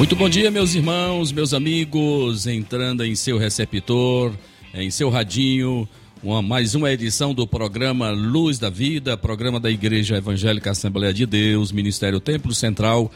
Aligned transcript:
Muito 0.00 0.16
bom 0.16 0.30
dia, 0.30 0.50
meus 0.50 0.74
irmãos, 0.74 1.30
meus 1.30 1.52
amigos, 1.52 2.46
entrando 2.46 3.04
em 3.04 3.14
seu 3.14 3.36
receptor, 3.36 4.32
em 4.72 4.90
seu 4.90 5.10
radinho, 5.10 5.86
uma, 6.22 6.40
mais 6.40 6.74
uma 6.74 6.90
edição 6.90 7.34
do 7.34 7.46
programa 7.46 8.08
Luz 8.08 8.58
da 8.58 8.70
Vida, 8.70 9.14
programa 9.18 9.60
da 9.60 9.70
Igreja 9.70 10.16
Evangélica 10.16 10.70
Assembleia 10.70 11.12
de 11.12 11.26
Deus, 11.26 11.70
Ministério 11.70 12.18
Templo 12.18 12.54
Central, 12.54 13.12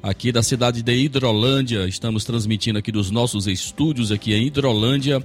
aqui 0.00 0.30
da 0.30 0.40
cidade 0.40 0.80
de 0.80 0.94
Hidrolândia. 0.94 1.88
Estamos 1.88 2.24
transmitindo 2.24 2.78
aqui 2.78 2.92
dos 2.92 3.10
nossos 3.10 3.48
estúdios 3.48 4.12
aqui 4.12 4.32
em 4.32 4.46
Hidrolândia 4.46 5.20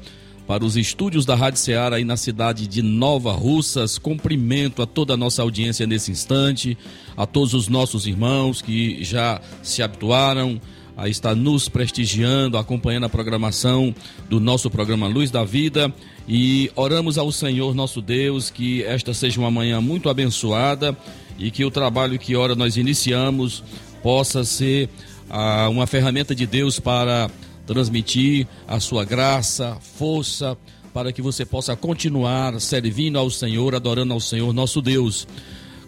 para 0.48 0.66
os 0.66 0.75
estúdios 0.75 1.27
da 1.27 1.36
Rádio 1.36 1.59
Ceará 1.59 1.98
aí 1.98 2.03
na 2.03 2.17
cidade 2.17 2.66
de 2.66 2.81
Nova 2.81 3.34
Russas. 3.34 4.00
Cumprimento 4.00 4.81
a 4.81 4.88
toda 4.88 5.14
a 5.14 5.17
nossa 5.17 5.44
audiência 5.44 5.86
nesse 5.86 6.09
instante, 6.09 6.75
a 7.16 7.27
todos 7.27 7.53
os 7.53 7.67
nossos 7.67 8.08
irmãos 8.08 8.64
que 8.64 9.03
já 9.03 9.39
se 9.61 9.84
habituaram 9.84 10.59
a 10.95 11.09
estar 11.09 11.36
nos 11.36 11.67
prestigiando, 11.67 12.58
acompanhando 12.58 13.05
a 13.05 13.09
programação 13.09 13.94
do 14.30 14.39
nosso 14.39 14.69
programa 14.69 15.08
Luz 15.08 15.31
da 15.31 15.44
Vida. 15.44 15.94
E 16.27 16.72
oramos 16.75 17.17
ao 17.17 17.31
Senhor 17.31 17.73
nosso 17.73 18.02
Deus 18.02 18.49
que 18.49 18.83
esta 18.83 19.14
seja 19.14 19.39
uma 19.39 19.52
manhã 19.52 19.81
muito 19.81 20.09
abençoada 20.09 20.95
e 21.38 21.49
que 21.52 21.66
o 21.66 21.71
trabalho 21.71 22.19
que 22.19 22.36
ora 22.36 22.55
nós 22.55 22.77
iniciamos 22.77 23.64
possa 24.02 24.44
ser 24.44 24.89
ah, 25.30 25.67
uma 25.69 25.88
ferramenta 25.88 26.36
de 26.36 26.45
Deus 26.45 26.80
para 26.80 27.30
transmitir 27.66 28.47
a 28.67 28.80
sua 28.80 29.05
graça, 29.05 29.77
força, 29.97 30.58
para 30.94 31.11
que 31.11 31.21
você 31.21 31.44
possa 31.45 31.75
continuar 31.75 32.59
servindo 32.61 33.17
ao 33.17 33.30
Senhor, 33.30 33.73
adorando 33.73 34.14
ao 34.14 34.19
Senhor 34.19 34.53
nosso 34.53 34.81
Deus 34.81 35.27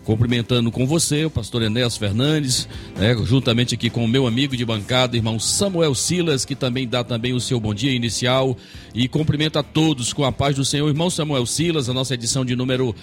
cumprimentando 0.05 0.71
com 0.71 0.85
você, 0.85 1.25
o 1.25 1.29
pastor 1.29 1.63
Enéas 1.63 1.97
Fernandes, 1.97 2.69
né, 2.95 3.15
juntamente 3.25 3.73
aqui 3.73 3.89
com 3.89 4.05
o 4.05 4.07
meu 4.07 4.27
amigo 4.27 4.55
de 4.55 4.63
bancada, 4.63 5.17
irmão 5.17 5.39
Samuel 5.39 5.95
Silas, 5.95 6.45
que 6.45 6.55
também 6.55 6.87
dá 6.87 7.03
também 7.03 7.33
o 7.33 7.39
seu 7.41 7.59
bom 7.59 7.73
dia 7.73 7.91
inicial 7.91 8.55
e 8.93 9.07
cumprimenta 9.07 9.59
a 9.59 9.63
todos 9.63 10.13
com 10.13 10.23
a 10.23 10.31
paz 10.31 10.55
do 10.55 10.63
Senhor. 10.63 10.87
Irmão 10.87 11.09
Samuel 11.09 11.45
Silas, 11.45 11.89
a 11.89 11.93
nossa 11.93 12.13
edição 12.13 12.45
de 12.45 12.55
número 12.55 12.95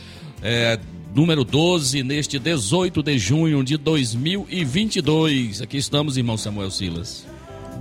é, 0.42 0.78
número 1.14 1.45
12, 1.45 2.03
neste 2.03 2.39
18 2.39 3.03
de 3.03 3.19
junho 3.19 3.62
de 3.64 3.77
2022. 3.77 5.61
Aqui 5.61 5.77
estamos, 5.77 6.17
irmão 6.17 6.39
Samuel 6.39 6.70
Silas. 6.70 7.27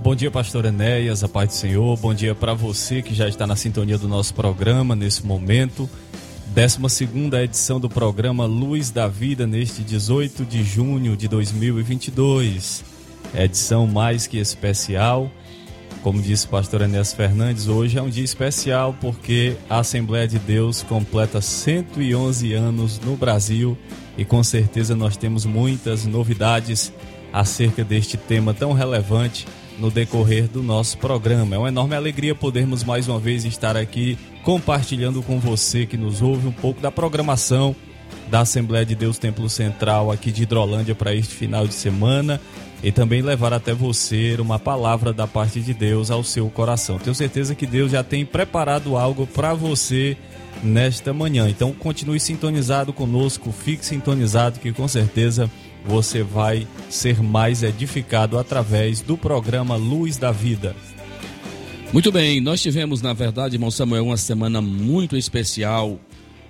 Bom 0.02 0.16
dia, 0.16 0.32
pastor 0.32 0.64
Enéas, 0.64 1.22
a 1.22 1.28
paz 1.28 1.48
do 1.50 1.54
Senhor. 1.54 1.96
Bom 1.96 2.12
dia 2.12 2.34
para 2.34 2.54
você 2.54 3.02
que 3.02 3.14
já 3.14 3.28
está 3.28 3.46
na 3.46 3.54
sintonia 3.54 3.96
do 3.96 4.08
nosso 4.08 4.34
programa 4.34 4.96
nesse 4.96 5.24
momento. 5.24 5.88
12 6.54 7.08
edição 7.42 7.80
do 7.80 7.88
programa 7.88 8.44
Luz 8.44 8.90
da 8.90 9.08
Vida, 9.08 9.46
neste 9.46 9.82
18 9.82 10.44
de 10.44 10.62
junho 10.62 11.16
de 11.16 11.26
2022. 11.26 12.84
Edição 13.34 13.86
mais 13.86 14.26
que 14.26 14.36
especial. 14.36 15.30
Como 16.02 16.20
disse 16.20 16.44
o 16.44 16.50
pastor 16.50 16.82
Enéas 16.82 17.14
Fernandes, 17.14 17.68
hoje 17.68 17.96
é 17.96 18.02
um 18.02 18.10
dia 18.10 18.22
especial 18.22 18.94
porque 19.00 19.56
a 19.70 19.78
Assembleia 19.78 20.28
de 20.28 20.38
Deus 20.38 20.82
completa 20.82 21.40
111 21.40 22.52
anos 22.52 23.00
no 23.00 23.16
Brasil 23.16 23.78
e 24.18 24.22
com 24.22 24.44
certeza 24.44 24.94
nós 24.94 25.16
temos 25.16 25.46
muitas 25.46 26.04
novidades 26.04 26.92
acerca 27.32 27.82
deste 27.82 28.18
tema 28.18 28.52
tão 28.52 28.74
relevante 28.74 29.46
no 29.82 29.90
decorrer 29.90 30.46
do 30.46 30.62
nosso 30.62 30.96
programa. 30.96 31.56
É 31.56 31.58
uma 31.58 31.68
enorme 31.68 31.96
alegria 31.96 32.36
podermos 32.36 32.84
mais 32.84 33.08
uma 33.08 33.18
vez 33.18 33.44
estar 33.44 33.76
aqui 33.76 34.16
compartilhando 34.44 35.20
com 35.24 35.40
você 35.40 35.84
que 35.84 35.96
nos 35.96 36.22
ouve 36.22 36.46
um 36.46 36.52
pouco 36.52 36.80
da 36.80 36.88
programação 36.88 37.74
da 38.30 38.42
Assembleia 38.42 38.86
de 38.86 38.94
Deus 38.94 39.18
Templo 39.18 39.50
Central 39.50 40.12
aqui 40.12 40.30
de 40.30 40.44
Hidrolândia 40.44 40.94
para 40.94 41.12
este 41.12 41.34
final 41.34 41.66
de 41.66 41.74
semana 41.74 42.40
e 42.80 42.92
também 42.92 43.22
levar 43.22 43.52
até 43.52 43.74
você 43.74 44.36
uma 44.38 44.56
palavra 44.56 45.12
da 45.12 45.26
parte 45.26 45.60
de 45.60 45.74
Deus 45.74 46.12
ao 46.12 46.22
seu 46.22 46.48
coração. 46.48 46.98
Tenho 47.00 47.14
certeza 47.14 47.52
que 47.52 47.66
Deus 47.66 47.90
já 47.90 48.04
tem 48.04 48.24
preparado 48.24 48.96
algo 48.96 49.26
para 49.26 49.52
você 49.52 50.16
nesta 50.62 51.12
manhã. 51.12 51.48
Então 51.48 51.72
continue 51.72 52.20
sintonizado 52.20 52.92
conosco, 52.92 53.50
fique 53.50 53.84
sintonizado 53.84 54.60
que 54.60 54.72
com 54.72 54.86
certeza 54.86 55.50
você 55.84 56.22
vai 56.22 56.66
ser 56.88 57.22
mais 57.22 57.62
edificado 57.62 58.38
através 58.38 59.00
do 59.00 59.16
programa 59.16 59.76
Luz 59.76 60.16
da 60.16 60.30
Vida. 60.30 60.74
Muito 61.92 62.10
bem, 62.10 62.40
nós 62.40 62.62
tivemos, 62.62 63.02
na 63.02 63.12
verdade, 63.12 63.56
irmão 63.56 63.70
Samuel, 63.70 64.06
uma 64.06 64.16
semana 64.16 64.62
muito 64.62 65.16
especial 65.16 66.00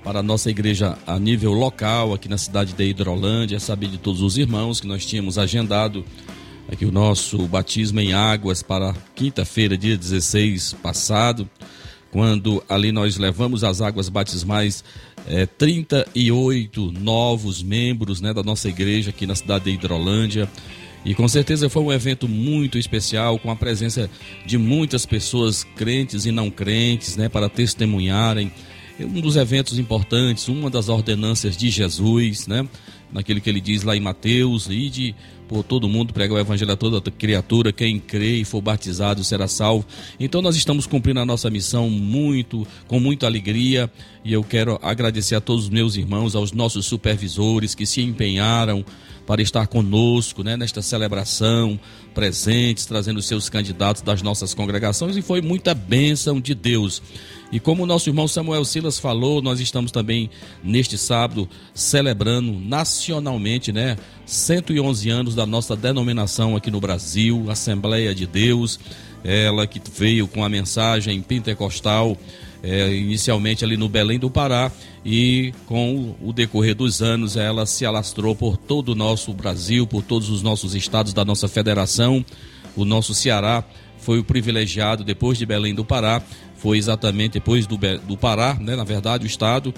para 0.05 0.21
a 0.21 0.23
nossa 0.23 0.51
igreja 0.51 0.97
a 1.07 1.19
nível 1.19 1.53
local, 1.53 2.13
aqui 2.13 2.29
na 2.29 2.39
cidade 2.39 2.73
de 2.73 2.85
Hidrolândia. 2.85 3.59
Saber 3.59 3.89
de 3.89 3.99
todos 3.99 4.21
os 4.23 4.39
irmãos 4.39 4.81
que 4.81 4.87
nós 4.87 5.05
tínhamos 5.05 5.39
agendado 5.39 6.05
aqui 6.71 6.85
o 6.85 6.93
nosso 6.93 7.39
batismo 7.49 8.01
em 8.01 8.13
águas 8.13 8.63
para 8.63 8.95
quinta-feira, 9.15 9.77
dia 9.77 9.97
16 9.97 10.75
passado, 10.75 11.49
quando 12.13 12.63
ali 12.69 12.93
nós 12.93 13.17
levamos 13.17 13.65
as 13.65 13.81
águas 13.81 14.11
batismais 14.11 14.85
é, 15.27 15.47
38 15.47 16.93
novos 16.93 17.63
membros 17.63 18.21
né, 18.21 18.35
da 18.35 18.43
nossa 18.43 18.69
igreja 18.69 19.11
aqui 19.11 19.27
na 19.27 19.35
cidade 19.35 19.65
de 19.65 19.71
Hidrolândia. 19.71 20.49
E 21.07 21.15
com 21.15 21.27
certeza 21.27 21.71
foi 21.71 21.83
um 21.83 21.91
evento 21.91 22.29
muito 22.29 22.79
especial, 22.79 23.39
com 23.39 23.51
a 23.51 23.57
presença 23.57 24.11
de 24.47 24.59
muitas 24.59 25.07
pessoas 25.07 25.65
crentes 25.75 26.27
e 26.27 26.31
não 26.31 26.51
crentes, 26.51 27.17
né, 27.17 27.31
para 27.31 27.49
testemunharem. 27.49 28.53
Um 29.01 29.21
dos 29.21 29.37
eventos 29.37 29.79
importantes, 29.79 30.49
uma 30.49 30.69
das 30.69 30.91
ordenanças 30.91 31.57
de 31.57 31.71
Jesus, 31.71 32.47
né, 32.47 32.69
naquele 33.11 33.41
que 33.41 33.49
ele 33.49 33.61
diz 33.61 33.83
lá 33.83 33.97
em 33.97 34.01
Mateus, 34.01 34.69
e 34.69 34.91
de 34.91 35.15
por 35.49 35.63
todo 35.63 35.89
mundo, 35.89 36.13
pregar 36.13 36.37
o 36.37 36.41
evangelho 36.41 36.73
a 36.73 36.77
toda 36.77 37.01
criatura, 37.11 37.73
quem 37.73 37.99
crê 37.99 38.37
e 38.37 38.45
for 38.45 38.61
batizado 38.61 39.23
será 39.23 39.47
salvo. 39.47 39.87
Então 40.19 40.41
nós 40.41 40.57
estamos 40.57 40.87
cumprindo 40.87 41.21
a 41.21 41.27
nossa 41.27 41.51
missão 41.51 41.91
muito, 41.91 42.67
com 42.87 42.99
muita 42.99 43.27
alegria, 43.27 43.91
e 44.25 44.33
eu 44.33 44.43
quero 44.43 44.79
agradecer 44.83 45.35
a 45.35 45.41
todos 45.41 45.65
os 45.65 45.71
meus 45.71 45.97
irmãos, 45.97 46.35
aos 46.35 46.53
nossos 46.53 46.87
supervisores 46.87 47.75
que 47.75 47.85
se 47.85 48.01
empenharam 48.01 48.85
para 49.27 49.43
estar 49.43 49.67
conosco 49.67 50.43
né, 50.43 50.57
nesta 50.57 50.83
celebração, 50.83 51.79
presentes, 52.15 52.87
trazendo 52.87 53.23
seus 53.23 53.49
candidatos 53.49 54.03
das 54.03 54.23
nossas 54.23 54.53
congregações, 54.55 55.17
e 55.17 55.23
foi 55.23 55.41
muita 55.41 55.75
bênção 55.75 56.41
de 56.41 56.55
Deus. 56.55 57.03
E 57.51 57.61
como 57.61 57.83
o 57.83 57.87
nosso 57.87 58.09
irmão 58.09 58.27
Samuel 58.27 58.65
Silas 58.65 58.99
falou, 58.99 59.43
nós 59.43 59.61
estamos 59.61 59.93
também 59.93 60.31
neste 60.65 60.97
sábado 60.97 61.49
celebrando 61.75 62.53
nacionalmente, 62.53 63.71
né, 63.73 63.97
111 64.27 65.11
anos 65.11 65.35
da 65.35 65.45
nossa 65.45 65.77
denominação 65.77 66.57
aqui 66.57 66.71
no 66.71 66.81
Brasil, 66.81 67.51
Assembleia 67.51 68.15
de 68.15 68.27
Deus, 68.27 68.79
ela 69.25 69.67
que 69.67 69.81
veio 69.95 70.27
com 70.27 70.45
a 70.45 70.49
mensagem 70.49 71.21
pentecostal 71.21 72.17
é, 72.63 72.95
inicialmente 72.95 73.65
ali 73.65 73.77
no 73.77 73.89
Belém 73.89 74.19
do 74.19 74.31
Pará 74.31 74.71
e 75.05 75.53
com 75.67 76.15
o 76.23 76.33
decorrer 76.33 76.75
dos 76.75 77.03
anos 77.03 77.37
ela 77.37 77.67
se 77.67 77.85
alastrou 77.85 78.37
por 78.37 78.57
todo 78.57 78.91
o 78.91 78.95
nosso 78.95 79.33
Brasil, 79.33 79.87
por 79.87 80.03
todos 80.03 80.29
os 80.31 80.43
nossos 80.43 80.75
estados 80.75 81.13
da 81.13 81.25
nossa 81.25 81.49
federação. 81.49 82.25
O 82.77 82.85
nosso 82.85 83.15
Ceará 83.15 83.65
foi 83.99 84.19
o 84.19 84.25
privilegiado 84.25 85.05
depois 85.05 85.39
de 85.39 85.45
Belém 85.45 85.75
do 85.75 85.85
Pará 85.85 86.23
foi 86.63 86.79
exatamente 86.79 87.33
depois 87.33 87.67
do, 87.67 87.77
do 87.77 88.17
Pará, 88.17 88.55
né, 88.55 88.77
na 88.77 88.85
verdade, 88.85 89.25
o 89.25 89.27
estado. 89.27 89.75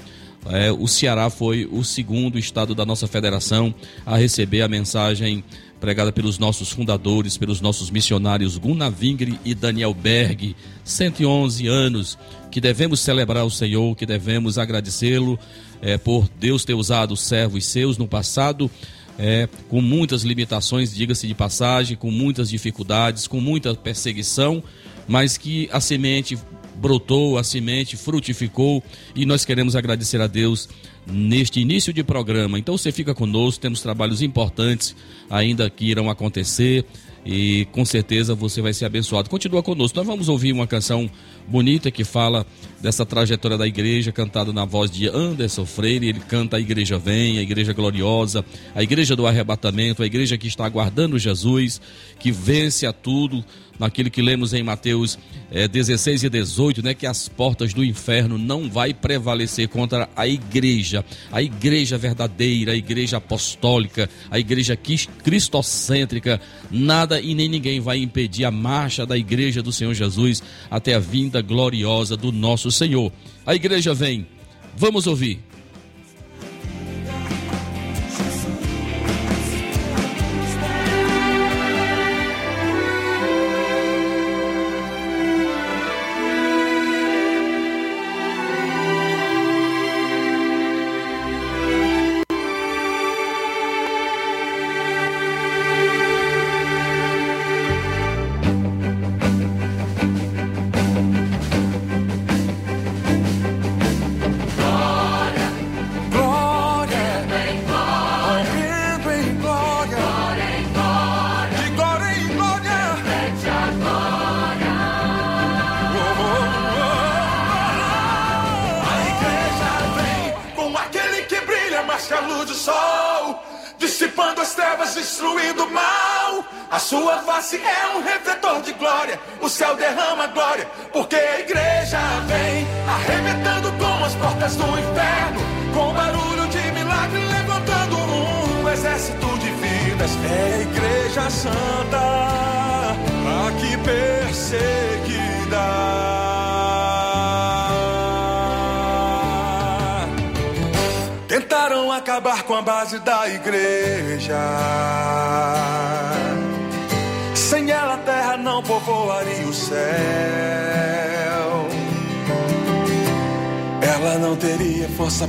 É, 0.46 0.70
o 0.70 0.86
Ceará 0.86 1.30
foi 1.30 1.68
o 1.70 1.82
segundo 1.82 2.38
estado 2.38 2.74
da 2.74 2.84
nossa 2.84 3.06
federação 3.06 3.74
a 4.04 4.16
receber 4.16 4.62
a 4.62 4.68
mensagem 4.68 5.42
pregada 5.80 6.12
pelos 6.12 6.38
nossos 6.38 6.70
fundadores, 6.70 7.36
pelos 7.36 7.60
nossos 7.60 7.90
missionários 7.90 8.56
Gunnar 8.56 8.90
Vingre 8.90 9.38
e 9.44 9.54
Daniel 9.54 9.92
Berg. 9.92 10.56
111 10.82 11.66
anos 11.66 12.18
que 12.50 12.60
devemos 12.60 13.00
celebrar 13.00 13.44
o 13.44 13.50
Senhor, 13.50 13.94
que 13.96 14.06
devemos 14.06 14.58
agradecê-lo 14.58 15.38
é, 15.82 15.98
por 15.98 16.28
Deus 16.40 16.64
ter 16.64 16.74
usado 16.74 17.16
servos 17.16 17.66
seus 17.66 17.98
no 17.98 18.08
passado. 18.08 18.70
É, 19.18 19.48
com 19.68 19.80
muitas 19.80 20.22
limitações, 20.22 20.92
diga-se 20.92 21.28
de 21.28 21.34
passagem, 21.34 21.96
com 21.96 22.10
muitas 22.10 22.48
dificuldades, 22.48 23.28
com 23.28 23.40
muita 23.40 23.74
perseguição, 23.74 24.62
mas 25.06 25.36
que 25.36 25.68
a 25.72 25.80
semente 25.80 26.36
brotou, 26.74 27.38
a 27.38 27.44
semente 27.44 27.96
frutificou 27.96 28.82
e 29.14 29.24
nós 29.24 29.44
queremos 29.44 29.76
agradecer 29.76 30.20
a 30.20 30.26
Deus 30.26 30.68
neste 31.06 31.60
início 31.60 31.92
de 31.92 32.02
programa. 32.02 32.58
Então 32.58 32.76
você 32.76 32.90
fica 32.90 33.14
conosco, 33.14 33.60
temos 33.60 33.80
trabalhos 33.80 34.22
importantes 34.22 34.94
ainda 35.28 35.68
que 35.68 35.86
irão 35.86 36.10
acontecer 36.10 36.84
e 37.24 37.66
com 37.72 37.84
certeza 37.84 38.34
você 38.34 38.60
vai 38.60 38.72
ser 38.72 38.84
abençoado. 38.84 39.30
Continua 39.30 39.62
conosco. 39.62 39.96
Nós 39.96 40.06
vamos 40.06 40.28
ouvir 40.28 40.52
uma 40.52 40.66
canção 40.66 41.10
bonita 41.48 41.90
que 41.90 42.04
fala 42.04 42.46
dessa 42.84 43.06
trajetória 43.06 43.56
da 43.56 43.66
igreja, 43.66 44.12
cantada 44.12 44.52
na 44.52 44.66
voz 44.66 44.90
de 44.90 45.08
Anderson 45.08 45.64
Freire. 45.64 46.10
Ele 46.10 46.20
canta 46.20 46.58
A 46.58 46.60
Igreja 46.60 46.98
Vem, 46.98 47.38
a 47.38 47.42
Igreja 47.42 47.72
Gloriosa, 47.72 48.44
a 48.74 48.82
Igreja 48.82 49.16
do 49.16 49.26
Arrebatamento, 49.26 50.02
a 50.02 50.06
igreja 50.06 50.36
que 50.36 50.46
está 50.46 50.66
aguardando 50.66 51.18
Jesus, 51.18 51.80
que 52.18 52.30
vence 52.30 52.84
a 52.84 52.92
tudo, 52.92 53.42
naquilo 53.78 54.10
que 54.10 54.22
lemos 54.22 54.52
em 54.52 54.62
Mateus 54.62 55.18
é, 55.50 55.68
16 55.68 56.24
e 56.24 56.28
18, 56.28 56.82
né, 56.82 56.94
que 56.94 57.06
as 57.06 57.28
portas 57.28 57.72
do 57.72 57.84
inferno 57.84 58.38
não 58.38 58.68
vai 58.68 58.92
prevalecer 58.92 59.68
contra 59.68 60.08
a 60.16 60.26
igreja, 60.26 61.04
a 61.30 61.42
igreja 61.42 61.98
verdadeira, 61.98 62.72
a 62.72 62.76
igreja 62.76 63.18
apostólica, 63.18 64.08
a 64.30 64.38
igreja 64.38 64.76
cristocêntrica, 65.22 66.40
nada 66.70 67.20
e 67.20 67.34
nem 67.34 67.48
ninguém 67.48 67.80
vai 67.80 67.98
impedir 67.98 68.44
a 68.44 68.50
marcha 68.50 69.06
da 69.06 69.16
igreja 69.16 69.62
do 69.62 69.72
Senhor 69.72 69.94
Jesus 69.94 70.42
até 70.70 70.94
a 70.94 70.98
vinda 70.98 71.40
gloriosa 71.40 72.16
do 72.16 72.32
nosso 72.32 72.70
Senhor. 72.74 73.12
A 73.46 73.54
igreja 73.54 73.94
vem. 73.94 74.26
Vamos 74.76 75.06
ouvir. 75.06 75.40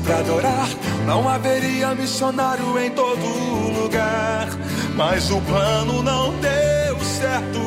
Para 0.06 0.20
adorar. 0.20 0.70
Não 1.06 1.28
haveria 1.28 1.94
missionário 1.96 2.80
em 2.80 2.92
todo 2.92 3.82
lugar. 3.82 4.48
Mas 4.96 5.30
o 5.32 5.42
plano 5.42 6.02
não 6.02 6.34
deu 6.40 7.00
certo. 7.04 7.60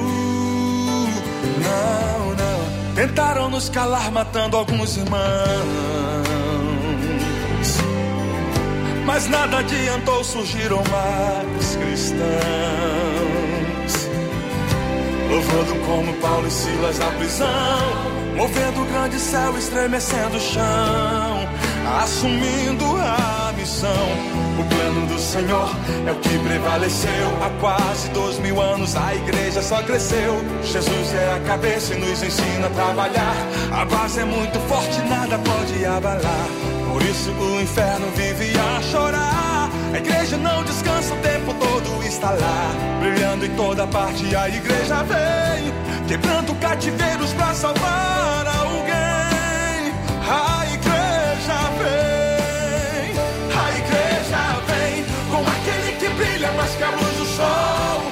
Não, 1.62 2.30
não. 2.30 2.94
Tentaram 2.94 3.50
nos 3.50 3.68
calar, 3.68 4.10
matando 4.10 4.56
alguns 4.56 4.96
irmãos. 4.96 5.18
Mas 9.04 9.28
nada 9.28 9.58
adiantou, 9.58 10.22
surgiram 10.22 10.82
mais 10.90 11.76
cristãos. 11.76 12.28
Louvando 15.30 15.86
como 15.86 16.12
Paulo 16.14 16.46
e 16.46 16.50
Silas 16.50 16.98
na 16.98 17.10
prisão. 17.12 17.48
Movendo 18.36 18.82
o 18.82 18.84
grande 18.86 19.18
céu, 19.18 19.58
estremecendo 19.58 20.36
o 20.36 20.40
chão 20.40 21.37
assumindo 22.02 22.84
a 22.96 23.52
missão. 23.56 24.08
O 24.58 24.64
plano 24.64 25.06
do 25.06 25.18
Senhor 25.18 25.68
é 26.06 26.12
o 26.12 26.16
que 26.16 26.38
prevaleceu. 26.38 27.28
Há 27.42 27.50
quase 27.60 28.08
dois 28.10 28.38
mil 28.38 28.60
anos 28.60 28.96
a 28.96 29.14
igreja 29.14 29.62
só 29.62 29.82
cresceu. 29.82 30.42
Jesus 30.62 31.14
é 31.14 31.36
a 31.36 31.40
cabeça 31.40 31.94
e 31.94 31.98
nos 31.98 32.22
ensina 32.22 32.66
a 32.66 32.70
trabalhar. 32.70 33.36
A 33.72 33.84
base 33.84 34.20
é 34.20 34.24
muito 34.24 34.58
forte, 34.68 35.00
nada 35.08 35.38
pode 35.38 35.84
abalar. 35.84 36.48
Por 36.92 37.02
isso 37.02 37.30
o 37.30 37.60
inferno 37.60 38.06
vive 38.16 38.52
a 38.58 38.82
chorar. 38.82 39.70
A 39.92 39.98
igreja 39.98 40.36
não 40.36 40.62
descansa 40.64 41.14
o 41.14 41.18
tempo 41.18 41.54
todo, 41.54 42.04
está 42.04 42.30
lá, 42.30 42.70
brilhando 43.00 43.46
em 43.46 43.50
toda 43.56 43.86
parte. 43.86 44.34
A 44.36 44.48
igreja 44.48 45.02
vem, 45.04 45.72
quebrando 46.06 46.54
cativeiros 46.56 47.32
para 47.32 47.54
salvar 47.54 48.47
que 56.76 56.82
a 56.82 56.90
luz 56.90 57.16
do 57.16 57.26
sol, 57.26 58.02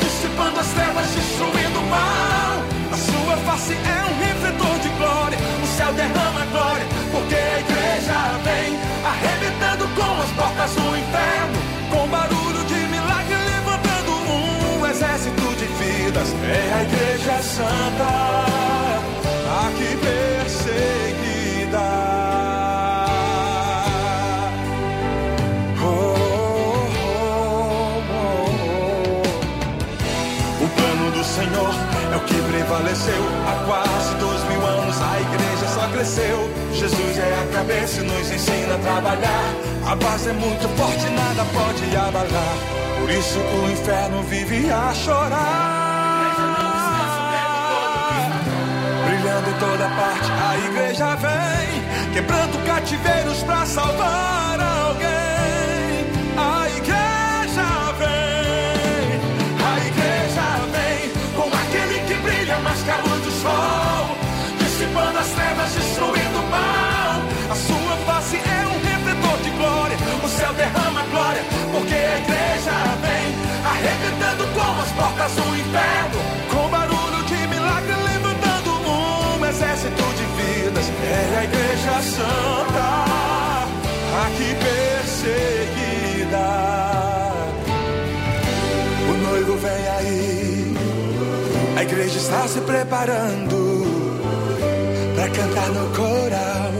dissipando 0.00 0.60
as 0.60 0.68
trevas, 0.68 1.06
destruindo 1.14 1.78
o 1.80 1.86
mal. 1.86 2.62
A 2.92 2.96
sua 2.96 3.36
face 3.46 3.74
é 3.74 4.04
um 4.10 4.14
refletor 4.24 4.78
de 4.78 4.88
glória, 4.90 5.38
o 5.62 5.66
céu 5.76 5.92
derrama 5.92 6.44
glória, 6.52 6.86
porque 7.10 7.34
a 7.34 7.60
igreja 7.60 8.38
vem 8.44 8.78
arrebentando 9.04 9.88
com 9.96 10.22
as 10.22 10.30
portas 10.30 10.70
do 10.72 10.96
inferno, 10.96 11.58
com 11.90 12.06
barulho 12.08 12.64
de 12.66 12.74
milagre 12.94 13.36
levantando 13.36 14.12
um 14.30 14.86
exército 14.86 15.54
de 15.56 15.66
vidas. 15.66 16.28
É 16.44 16.74
a 16.74 16.82
igreja 16.82 17.42
santa, 17.42 18.12
aqui 19.66 19.90
perseguida. 20.06 22.03
Prevaleceu 32.64 33.22
há 33.46 33.64
quase 33.66 34.14
dois 34.16 34.42
mil 34.44 34.66
anos. 34.66 34.96
A 35.00 35.20
igreja 35.20 35.66
só 35.68 35.88
cresceu. 35.88 36.50
Jesus 36.72 37.18
é 37.18 37.42
a 37.42 37.56
cabeça 37.56 38.00
e 38.00 38.04
nos 38.04 38.30
ensina 38.30 38.74
a 38.74 38.78
trabalhar. 38.78 39.54
A 39.86 39.94
base 39.96 40.30
é 40.30 40.32
muito 40.32 40.68
forte, 40.76 41.08
nada 41.10 41.44
pode 41.52 41.96
abalar. 41.96 42.56
Por 42.98 43.10
isso 43.10 43.38
o 43.38 43.70
inferno 43.70 44.22
vive 44.24 44.70
a 44.70 44.94
chorar. 44.94 46.34
Brilhando 49.04 49.50
em 49.50 49.58
toda 49.58 49.88
parte, 49.88 50.32
a 50.32 50.58
igreja 50.68 51.16
vem, 51.16 52.12
quebrando 52.14 52.66
cativeiros 52.66 53.42
para 53.42 53.66
salvar 53.66 54.58
alguém. 54.60 55.33
Derrama 70.54 71.02
glória, 71.10 71.42
porque 71.72 71.94
a 71.94 72.18
igreja 72.18 72.72
vem 73.02 73.34
arrebentando 73.64 74.46
como 74.54 74.80
as 74.82 74.90
portas 74.92 75.32
do 75.32 75.56
inferno, 75.56 76.18
com 76.50 76.68
barulho 76.68 77.22
de 77.24 77.46
milagre 77.48 77.94
levantando 77.94 78.70
um 78.70 79.46
exército 79.46 80.02
de 80.02 80.24
vidas. 80.36 80.86
É 81.04 81.38
a 81.38 81.44
igreja 81.44 82.02
santa, 82.02 82.86
aqui 84.26 84.50
perseguida. 84.64 86.44
O 89.08 89.12
noivo 89.30 89.56
vem 89.58 89.88
aí 89.98 90.76
a 91.76 91.82
igreja 91.82 92.18
está 92.18 92.46
se 92.46 92.60
preparando 92.60 93.84
cantar 95.34 95.68
no 95.70 95.86
coral, 95.96 96.72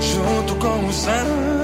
junto 0.00 0.54
com 0.56 0.86
os 0.86 1.06
anjos. 1.06 1.63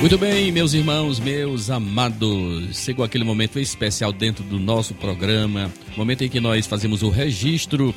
Muito 0.00 0.16
bem, 0.16 0.52
meus 0.52 0.74
irmãos, 0.74 1.18
meus 1.18 1.70
amados. 1.70 2.78
Chegou 2.78 3.04
aquele 3.04 3.24
momento 3.24 3.58
especial 3.58 4.12
dentro 4.12 4.44
do 4.44 4.56
nosso 4.56 4.94
programa, 4.94 5.72
momento 5.96 6.22
em 6.22 6.28
que 6.28 6.38
nós 6.38 6.68
fazemos 6.68 7.02
o 7.02 7.10
registro 7.10 7.92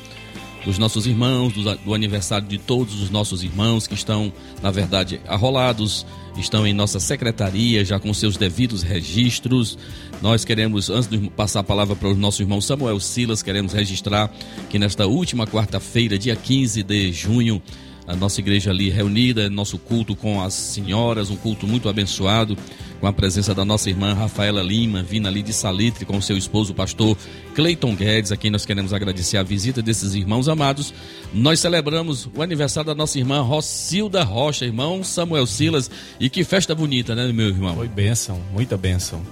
dos 0.64 0.78
nossos 0.78 1.06
irmãos, 1.06 1.52
do, 1.52 1.62
do 1.76 1.94
aniversário 1.94 2.46
de 2.48 2.58
todos 2.58 3.00
os 3.00 3.08
nossos 3.08 3.44
irmãos 3.44 3.86
que 3.86 3.94
estão, 3.94 4.32
na 4.60 4.72
verdade, 4.72 5.20
arrolados, 5.28 6.04
estão 6.36 6.66
em 6.66 6.72
nossa 6.72 6.98
secretaria 6.98 7.84
já 7.84 8.00
com 8.00 8.12
seus 8.12 8.36
devidos 8.36 8.82
registros. 8.82 9.78
Nós 10.20 10.44
queremos, 10.44 10.90
antes 10.90 11.08
de 11.08 11.30
passar 11.30 11.60
a 11.60 11.64
palavra 11.64 11.94
para 11.94 12.08
o 12.08 12.16
nosso 12.16 12.42
irmão 12.42 12.60
Samuel 12.60 12.98
Silas, 12.98 13.44
queremos 13.44 13.72
registrar 13.72 14.28
que 14.68 14.78
nesta 14.78 15.06
última 15.06 15.46
quarta-feira, 15.46 16.18
dia 16.18 16.34
15 16.34 16.82
de 16.82 17.12
junho, 17.12 17.62
a 18.06 18.16
nossa 18.16 18.40
igreja 18.40 18.70
ali 18.70 18.90
reunida, 18.90 19.48
nosso 19.48 19.78
culto 19.78 20.16
com 20.16 20.42
as 20.42 20.54
senhoras, 20.54 21.30
um 21.30 21.36
culto 21.36 21.66
muito 21.66 21.88
abençoado, 21.88 22.56
com 23.00 23.06
a 23.06 23.12
presença 23.12 23.54
da 23.54 23.64
nossa 23.64 23.90
irmã 23.90 24.14
Rafaela 24.14 24.62
Lima, 24.62 25.02
vindo 25.02 25.26
ali 25.26 25.42
de 25.42 25.52
Salitre 25.52 26.04
com 26.04 26.20
seu 26.20 26.36
esposo, 26.36 26.72
o 26.72 26.74
pastor 26.74 27.16
Cleiton 27.54 27.94
Guedes, 27.94 28.32
a 28.32 28.36
quem 28.36 28.50
nós 28.50 28.64
queremos 28.64 28.92
agradecer 28.92 29.36
a 29.36 29.42
visita 29.42 29.82
desses 29.82 30.14
irmãos 30.14 30.48
amados. 30.48 30.94
Nós 31.32 31.60
celebramos 31.60 32.28
o 32.34 32.42
aniversário 32.42 32.88
da 32.88 32.94
nossa 32.94 33.18
irmã 33.18 33.40
Rocilda 33.40 34.22
Rocha, 34.22 34.64
irmão 34.64 35.02
Samuel 35.02 35.46
Silas, 35.46 35.90
e 36.20 36.30
que 36.30 36.44
festa 36.44 36.74
bonita, 36.74 37.14
né, 37.14 37.30
meu 37.32 37.48
irmão? 37.48 37.74
Foi 37.74 37.88
bênção, 37.88 38.40
muita 38.52 38.76
bênção. 38.76 39.22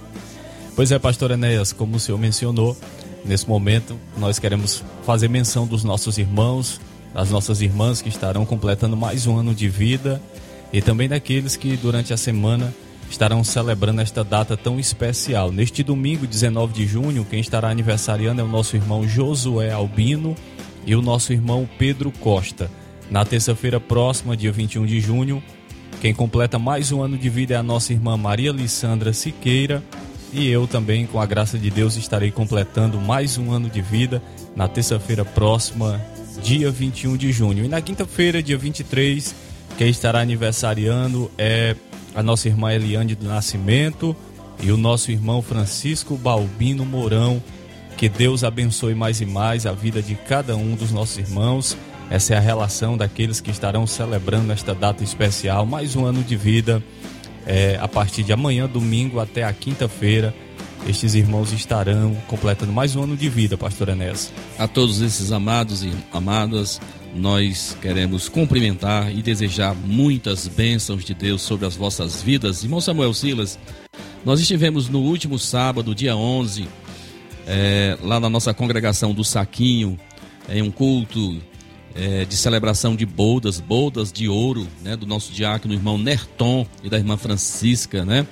Pois 0.75 0.91
é, 0.91 0.99
pastor 0.99 1.31
Enéas, 1.31 1.73
como 1.73 1.97
o 1.97 1.99
senhor 1.99 2.17
mencionou, 2.17 2.77
nesse 3.23 3.47
momento 3.47 3.97
nós 4.17 4.39
queremos 4.39 4.83
fazer 5.05 5.29
menção 5.29 5.67
dos 5.67 5.83
nossos 5.83 6.17
irmãos, 6.17 6.79
das 7.13 7.29
nossas 7.29 7.61
irmãs 7.61 8.01
que 8.01 8.09
estarão 8.09 8.45
completando 8.45 8.95
mais 8.95 9.27
um 9.27 9.37
ano 9.37 9.53
de 9.53 9.67
vida 9.67 10.21
e 10.71 10.81
também 10.81 11.09
daqueles 11.09 11.55
que 11.55 11.75
durante 11.75 12.13
a 12.13 12.17
semana 12.17 12.73
estarão 13.09 13.43
celebrando 13.43 14.01
esta 14.01 14.23
data 14.23 14.55
tão 14.55 14.79
especial. 14.79 15.51
Neste 15.51 15.83
domingo, 15.83 16.25
19 16.25 16.73
de 16.73 16.87
junho, 16.87 17.25
quem 17.29 17.41
estará 17.41 17.69
aniversariando 17.69 18.41
é 18.41 18.43
o 18.43 18.47
nosso 18.47 18.75
irmão 18.75 19.07
Josué 19.07 19.71
Albino 19.71 20.35
e 20.85 20.95
o 20.95 21.01
nosso 21.01 21.33
irmão 21.33 21.67
Pedro 21.77 22.11
Costa. 22.11 22.71
Na 23.09 23.25
terça-feira 23.25 23.79
próxima, 23.79 24.37
dia 24.37 24.51
21 24.51 24.85
de 24.85 25.01
junho, 25.01 25.43
quem 25.99 26.13
completa 26.13 26.57
mais 26.57 26.91
um 26.91 27.03
ano 27.03 27.17
de 27.17 27.29
vida 27.29 27.53
é 27.53 27.57
a 27.57 27.63
nossa 27.63 27.91
irmã 27.91 28.15
Maria 28.15 28.51
Lissandra 28.51 29.11
Siqueira 29.11 29.83
e 30.33 30.47
eu 30.47 30.65
também, 30.65 31.05
com 31.05 31.19
a 31.19 31.25
graça 31.25 31.59
de 31.59 31.69
Deus, 31.69 31.97
estarei 31.97 32.31
completando 32.31 32.99
mais 32.99 33.37
um 33.37 33.51
ano 33.51 33.69
de 33.69 33.81
vida 33.81 34.23
na 34.55 34.67
terça-feira 34.67 35.25
próxima, 35.25 35.99
dia 36.41 36.71
21 36.71 37.17
de 37.17 37.31
junho. 37.31 37.65
E 37.65 37.67
na 37.67 37.81
quinta-feira, 37.81 38.41
dia 38.41 38.57
23, 38.57 39.35
quem 39.77 39.89
estará 39.89 40.19
aniversariando 40.19 41.31
é 41.37 41.75
a 42.13 42.21
nossa 42.21 42.47
irmã 42.47 42.73
Eliane 42.73 43.15
do 43.15 43.27
Nascimento 43.27 44.15
e 44.61 44.71
o 44.71 44.77
nosso 44.77 45.11
irmão 45.11 45.41
Francisco 45.41 46.15
Balbino 46.15 46.85
Mourão. 46.85 47.41
Que 47.97 48.09
Deus 48.09 48.43
abençoe 48.43 48.95
mais 48.95 49.21
e 49.21 49.25
mais 49.25 49.65
a 49.65 49.73
vida 49.73 50.01
de 50.01 50.15
cada 50.15 50.55
um 50.55 50.75
dos 50.75 50.91
nossos 50.91 51.17
irmãos. 51.17 51.77
Essa 52.09 52.33
é 52.33 52.37
a 52.37 52.41
relação 52.41 52.97
daqueles 52.97 53.39
que 53.39 53.51
estarão 53.51 53.87
celebrando 53.87 54.51
esta 54.51 54.75
data 54.75 55.03
especial, 55.03 55.65
mais 55.65 55.95
um 55.95 56.05
ano 56.05 56.21
de 56.23 56.35
vida, 56.35 56.83
é, 57.45 57.77
a 57.81 57.87
partir 57.87 58.23
de 58.23 58.33
amanhã, 58.33 58.67
domingo, 58.67 59.19
até 59.19 59.43
a 59.43 59.53
quinta-feira. 59.53 60.33
Estes 60.87 61.13
irmãos 61.13 61.53
estarão 61.53 62.15
completando 62.27 62.73
mais 62.73 62.95
um 62.95 63.03
ano 63.03 63.15
de 63.15 63.29
vida, 63.29 63.55
pastor 63.55 63.89
Enéas. 63.89 64.33
A 64.57 64.67
todos 64.67 64.99
esses 64.99 65.31
amados 65.31 65.83
e 65.83 65.91
amadas, 66.11 66.81
nós 67.15 67.77
queremos 67.79 68.27
cumprimentar 68.27 69.15
e 69.15 69.21
desejar 69.21 69.75
muitas 69.75 70.47
bênçãos 70.47 71.05
de 71.05 71.13
Deus 71.13 71.43
sobre 71.43 71.67
as 71.67 71.75
vossas 71.75 72.23
vidas. 72.23 72.63
Irmão 72.63 72.81
Samuel 72.81 73.13
Silas, 73.13 73.59
nós 74.25 74.39
estivemos 74.39 74.89
no 74.89 75.01
último 75.01 75.37
sábado, 75.37 75.93
dia 75.93 76.15
11, 76.15 76.67
é, 77.45 77.95
lá 78.01 78.19
na 78.19 78.29
nossa 78.29 78.51
congregação 78.51 79.13
do 79.13 79.23
Saquinho, 79.23 79.99
em 80.49 80.63
um 80.63 80.71
culto 80.71 81.39
é, 81.93 82.25
de 82.25 82.35
celebração 82.35 82.95
de 82.95 83.05
bodas, 83.05 83.59
bodas 83.59 84.11
de 84.11 84.27
ouro, 84.27 84.67
né, 84.83 84.95
do 84.95 85.05
nosso 85.05 85.31
diácono 85.31 85.75
irmão 85.75 85.99
Nerton 85.99 86.65
e 86.83 86.89
da 86.89 86.97
irmã 86.97 87.17
Francisca, 87.17 88.03
né? 88.03 88.25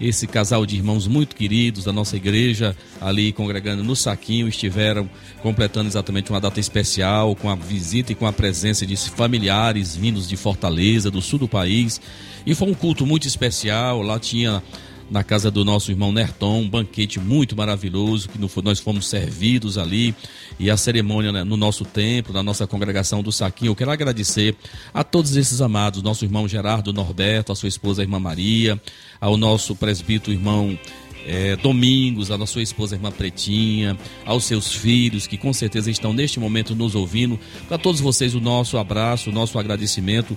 Esse 0.00 0.26
casal 0.26 0.64
de 0.64 0.76
irmãos 0.76 1.06
muito 1.06 1.36
queridos 1.36 1.84
da 1.84 1.92
nossa 1.92 2.16
igreja, 2.16 2.74
ali 3.00 3.32
congregando 3.32 3.84
no 3.84 3.94
Saquinho, 3.94 4.48
estiveram 4.48 5.10
completando 5.42 5.88
exatamente 5.88 6.30
uma 6.30 6.40
data 6.40 6.58
especial, 6.58 7.36
com 7.36 7.50
a 7.50 7.54
visita 7.54 8.12
e 8.12 8.14
com 8.14 8.26
a 8.26 8.32
presença 8.32 8.86
de 8.86 8.96
familiares 8.96 9.94
vindos 9.94 10.26
de 10.26 10.38
Fortaleza, 10.38 11.10
do 11.10 11.20
sul 11.20 11.38
do 11.38 11.48
país. 11.48 12.00
E 12.46 12.54
foi 12.54 12.70
um 12.70 12.74
culto 12.74 13.04
muito 13.04 13.28
especial. 13.28 14.00
Lá 14.00 14.18
tinha 14.18 14.62
na 15.10 15.24
casa 15.24 15.50
do 15.50 15.64
nosso 15.64 15.90
irmão 15.90 16.12
Nerton, 16.12 16.60
um 16.60 16.68
banquete 16.68 17.18
muito 17.18 17.56
maravilhoso, 17.56 18.28
que 18.28 18.38
nós 18.62 18.78
fomos 18.78 19.08
servidos 19.08 19.76
ali, 19.76 20.14
e 20.58 20.70
a 20.70 20.76
cerimônia 20.76 21.32
né, 21.32 21.42
no 21.42 21.56
nosso 21.56 21.84
templo, 21.84 22.32
na 22.32 22.42
nossa 22.42 22.66
congregação 22.66 23.22
do 23.22 23.32
Saquinho. 23.32 23.70
Eu 23.70 23.76
quero 23.76 23.90
agradecer 23.90 24.54
a 24.94 25.02
todos 25.02 25.36
esses 25.36 25.60
amados, 25.60 26.02
nosso 26.02 26.24
irmão 26.24 26.46
Gerardo 26.46 26.92
Norberto, 26.92 27.50
a 27.50 27.56
sua 27.56 27.68
esposa 27.68 28.02
a 28.02 28.04
irmã 28.04 28.20
Maria, 28.20 28.80
ao 29.20 29.36
nosso 29.36 29.74
presbítero 29.74 30.32
irmão 30.32 30.78
é, 31.26 31.56
Domingos, 31.56 32.30
a 32.30 32.46
sua 32.46 32.62
esposa 32.62 32.94
a 32.94 32.96
irmã 32.96 33.10
Pretinha, 33.10 33.98
aos 34.24 34.44
seus 34.44 34.72
filhos 34.72 35.26
que 35.26 35.36
com 35.36 35.52
certeza 35.52 35.90
estão 35.90 36.12
neste 36.12 36.38
momento 36.38 36.74
nos 36.74 36.94
ouvindo. 36.94 37.38
Para 37.68 37.78
todos 37.78 38.00
vocês, 38.00 38.34
o 38.34 38.40
nosso 38.40 38.78
abraço, 38.78 39.30
o 39.30 39.32
nosso 39.32 39.58
agradecimento 39.58 40.36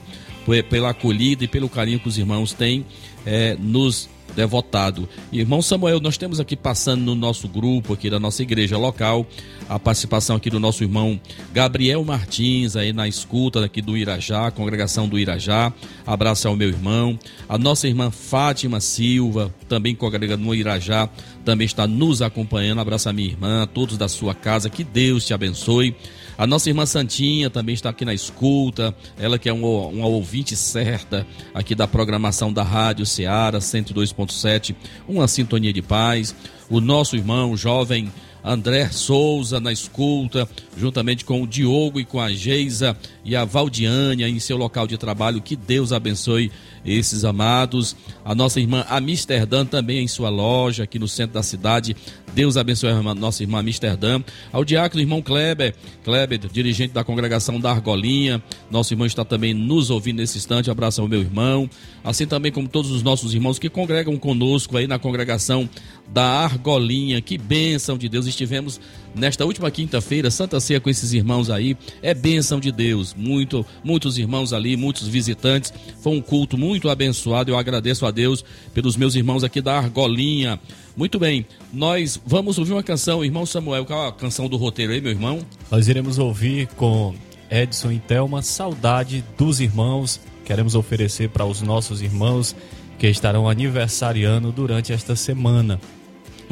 pela 0.70 0.90
acolhida 0.90 1.44
e 1.44 1.48
pelo 1.48 1.70
carinho 1.70 2.00
que 2.00 2.08
os 2.08 2.18
irmãos 2.18 2.54
têm 2.54 2.86
é, 3.26 3.56
nos 3.60 4.10
devotado. 4.36 5.08
Irmão 5.32 5.62
Samuel, 5.62 6.00
nós 6.00 6.18
temos 6.18 6.40
aqui 6.40 6.56
passando 6.56 7.02
no 7.02 7.16
nosso 7.16 7.48
grupo 7.48 7.94
aqui 7.94 8.10
da 8.10 8.20
nossa 8.20 8.42
igreja 8.42 8.78
local, 8.78 9.26
a 9.70 9.80
participação 9.80 10.36
aqui 10.36 10.50
do 10.50 10.60
nosso 10.60 10.84
irmão 10.84 11.20
Gabriel 11.54 12.04
Martins 12.04 12.76
aí 12.76 12.92
na 12.92 13.08
escuta 13.08 13.64
aqui 13.64 13.82
do 13.82 13.98
Irajá, 13.98 14.52
congregação 14.52 15.08
do 15.08 15.18
Irajá. 15.18 15.72
Abraço 16.06 16.48
ao 16.48 16.56
meu 16.56 16.70
irmão. 16.70 17.18
A 17.48 17.58
nossa 17.58 17.88
irmã 17.88 18.12
Fátima 18.12 18.80
Silva, 18.80 19.54
também 19.68 19.96
congrega 19.96 20.38
no 20.38 20.54
Irajá, 20.54 21.10
também 21.46 21.66
está 21.66 21.88
nos 21.88 22.22
acompanhando. 22.22 22.82
Abraço 22.82 23.10
a 23.10 23.14
minha 23.14 23.30
irmã, 23.30 23.64
a 23.64 23.68
todos 23.68 23.98
da 23.98 24.08
sua 24.08 24.34
casa. 24.34 24.70
Que 24.70 24.84
Deus 24.84 25.26
te 25.26 25.34
abençoe. 25.34 25.96
A 26.38 26.48
nossa 26.48 26.70
irmã 26.70 26.86
Santinha 26.86 27.50
também 27.50 27.76
está 27.76 27.90
aqui 27.90 28.04
na 28.04 28.14
escuta, 28.14 28.96
ela 29.18 29.38
que 29.38 29.48
é 29.48 29.54
uma, 29.54 30.06
ouvinte 30.08 30.56
certa 30.56 31.28
aqui 31.54 31.76
da 31.76 31.88
programação 31.88 32.52
da 32.52 32.64
Rádio 32.64 33.06
Ceará 33.06 33.60
102.7, 33.60 34.76
uma 35.08 35.28
sintonia 35.28 35.72
de 35.72 35.82
paz. 35.82 36.36
O 36.70 36.80
nosso 36.80 37.16
irmão 37.16 37.56
jovem 37.56 38.12
André 38.44 38.90
Souza 38.90 39.60
na 39.60 39.72
escuta, 39.72 40.50
juntamente 40.76 41.24
com 41.24 41.42
o 41.42 41.48
Diogo 41.48 42.00
e 42.00 42.06
com 42.06 42.20
a 42.20 42.32
Geisa 42.32 42.98
e 43.24 43.36
a 43.36 43.46
Valdiânia 43.46 44.28
em 44.28 44.40
seu 44.40 44.58
local 44.58 44.86
de 44.86 44.98
trabalho. 44.98 45.42
Que 45.42 45.56
Deus 45.56 45.94
abençoe 45.94 46.52
esses 46.86 47.24
amados. 47.24 47.96
A 48.24 48.34
nossa 48.34 48.60
irmã 48.60 48.86
Amsterdã 48.90 49.66
também 49.66 50.00
em 50.00 50.08
sua 50.08 50.30
loja 50.30 50.84
aqui 50.84 51.00
no 51.00 51.08
centro 51.08 51.34
da 51.34 51.44
cidade. 51.44 51.96
Deus 52.34 52.58
abençoe 52.58 52.90
a 52.90 53.02
nossa 53.14 53.44
irmã 53.44 53.60
Amsterdã. 53.60 54.22
Ao 54.52 54.66
diácono 54.66 55.02
irmão 55.02 55.22
Kleber, 55.22 55.76
Kleber, 56.04 56.40
dirigente 56.52 56.94
da 56.94 57.04
congregação 57.04 57.60
da 57.60 57.72
Argolinha. 57.72 58.42
Nosso 58.72 58.94
irmão 58.94 59.06
está 59.06 59.24
também 59.24 59.54
nos 59.54 59.90
ouvindo 59.90 60.18
nesse 60.18 60.38
instante. 60.38 60.72
Abraço 60.72 61.02
ao 61.02 61.08
meu 61.08 61.22
irmão. 61.22 61.70
Assim 62.04 62.26
também 62.26 62.52
como 62.52 62.68
todos 62.68 62.92
os 62.92 63.04
nossos 63.04 63.34
irmãos 63.34 63.60
que 63.60 63.70
congregam 63.70 64.18
conosco 64.18 64.78
aí 64.78 64.88
na 64.88 64.98
congregação 64.98 65.70
da 66.12 66.24
Argolinha. 66.24 67.22
Que 67.22 67.38
bênção 67.38 67.98
de 67.98 68.10
Deus. 68.10 68.26
Estivemos 68.26 68.82
nesta 69.16 69.46
última 69.46 69.70
quinta-feira, 69.72 70.32
Santa 70.32 70.60
Ceia 70.60 70.80
com 70.80 70.90
esses 70.90 71.14
irmãos 71.14 71.50
aí. 71.50 71.78
É 72.02 72.14
bênção 72.14 72.60
de 72.60 72.72
Deus. 72.72 73.14
Muito, 73.18 73.66
muitos 73.84 74.18
irmãos 74.18 74.54
ali, 74.54 74.76
muitos 74.76 75.08
visitantes. 75.08 75.74
Foi 76.02 76.14
um 76.14 76.22
culto 76.22 76.58
muito 76.58 76.90
abençoado. 76.90 77.52
Eu 77.52 77.58
agradeço 77.58 78.06
a 78.06 78.12
Deus 78.12 78.44
pelos 78.74 78.96
meus 78.96 79.16
irmãos 79.16 79.44
aqui 79.44 79.62
da 79.62 79.78
Argolinha. 79.78 80.60
Muito 80.96 81.18
bem, 81.18 81.46
nós 81.72 82.22
vamos 82.26 82.60
ouvir 82.60 82.74
uma 82.74 82.84
canção, 82.84 83.26
irmão 83.26 83.48
Samuel, 83.48 83.84
qual 83.84 84.08
a 84.08 84.14
canção 84.14 84.48
do 84.48 84.58
roteiro 84.58 84.94
aí, 84.94 85.02
meu 85.02 85.12
irmão? 85.12 85.40
Nós 85.72 85.88
iremos 85.88 86.20
ouvir 86.20 86.68
com 86.76 87.16
Edson 87.50 87.92
e 87.92 88.00
Thelma 88.00 88.44
Saudade 88.44 89.24
dos 89.38 89.60
Irmãos. 89.60 90.20
Queremos 90.46 90.76
oferecer 90.76 91.30
para 91.30 91.46
os 91.46 91.62
nossos 91.62 92.02
irmãos 92.02 92.56
que 93.00 93.08
estarão 93.08 93.50
aniversariando 93.50 94.52
durante 94.52 94.94
esta 94.94 95.16
semana. 95.16 95.80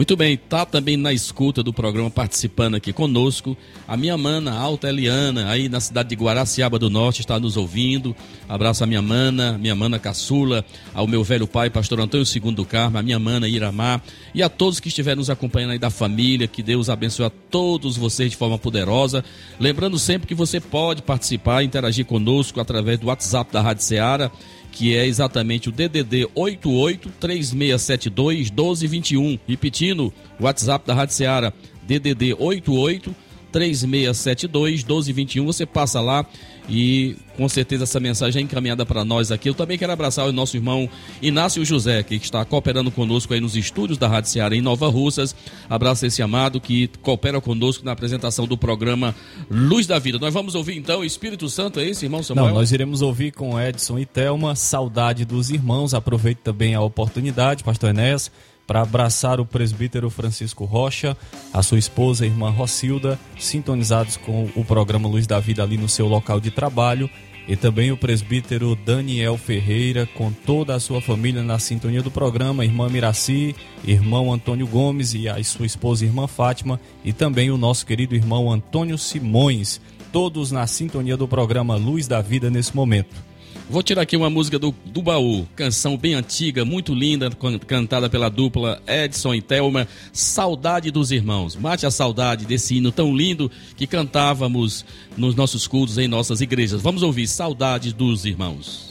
Muito 0.01 0.17
bem, 0.17 0.35
tá 0.35 0.65
também 0.65 0.97
na 0.97 1.13
escuta 1.13 1.61
do 1.61 1.71
programa 1.71 2.09
participando 2.09 2.73
aqui 2.73 2.91
conosco. 2.91 3.55
A 3.87 3.95
minha 3.95 4.17
mana, 4.17 4.51
Alta 4.51 4.89
Eliana, 4.89 5.47
aí 5.47 5.69
na 5.69 5.79
cidade 5.79 6.09
de 6.09 6.15
Guaraciaba 6.15 6.79
do 6.79 6.89
Norte, 6.89 7.19
está 7.19 7.39
nos 7.39 7.55
ouvindo. 7.55 8.15
Abraço 8.49 8.83
a 8.83 8.87
minha 8.87 8.99
mana, 8.99 9.59
minha 9.59 9.75
mana 9.75 9.99
caçula, 9.99 10.65
ao 10.91 11.05
meu 11.05 11.23
velho 11.23 11.45
pai, 11.45 11.69
pastor 11.69 11.99
Antônio 11.99 12.25
II 12.25 12.51
do 12.51 12.65
Carmo, 12.65 12.97
a 12.97 13.03
minha 13.03 13.19
mana 13.19 13.47
Iramar 13.47 14.01
e 14.33 14.41
a 14.41 14.49
todos 14.49 14.79
que 14.79 14.87
estiverem 14.87 15.19
nos 15.19 15.29
acompanhando 15.29 15.73
aí 15.73 15.77
da 15.77 15.91
família. 15.91 16.47
Que 16.47 16.63
Deus 16.63 16.89
abençoe 16.89 17.27
a 17.27 17.29
todos 17.29 17.95
vocês 17.95 18.31
de 18.31 18.37
forma 18.37 18.57
poderosa. 18.57 19.23
Lembrando 19.59 19.99
sempre 19.99 20.27
que 20.27 20.33
você 20.33 20.59
pode 20.59 21.03
participar, 21.03 21.63
interagir 21.63 22.07
conosco 22.07 22.59
através 22.59 22.97
do 22.97 23.05
WhatsApp 23.05 23.53
da 23.53 23.61
Rádio 23.61 23.83
Ceará 23.83 24.31
que 24.71 24.95
é 24.95 25.05
exatamente 25.05 25.69
o 25.69 25.71
DDD 25.71 26.27
88 26.33 27.09
3672 27.19 28.49
1221. 28.49 29.39
Repetindo, 29.47 30.13
o 30.39 30.43
WhatsApp 30.43 30.87
da 30.87 30.93
Rádio 30.93 31.15
Ceará, 31.15 31.53
DDD 31.83 32.33
88 32.37 33.13
3672 33.51 34.83
1221. 34.83 35.45
Você 35.45 35.65
passa 35.65 35.99
lá 35.99 36.25
e 36.69 37.15
com 37.35 37.49
certeza 37.49 37.83
essa 37.83 37.99
mensagem 37.99 38.41
é 38.41 38.43
encaminhada 38.43 38.85
para 38.85 39.03
nós 39.03 39.31
aqui. 39.31 39.49
Eu 39.49 39.53
também 39.53 39.77
quero 39.77 39.91
abraçar 39.91 40.27
o 40.27 40.31
nosso 40.31 40.55
irmão 40.55 40.87
Inácio 41.21 41.65
José, 41.65 42.03
que 42.03 42.15
está 42.15 42.45
cooperando 42.45 42.91
conosco 42.91 43.33
aí 43.33 43.39
nos 43.39 43.55
estúdios 43.55 43.97
da 43.97 44.07
Rádio 44.07 44.29
Ceará 44.29 44.55
em 44.55 44.61
Nova 44.61 44.87
Russas. 44.87 45.35
Abraço 45.69 46.05
esse 46.05 46.21
amado 46.21 46.61
que 46.61 46.87
coopera 47.01 47.41
conosco 47.41 47.83
na 47.83 47.91
apresentação 47.91 48.45
do 48.45 48.57
programa 48.57 49.15
Luz 49.49 49.87
da 49.87 49.99
Vida. 49.99 50.19
Nós 50.19 50.33
vamos 50.33 50.55
ouvir 50.55 50.77
então 50.77 51.01
o 51.01 51.05
Espírito 51.05 51.49
Santo, 51.49 51.79
é 51.79 51.87
esse, 51.87 52.05
irmão 52.05 52.23
Samuel? 52.23 52.47
Não, 52.47 52.53
nós 52.55 52.71
iremos 52.71 53.01
ouvir 53.01 53.31
com 53.31 53.59
Edson 53.59 53.99
e 53.99 54.05
Thelma 54.05 54.55
Saudade 54.55 55.25
dos 55.25 55.49
Irmãos. 55.49 55.93
Aproveite 55.93 56.41
também 56.43 56.75
a 56.75 56.81
oportunidade, 56.81 57.63
pastor 57.63 57.89
Enéas, 57.89 58.31
para 58.65 58.81
abraçar 58.81 59.39
o 59.39 59.45
presbítero 59.45 60.09
Francisco 60.09 60.65
Rocha, 60.65 61.17
a 61.53 61.61
sua 61.61 61.79
esposa, 61.79 62.23
a 62.23 62.27
irmã 62.27 62.49
Rocilda, 62.49 63.19
sintonizados 63.37 64.17
com 64.17 64.49
o 64.55 64.63
programa 64.63 65.09
Luz 65.09 65.27
da 65.27 65.39
Vida 65.39 65.63
ali 65.63 65.77
no 65.77 65.89
seu 65.89 66.07
local 66.07 66.39
de 66.39 66.51
trabalho, 66.51 67.09
e 67.47 67.55
também 67.55 67.91
o 67.91 67.97
presbítero 67.97 68.75
Daniel 68.75 69.37
Ferreira, 69.37 70.05
com 70.05 70.31
toda 70.31 70.75
a 70.75 70.79
sua 70.79 71.01
família 71.01 71.43
na 71.43 71.59
sintonia 71.59 72.01
do 72.01 72.11
programa, 72.11 72.63
irmã 72.63 72.87
Miraci, 72.87 73.55
irmão 73.83 74.31
Antônio 74.31 74.67
Gomes 74.67 75.13
e 75.13 75.27
a 75.27 75.43
sua 75.43 75.65
esposa, 75.65 76.05
irmã 76.05 76.27
Fátima, 76.27 76.79
e 77.03 77.11
também 77.11 77.49
o 77.49 77.57
nosso 77.57 77.85
querido 77.85 78.15
irmão 78.15 78.51
Antônio 78.51 78.97
Simões, 78.97 79.81
todos 80.11 80.51
na 80.51 80.67
sintonia 80.67 81.17
do 81.17 81.27
programa 81.27 81.75
Luz 81.75 82.07
da 82.07 82.21
Vida 82.21 82.49
nesse 82.49 82.75
momento. 82.75 83.30
Vou 83.71 83.81
tirar 83.81 84.01
aqui 84.01 84.17
uma 84.17 84.29
música 84.29 84.59
do, 84.59 84.75
do 84.85 85.01
baú, 85.01 85.47
canção 85.55 85.95
bem 85.95 86.13
antiga, 86.13 86.65
muito 86.65 86.93
linda, 86.93 87.29
can- 87.31 87.57
cantada 87.57 88.09
pela 88.09 88.27
dupla 88.29 88.81
Edson 88.85 89.33
e 89.33 89.41
Thelma, 89.41 89.87
Saudade 90.11 90.91
dos 90.91 91.09
Irmãos. 91.09 91.55
Mate 91.55 91.85
a 91.85 91.91
saudade 91.91 92.45
desse 92.45 92.75
hino 92.75 92.91
tão 92.91 93.15
lindo 93.15 93.49
que 93.77 93.87
cantávamos 93.87 94.83
nos 95.15 95.35
nossos 95.35 95.67
cultos 95.67 95.97
em 95.97 96.07
nossas 96.09 96.41
igrejas. 96.41 96.81
Vamos 96.81 97.01
ouvir 97.01 97.27
Saudade 97.27 97.93
dos 97.93 98.25
Irmãos. 98.25 98.90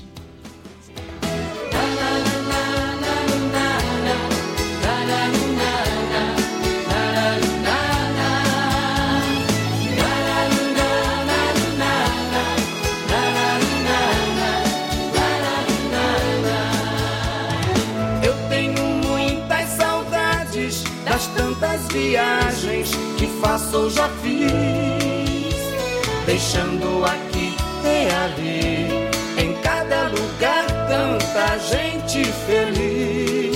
Viagens 21.92 22.90
que 23.16 23.26
faço 23.40 23.76
ou 23.76 23.90
já 23.90 24.08
fiz, 24.22 24.50
deixando 26.24 27.04
aqui 27.04 27.56
e 27.84 28.08
ali, 28.24 29.08
em 29.42 29.54
cada 29.62 30.08
lugar, 30.08 30.66
tanta 30.88 31.58
gente 31.58 32.24
feliz. 32.46 33.50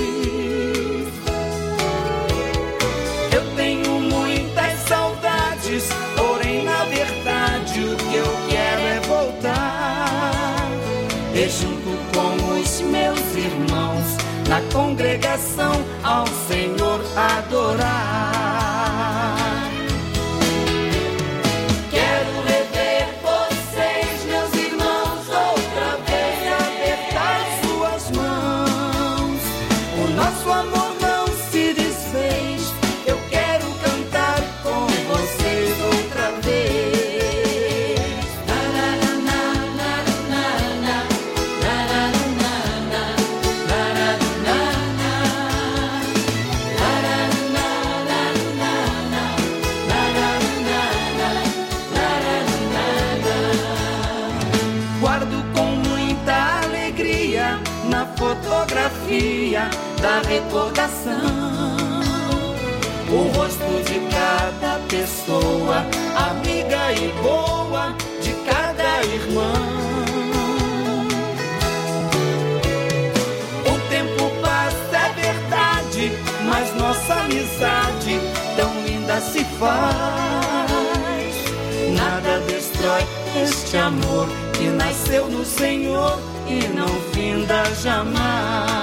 Eu 3.32 3.56
tenho 3.56 4.00
muitas 4.00 4.80
saudades, 4.88 5.88
porém, 6.16 6.64
na 6.64 6.84
verdade, 6.84 7.80
o 7.80 7.96
que 7.96 8.16
eu 8.16 8.36
quero 8.48 8.82
é 8.82 9.00
voltar. 9.06 10.70
E 11.34 11.48
junto 11.48 11.98
com 12.12 12.58
os 12.58 12.80
meus 12.80 13.20
irmãos, 13.36 14.16
na 14.48 14.60
congregação, 14.72 15.84
ao 16.02 16.26
Senhor 16.48 16.83
paz. 79.64 81.34
Nada 81.96 82.40
destrói 82.46 83.02
este 83.42 83.76
amor 83.76 84.28
que 84.52 84.68
nasceu 84.68 85.28
no 85.28 85.44
Senhor 85.44 86.18
e 86.46 86.68
não 86.68 86.88
finda 87.12 87.64
jamais. 87.82 88.73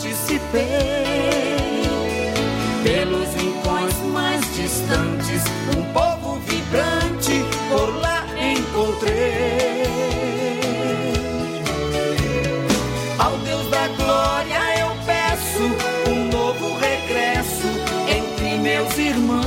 Participei. 0.00 0.64
Pelos 2.82 3.34
rincões 3.34 3.94
mais 4.12 4.40
distantes, 4.56 5.42
um 5.76 5.82
povo 5.92 6.40
vibrante 6.40 7.44
por 7.68 7.94
lá 8.00 8.24
encontrei. 8.40 9.84
Ao 13.18 13.36
Deus 13.38 13.68
da 13.70 13.88
glória 13.88 14.78
eu 14.78 14.90
peço 15.04 16.10
um 16.10 16.24
novo 16.30 16.78
regresso 16.78 17.68
entre 18.08 18.56
meus 18.58 18.96
irmãos. 18.96 19.44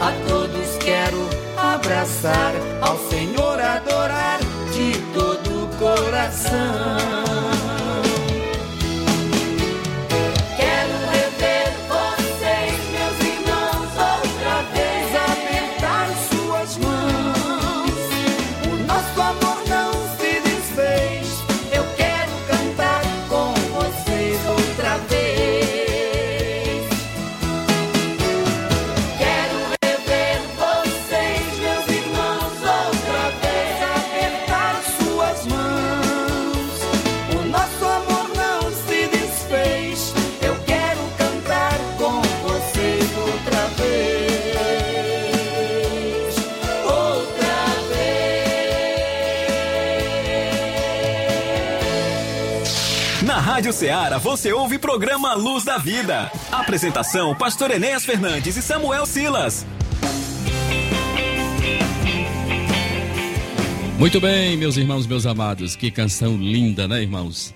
A 0.00 0.12
todos 0.28 0.76
quero 0.78 1.28
abraçar, 1.56 2.52
ao 2.80 2.96
Senhor 3.10 3.60
adorar 3.60 4.38
de 4.72 4.96
todo 5.12 5.64
o 5.64 5.68
coração. 5.76 7.17
Rádio 53.68 53.80
Ceará 53.80 54.16
você 54.18 54.50
ouve 54.50 54.78
programa 54.78 55.34
Luz 55.34 55.62
da 55.62 55.76
Vida. 55.76 56.32
Apresentação: 56.50 57.34
Pastor 57.34 57.70
Enéas 57.70 58.02
Fernandes 58.02 58.56
e 58.56 58.62
Samuel 58.62 59.04
Silas. 59.04 59.66
Muito 63.98 64.20
bem, 64.22 64.56
meus 64.56 64.78
irmãos, 64.78 65.06
meus 65.06 65.26
amados. 65.26 65.76
Que 65.76 65.90
canção 65.90 66.34
linda, 66.38 66.88
né, 66.88 67.02
irmãos? 67.02 67.54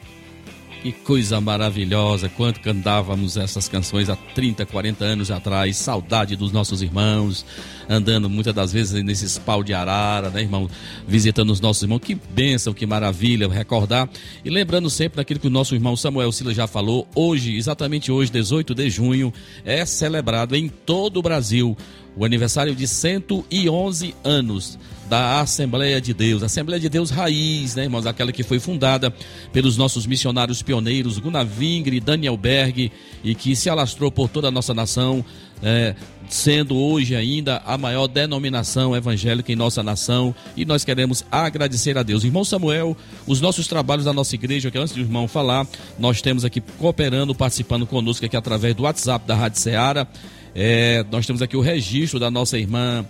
Que 0.83 0.93
coisa 0.93 1.41
maravilhosa. 1.41 2.29
Quanto 2.29 2.61
cantávamos 2.61 3.39
essas 3.39 3.67
canções 3.67 4.11
há 4.11 4.17
30, 4.35 4.67
40 4.67 5.05
anos 5.05 5.31
atrás. 5.31 5.77
Saudade 5.77 6.37
dos 6.37 6.53
nossos 6.53 6.83
irmãos. 6.83 7.45
Andando 7.89 8.31
muitas 8.31 8.55
das 8.55 8.73
vezes 8.73 9.03
nesses 9.05 9.39
pau 9.39 9.63
de 9.63 9.75
arara, 9.75 10.31
né, 10.31 10.41
irmão? 10.41 10.69
Visitando 11.07 11.51
os 11.51 11.61
nossos 11.61 11.83
irmãos. 11.83 12.01
Que 12.01 12.15
bênção, 12.15 12.73
que 12.73 12.87
maravilha 12.87 13.49
recordar. 13.49 14.09
E 14.45 14.51
lembrando 14.51 14.89
sempre 14.89 15.17
daquilo 15.17 15.41
que 15.41 15.47
o 15.47 15.51
nosso 15.51 15.75
irmão 15.75 15.97
Samuel 15.97 16.33
Silas 16.33 16.57
já 16.57 16.67
falou. 16.67 17.07
Hoje, 17.15 17.57
exatamente 17.57 18.11
hoje, 18.11 18.31
18 18.31 18.75
de 18.75 18.91
junho, 18.91 19.33
é 19.65 19.85
celebrado 19.85 20.57
em 20.57 20.69
todo 20.69 21.19
o 21.19 21.23
Brasil 21.23 21.77
o 22.17 22.25
aniversário 22.25 22.75
de 22.75 22.87
111 22.87 24.15
anos 24.23 24.79
da 25.09 25.41
Assembleia 25.41 26.01
de 26.01 26.15
Deus, 26.15 26.43
Assembleia 26.43 26.81
de 26.81 26.89
Deus 26.89 27.11
Raiz, 27.11 27.75
né, 27.75 27.85
irmãos? 27.85 28.07
Aquela 28.07 28.33
que 28.33 28.43
foi 28.43 28.59
fundada 28.59 29.11
pelos 29.53 29.77
nossos 29.77 30.07
missionários 30.07 30.63
pioneiros, 30.63 31.19
Gunavingre 31.19 32.01
Daniel 32.01 32.37
Berg, 32.37 32.91
e 33.23 33.35
que 33.35 33.55
se 33.55 33.69
alastrou 33.69 34.11
por 34.11 34.22
toda 34.29 34.49
a 34.49 34.51
nossa 34.51 34.75
nação, 34.75 35.25
é, 35.63 35.95
sendo 36.29 36.77
hoje 36.77 37.15
ainda 37.15 37.63
a 37.65 37.79
maior 37.79 38.07
denominação 38.07 38.97
evangélica 38.97 39.53
em 39.53 39.57
nossa 39.57 39.83
nação, 39.83 40.35
e 40.57 40.65
nós 40.65 40.85
queremos 40.85 41.25
agradecer 41.31 41.97
a 41.97 42.03
Deus. 42.03 42.25
Irmão 42.25 42.45
Samuel, 42.45 42.97
os 43.27 43.41
nossos 43.41 43.67
trabalhos 43.67 44.05
da 44.05 44.13
nossa 44.13 44.35
igreja, 44.35 44.71
que 44.71 44.79
antes 44.79 44.95
do 44.95 45.01
irmão 45.01 45.29
falar, 45.29 45.67
nós 45.99 46.21
temos 46.21 46.45
aqui 46.45 46.61
cooperando, 46.79 47.35
participando 47.35 47.87
conosco 47.87 48.27
aqui 48.27 48.37
através 48.37 48.75
do 48.75 48.83
WhatsApp 48.83 49.27
da 49.27 49.35
Rádio 49.35 49.61
Ceará. 49.61 50.07
É, 50.55 51.05
nós 51.11 51.27
temos 51.27 51.41
aqui 51.41 51.57
o 51.57 51.61
registro 51.61 52.19
da 52.19 52.31
nossa 52.31 52.59
irmã, 52.59 53.05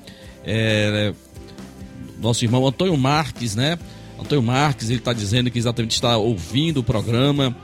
é, 0.45 1.13
nosso 2.21 2.45
irmão 2.45 2.67
Antônio 2.67 2.97
Marques, 2.97 3.57
né? 3.57 3.79
Antônio 4.19 4.43
Marques, 4.43 4.89
ele 4.89 4.99
está 4.99 5.13
dizendo 5.13 5.51
que 5.51 5.59
exatamente 5.59 5.93
está 5.93 6.17
ouvindo 6.17 6.79
o 6.79 6.83
programa 6.85 7.57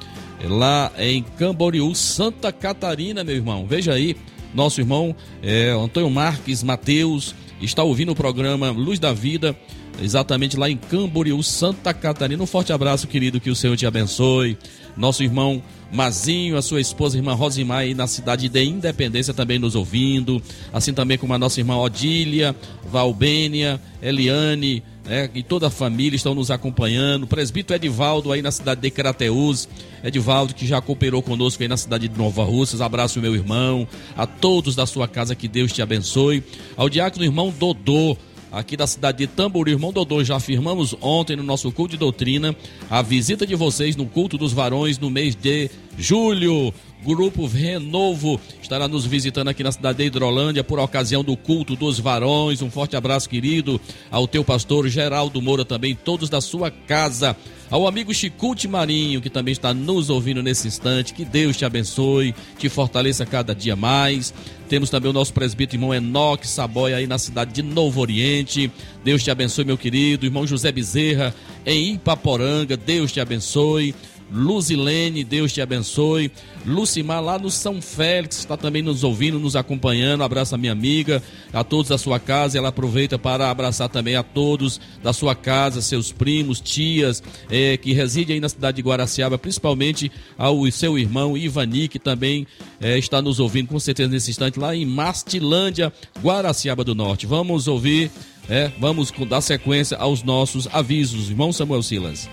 lá 0.46 0.92
em 0.98 1.22
Camboriú, 1.22 1.94
Santa 1.94 2.52
Catarina, 2.52 3.24
meu 3.24 3.34
irmão. 3.34 3.66
Veja 3.66 3.94
aí, 3.94 4.16
nosso 4.54 4.80
irmão 4.80 5.14
é, 5.42 5.70
Antônio 5.70 6.10
Marques 6.10 6.62
Mateus 6.62 7.34
está 7.60 7.82
ouvindo 7.82 8.12
o 8.12 8.16
programa 8.16 8.70
Luz 8.70 8.98
da 8.98 9.12
Vida, 9.12 9.56
exatamente 10.00 10.56
lá 10.56 10.70
em 10.70 10.76
Camboriú, 10.76 11.42
Santa 11.42 11.92
Catarina. 11.92 12.42
Um 12.42 12.46
forte 12.46 12.72
abraço, 12.72 13.08
querido, 13.08 13.40
que 13.40 13.50
o 13.50 13.56
Senhor 13.56 13.76
te 13.76 13.86
abençoe. 13.86 14.56
Nosso 14.96 15.22
irmão 15.22 15.62
Mazinho, 15.90 16.56
a 16.56 16.62
sua 16.62 16.80
esposa, 16.80 17.16
irmã 17.16 17.34
Rosimar, 17.34 17.78
aí 17.78 17.94
na 17.94 18.06
cidade 18.06 18.48
de 18.48 18.62
Independência 18.62 19.32
também 19.32 19.58
nos 19.58 19.74
ouvindo. 19.74 20.42
Assim 20.72 20.92
também 20.92 21.16
como 21.16 21.32
a 21.32 21.38
nossa 21.38 21.60
irmã 21.60 21.78
Odília, 21.78 22.54
Valbênia, 22.90 23.80
Eliane, 24.02 24.82
né, 25.08 25.30
e 25.34 25.42
toda 25.42 25.68
a 25.68 25.70
família 25.70 26.14
estão 26.14 26.34
nos 26.34 26.50
acompanhando. 26.50 27.22
O 27.22 27.26
presbítero 27.26 27.74
Edivaldo 27.74 28.30
aí 28.30 28.42
na 28.42 28.50
cidade 28.50 28.80
de 28.82 28.90
Crateus. 28.90 29.66
Edivaldo 30.04 30.54
que 30.54 30.66
já 30.66 30.80
cooperou 30.80 31.22
conosco 31.22 31.62
aí 31.62 31.68
na 31.68 31.76
cidade 31.76 32.06
de 32.06 32.18
Nova 32.18 32.44
Russas. 32.44 32.82
Abraço, 32.82 33.20
meu 33.20 33.34
irmão. 33.34 33.88
A 34.14 34.26
todos 34.26 34.76
da 34.76 34.84
sua 34.84 35.08
casa, 35.08 35.34
que 35.34 35.48
Deus 35.48 35.72
te 35.72 35.80
abençoe. 35.80 36.44
Ao 36.76 36.88
diácono 36.88 37.24
irmão 37.24 37.52
Dodô, 37.58 38.16
aqui 38.50 38.76
da 38.76 38.86
cidade 38.86 39.18
de 39.18 39.26
Tambori, 39.26 39.72
irmão 39.72 39.92
Dodô, 39.92 40.22
já 40.24 40.36
afirmamos 40.36 40.94
ontem 41.00 41.36
no 41.36 41.42
nosso 41.42 41.70
culto 41.72 41.92
de 41.92 41.98
doutrina 41.98 42.54
a 42.90 43.02
visita 43.02 43.46
de 43.46 43.54
vocês 43.54 43.96
no 43.96 44.06
culto 44.06 44.38
dos 44.38 44.52
varões 44.52 44.98
no 44.98 45.10
mês 45.10 45.34
de 45.34 45.70
julho. 45.96 46.72
Grupo 47.04 47.46
Renovo 47.46 48.40
estará 48.60 48.88
nos 48.88 49.06
visitando 49.06 49.48
aqui 49.48 49.62
na 49.62 49.70
cidade 49.72 49.98
de 49.98 50.04
Hidrolândia 50.04 50.64
por 50.64 50.78
ocasião 50.78 51.22
do 51.22 51.36
culto 51.36 51.76
dos 51.76 51.98
varões. 52.00 52.60
Um 52.60 52.70
forte 52.70 52.96
abraço, 52.96 53.28
querido, 53.28 53.80
ao 54.10 54.26
teu 54.26 54.44
pastor 54.44 54.88
Geraldo 54.88 55.40
Moura 55.40 55.64
também, 55.64 55.94
todos 55.94 56.28
da 56.28 56.40
sua 56.40 56.70
casa. 56.70 57.36
Ao 57.70 57.86
amigo 57.86 58.14
Chicute 58.14 58.66
Marinho, 58.66 59.20
que 59.20 59.28
também 59.28 59.52
está 59.52 59.74
nos 59.74 60.08
ouvindo 60.08 60.42
nesse 60.42 60.66
instante. 60.66 61.12
Que 61.12 61.24
Deus 61.24 61.56
te 61.56 61.64
abençoe, 61.64 62.34
te 62.58 62.68
fortaleça 62.68 63.26
cada 63.26 63.54
dia 63.54 63.76
mais. 63.76 64.32
Temos 64.68 64.90
também 64.90 65.10
o 65.10 65.14
nosso 65.14 65.32
presbítero 65.34 65.76
irmão 65.76 65.94
Enoque 65.94 66.48
Saboia 66.48 66.96
aí 66.96 67.06
na 67.06 67.18
cidade 67.18 67.52
de 67.52 67.62
Novo 67.62 68.00
Oriente. 68.00 68.70
Deus 69.04 69.22
te 69.22 69.30
abençoe, 69.30 69.64
meu 69.64 69.78
querido. 69.78 70.26
Irmão 70.26 70.46
José 70.46 70.72
Bezerra 70.72 71.34
em 71.64 71.94
Ipaporanga. 71.94 72.76
Deus 72.76 73.12
te 73.12 73.20
abençoe. 73.20 73.94
Luzilene, 74.30 75.24
Deus 75.24 75.52
te 75.52 75.60
abençoe. 75.60 76.30
Lucimar 76.66 77.22
lá 77.22 77.38
no 77.38 77.50
São 77.50 77.80
Félix 77.80 78.38
está 78.38 78.56
também 78.56 78.82
nos 78.82 79.02
ouvindo, 79.04 79.38
nos 79.38 79.56
acompanhando. 79.56 80.22
Abraça 80.22 80.58
minha 80.58 80.72
amiga, 80.72 81.22
a 81.52 81.64
todos 81.64 81.88
da 81.88 81.98
sua 81.98 82.20
casa. 82.20 82.58
Ela 82.58 82.68
aproveita 82.68 83.18
para 83.18 83.50
abraçar 83.50 83.88
também 83.88 84.16
a 84.16 84.22
todos 84.22 84.80
da 85.02 85.12
sua 85.12 85.34
casa, 85.34 85.80
seus 85.80 86.12
primos, 86.12 86.60
tias, 86.60 87.22
eh, 87.50 87.76
que 87.76 87.92
residem 87.92 88.34
aí 88.34 88.40
na 88.40 88.48
cidade 88.48 88.76
de 88.76 88.82
Guaraciaba, 88.82 89.38
principalmente 89.38 90.10
ao 90.36 90.70
seu 90.70 90.98
irmão 90.98 91.36
Ivani, 91.36 91.88
que 91.88 91.98
também 91.98 92.46
eh, 92.80 92.98
está 92.98 93.22
nos 93.22 93.40
ouvindo 93.40 93.68
com 93.68 93.80
certeza 93.80 94.10
nesse 94.10 94.30
instante 94.30 94.58
lá 94.58 94.74
em 94.74 94.84
Mastilândia, 94.84 95.92
Guaraciaba 96.22 96.84
do 96.84 96.94
Norte. 96.94 97.26
Vamos 97.26 97.68
ouvir 97.68 98.10
É, 98.50 98.72
vamos 98.80 99.12
dar 99.28 99.42
sequência 99.42 99.98
aos 99.98 100.22
nossos 100.22 100.66
avisos, 100.72 101.28
irmão 101.28 101.52
Samuel 101.52 101.82
Silas. 101.82 102.30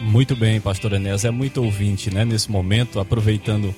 Muito 0.00 0.36
bem, 0.36 0.60
pastor 0.60 0.92
Enéas, 0.92 1.24
é 1.24 1.30
muito 1.30 1.62
ouvinte, 1.62 2.08
né, 2.14 2.24
nesse 2.24 2.48
momento, 2.48 3.00
aproveitando 3.00 3.74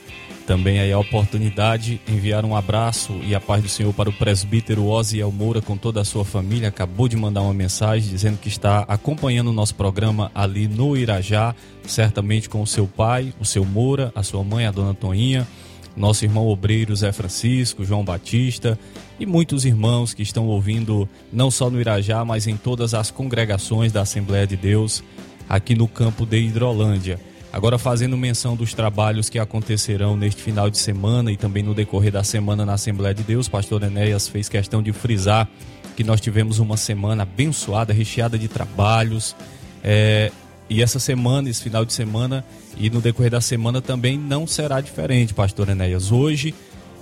também 0.46 0.78
aí 0.78 0.92
a 0.92 0.98
oportunidade, 0.98 1.98
enviar 2.06 2.44
um 2.44 2.54
abraço 2.54 3.18
e 3.24 3.34
a 3.34 3.40
paz 3.40 3.62
do 3.62 3.68
Senhor 3.70 3.94
para 3.94 4.10
o 4.10 4.12
presbítero 4.12 4.84
Osiel 4.86 5.32
Moura 5.32 5.62
com 5.62 5.78
toda 5.78 6.00
a 6.00 6.04
sua 6.04 6.24
família, 6.24 6.68
acabou 6.68 7.08
de 7.08 7.16
mandar 7.16 7.40
uma 7.40 7.54
mensagem 7.54 8.10
dizendo 8.10 8.36
que 8.36 8.48
está 8.48 8.80
acompanhando 8.80 9.48
o 9.48 9.52
nosso 9.52 9.74
programa 9.74 10.30
ali 10.34 10.68
no 10.68 10.94
Irajá, 10.94 11.54
certamente 11.86 12.50
com 12.50 12.60
o 12.60 12.66
seu 12.66 12.86
pai, 12.86 13.32
o 13.40 13.44
seu 13.44 13.64
Moura, 13.64 14.12
a 14.14 14.22
sua 14.22 14.44
mãe, 14.44 14.66
a 14.66 14.70
dona 14.70 14.92
Toinha, 14.92 15.48
nosso 15.96 16.24
irmão 16.24 16.46
obreiro 16.48 16.94
Zé 16.94 17.12
Francisco, 17.12 17.84
João 17.84 18.04
Batista 18.04 18.78
e 19.18 19.24
muitos 19.24 19.64
irmãos 19.64 20.12
que 20.12 20.22
estão 20.22 20.46
ouvindo 20.48 21.08
não 21.32 21.50
só 21.50 21.70
no 21.70 21.80
Irajá, 21.80 22.24
mas 22.24 22.46
em 22.46 22.56
todas 22.56 22.92
as 22.92 23.10
congregações 23.10 23.90
da 23.90 24.02
Assembleia 24.02 24.46
de 24.46 24.56
Deus 24.56 25.02
aqui 25.50 25.74
no 25.74 25.88
campo 25.88 26.24
de 26.24 26.38
Hidrolândia. 26.38 27.18
Agora 27.52 27.76
fazendo 27.76 28.16
menção 28.16 28.54
dos 28.54 28.72
trabalhos 28.72 29.28
que 29.28 29.36
acontecerão 29.36 30.16
neste 30.16 30.40
final 30.40 30.70
de 30.70 30.78
semana 30.78 31.32
e 31.32 31.36
também 31.36 31.64
no 31.64 31.74
decorrer 31.74 32.12
da 32.12 32.22
semana 32.22 32.64
na 32.64 32.74
Assembleia 32.74 33.12
de 33.12 33.24
Deus, 33.24 33.48
pastor 33.48 33.82
Enéas 33.82 34.28
fez 34.28 34.48
questão 34.48 34.80
de 34.80 34.92
frisar 34.92 35.48
que 35.96 36.04
nós 36.04 36.20
tivemos 36.20 36.60
uma 36.60 36.76
semana 36.76 37.24
abençoada, 37.24 37.92
recheada 37.92 38.38
de 38.38 38.46
trabalhos. 38.46 39.34
é, 39.82 40.30
e 40.68 40.80
essa 40.80 41.00
semana, 41.00 41.50
esse 41.50 41.64
final 41.64 41.84
de 41.84 41.92
semana 41.92 42.44
e 42.76 42.88
no 42.88 43.00
decorrer 43.00 43.32
da 43.32 43.40
semana 43.40 43.82
também 43.82 44.16
não 44.16 44.46
será 44.46 44.80
diferente, 44.80 45.34
pastor 45.34 45.68
Enéas. 45.68 46.12
Hoje, 46.12 46.54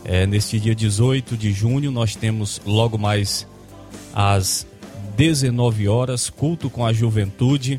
é, 0.07 0.27
neste 0.27 0.59
dia 0.59 0.75
18 0.75 1.37
de 1.37 1.53
junho, 1.53 1.91
nós 1.91 2.17
temos 2.17 2.63
logo 2.65 2.97
mais 2.97 3.47
às 4.15 4.67
19 5.19 5.87
horas, 5.87 6.31
culto 6.31 6.71
com 6.71 6.87
a 6.87 6.95
juventude 6.95 7.79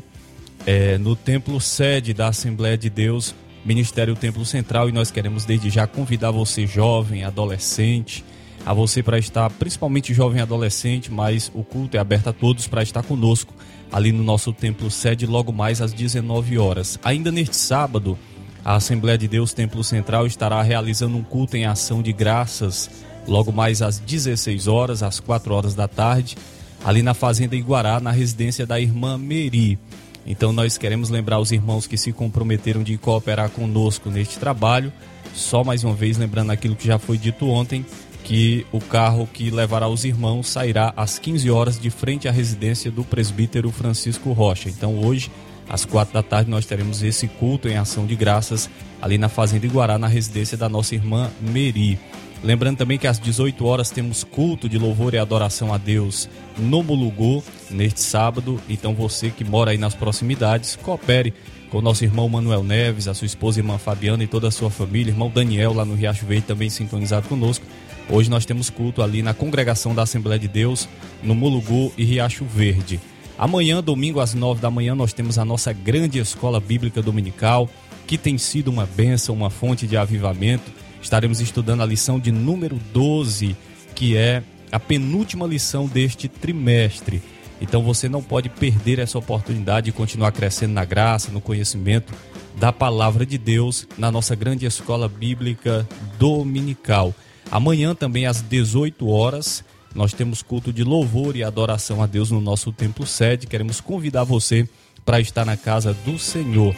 é, 0.66 0.98
no 0.98 1.16
templo 1.16 1.60
sede 1.60 2.12
da 2.12 2.28
Assembleia 2.28 2.76
de 2.76 2.90
Deus, 2.90 3.34
Ministério 3.64 4.14
Templo 4.14 4.44
Central, 4.44 4.88
e 4.88 4.92
nós 4.92 5.10
queremos 5.10 5.44
desde 5.44 5.70
já 5.70 5.86
convidar 5.86 6.30
você, 6.30 6.66
jovem, 6.66 7.24
adolescente, 7.24 8.24
a 8.64 8.74
você 8.74 9.02
para 9.02 9.18
estar, 9.18 9.50
principalmente 9.50 10.12
jovem 10.12 10.40
adolescente, 10.40 11.10
mas 11.10 11.50
o 11.54 11.64
culto 11.64 11.96
é 11.96 12.00
aberto 12.00 12.28
a 12.28 12.32
todos 12.32 12.66
para 12.66 12.82
estar 12.82 13.02
conosco 13.02 13.54
ali 13.90 14.12
no 14.12 14.22
nosso 14.22 14.52
templo 14.52 14.90
sede 14.90 15.26
logo 15.26 15.52
mais 15.52 15.80
às 15.80 15.92
19 15.92 16.58
horas. 16.58 16.98
Ainda 17.02 17.32
neste 17.32 17.56
sábado, 17.56 18.18
a 18.64 18.74
Assembleia 18.74 19.18
de 19.18 19.26
Deus 19.26 19.52
Templo 19.52 19.82
Central 19.82 20.26
estará 20.26 20.62
realizando 20.62 21.16
um 21.16 21.22
culto 21.22 21.56
em 21.56 21.64
ação 21.64 22.02
de 22.02 22.12
graças 22.12 22.90
logo 23.26 23.52
mais 23.52 23.82
às 23.82 23.98
16 23.98 24.66
horas, 24.66 25.02
às 25.02 25.20
4 25.20 25.54
horas 25.54 25.74
da 25.74 25.88
tarde, 25.88 26.36
ali 26.84 27.02
na 27.02 27.14
Fazenda 27.14 27.56
Iguará, 27.56 28.00
na 28.00 28.10
residência 28.10 28.66
da 28.66 28.80
irmã 28.80 29.16
Meri. 29.18 29.78
Então 30.26 30.52
nós 30.52 30.76
queremos 30.76 31.10
lembrar 31.10 31.40
os 31.40 31.52
irmãos 31.52 31.86
que 31.86 31.96
se 31.96 32.12
comprometeram 32.12 32.82
de 32.82 32.96
cooperar 32.98 33.50
conosco 33.50 34.10
neste 34.10 34.38
trabalho. 34.38 34.92
Só 35.34 35.64
mais 35.64 35.84
uma 35.84 35.94
vez 35.94 36.18
lembrando 36.18 36.50
aquilo 36.50 36.76
que 36.76 36.86
já 36.86 36.98
foi 36.98 37.16
dito 37.16 37.48
ontem, 37.48 37.84
que 38.24 38.66
o 38.70 38.80
carro 38.80 39.28
que 39.32 39.50
levará 39.50 39.88
os 39.88 40.04
irmãos 40.04 40.48
sairá 40.48 40.92
às 40.96 41.18
15 41.18 41.50
horas 41.50 41.80
de 41.80 41.90
frente 41.90 42.28
à 42.28 42.30
residência 42.30 42.90
do 42.90 43.04
presbítero 43.04 43.70
Francisco 43.70 44.32
Rocha. 44.32 44.68
Então 44.68 44.98
hoje, 44.98 45.30
às 45.68 45.84
quatro 45.84 46.14
da 46.14 46.22
tarde, 46.22 46.50
nós 46.50 46.66
teremos 46.66 47.02
esse 47.02 47.26
culto 47.26 47.68
em 47.68 47.76
ação 47.76 48.06
de 48.06 48.14
graças 48.14 48.68
ali 49.00 49.16
na 49.16 49.28
Fazenda 49.28 49.66
Iguará, 49.66 49.98
na 49.98 50.08
residência 50.08 50.56
da 50.56 50.68
nossa 50.68 50.94
irmã 50.94 51.30
Meri. 51.40 51.98
Lembrando 52.42 52.78
também 52.78 52.98
que 52.98 53.06
às 53.06 53.18
18 53.18 53.64
horas 53.66 53.90
temos 53.90 54.24
culto 54.24 54.68
de 54.68 54.78
louvor 54.78 55.14
e 55.14 55.18
adoração 55.18 55.72
a 55.74 55.78
Deus 55.78 56.28
no 56.58 56.82
Mulugu, 56.82 57.44
neste 57.70 58.00
sábado. 58.00 58.60
Então 58.68 58.94
você 58.94 59.30
que 59.30 59.44
mora 59.44 59.70
aí 59.70 59.78
nas 59.78 59.94
proximidades, 59.94 60.76
coopere 60.76 61.32
com 61.70 61.78
o 61.78 61.82
nosso 61.82 62.04
irmão 62.04 62.28
Manuel 62.28 62.64
Neves, 62.64 63.06
a 63.06 63.14
sua 63.14 63.26
esposa 63.26 63.60
irmã 63.60 63.78
Fabiana 63.78 64.24
e 64.24 64.26
toda 64.26 64.48
a 64.48 64.50
sua 64.50 64.70
família, 64.70 65.12
irmão 65.12 65.30
Daniel 65.30 65.72
lá 65.72 65.84
no 65.84 65.94
Riacho 65.94 66.26
Verde 66.26 66.46
também 66.46 66.68
sintonizado 66.68 67.28
conosco. 67.28 67.64
Hoje 68.08 68.28
nós 68.28 68.44
temos 68.44 68.68
culto 68.68 69.02
ali 69.02 69.22
na 69.22 69.32
congregação 69.32 69.94
da 69.94 70.02
Assembleia 70.02 70.38
de 70.38 70.48
Deus, 70.48 70.88
no 71.22 71.34
Mulugu 71.34 71.92
e 71.96 72.04
Riacho 72.04 72.44
Verde. 72.44 73.00
Amanhã, 73.38 73.82
domingo 73.82 74.20
às 74.20 74.34
9 74.34 74.60
da 74.60 74.70
manhã, 74.70 74.94
nós 74.94 75.12
temos 75.12 75.38
a 75.38 75.44
nossa 75.44 75.72
grande 75.72 76.18
escola 76.18 76.60
bíblica 76.60 77.00
dominical, 77.00 77.70
que 78.06 78.18
tem 78.18 78.36
sido 78.36 78.68
uma 78.68 78.84
bênção, 78.84 79.34
uma 79.34 79.48
fonte 79.48 79.86
de 79.86 79.96
avivamento. 79.96 80.70
Estaremos 81.00 81.40
estudando 81.40 81.82
a 81.82 81.86
lição 81.86 82.18
de 82.18 82.32
número 82.32 82.78
12, 82.92 83.56
que 83.94 84.16
é 84.16 84.42
a 84.72 84.80
penúltima 84.80 85.46
lição 85.46 85.86
deste 85.86 86.28
trimestre. 86.28 87.22
Então 87.60 87.82
você 87.82 88.08
não 88.08 88.22
pode 88.22 88.48
perder 88.48 88.98
essa 88.98 89.18
oportunidade 89.18 89.86
de 89.86 89.92
continuar 89.92 90.32
crescendo 90.32 90.72
na 90.72 90.84
graça, 90.84 91.30
no 91.30 91.40
conhecimento 91.40 92.12
da 92.56 92.72
palavra 92.72 93.24
de 93.24 93.38
Deus 93.38 93.86
na 93.96 94.10
nossa 94.10 94.34
grande 94.34 94.66
escola 94.66 95.08
bíblica 95.08 95.86
dominical. 96.18 97.14
Amanhã 97.50 97.94
também 97.94 98.26
às 98.26 98.40
18 98.40 99.08
horas 99.08 99.64
nós 99.94 100.12
temos 100.12 100.42
culto 100.42 100.72
de 100.72 100.84
louvor 100.84 101.36
e 101.36 101.42
adoração 101.42 102.02
a 102.02 102.06
Deus 102.06 102.30
no 102.30 102.40
nosso 102.40 102.72
templo 102.72 103.06
sede. 103.06 103.46
Queremos 103.46 103.80
convidar 103.80 104.24
você 104.24 104.68
para 105.04 105.20
estar 105.20 105.44
na 105.44 105.56
casa 105.56 105.92
do 106.04 106.18
Senhor. 106.18 106.74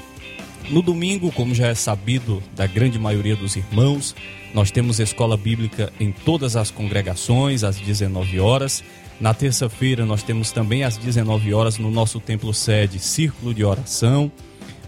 No 0.71 0.81
domingo, 0.81 1.31
como 1.33 1.55
já 1.55 1.67
é 1.67 1.75
sabido 1.75 2.43
da 2.55 2.67
grande 2.67 2.99
maioria 2.99 3.37
dos 3.37 3.57
irmãos, 3.57 4.15
nós 4.55 4.71
temos 4.71 5.01
escola 5.01 5.37
bíblica 5.37 5.93
em 5.99 6.13
todas 6.13 6.57
as 6.57 6.71
congregações 6.71 7.65
às 7.65 7.77
19 7.77 8.41
horas. 8.41 8.83
Na 9.23 9.33
terça-feira, 9.33 10.05
nós 10.05 10.25
temos 10.25 10.51
também 10.51 10.83
às 10.83 10.97
19 10.97 11.55
horas 11.55 11.79
no 11.79 11.93
nosso 11.93 12.19
templo 12.19 12.53
sede 12.53 12.99
círculo 12.99 13.55
de 13.55 13.65
oração. 13.65 14.33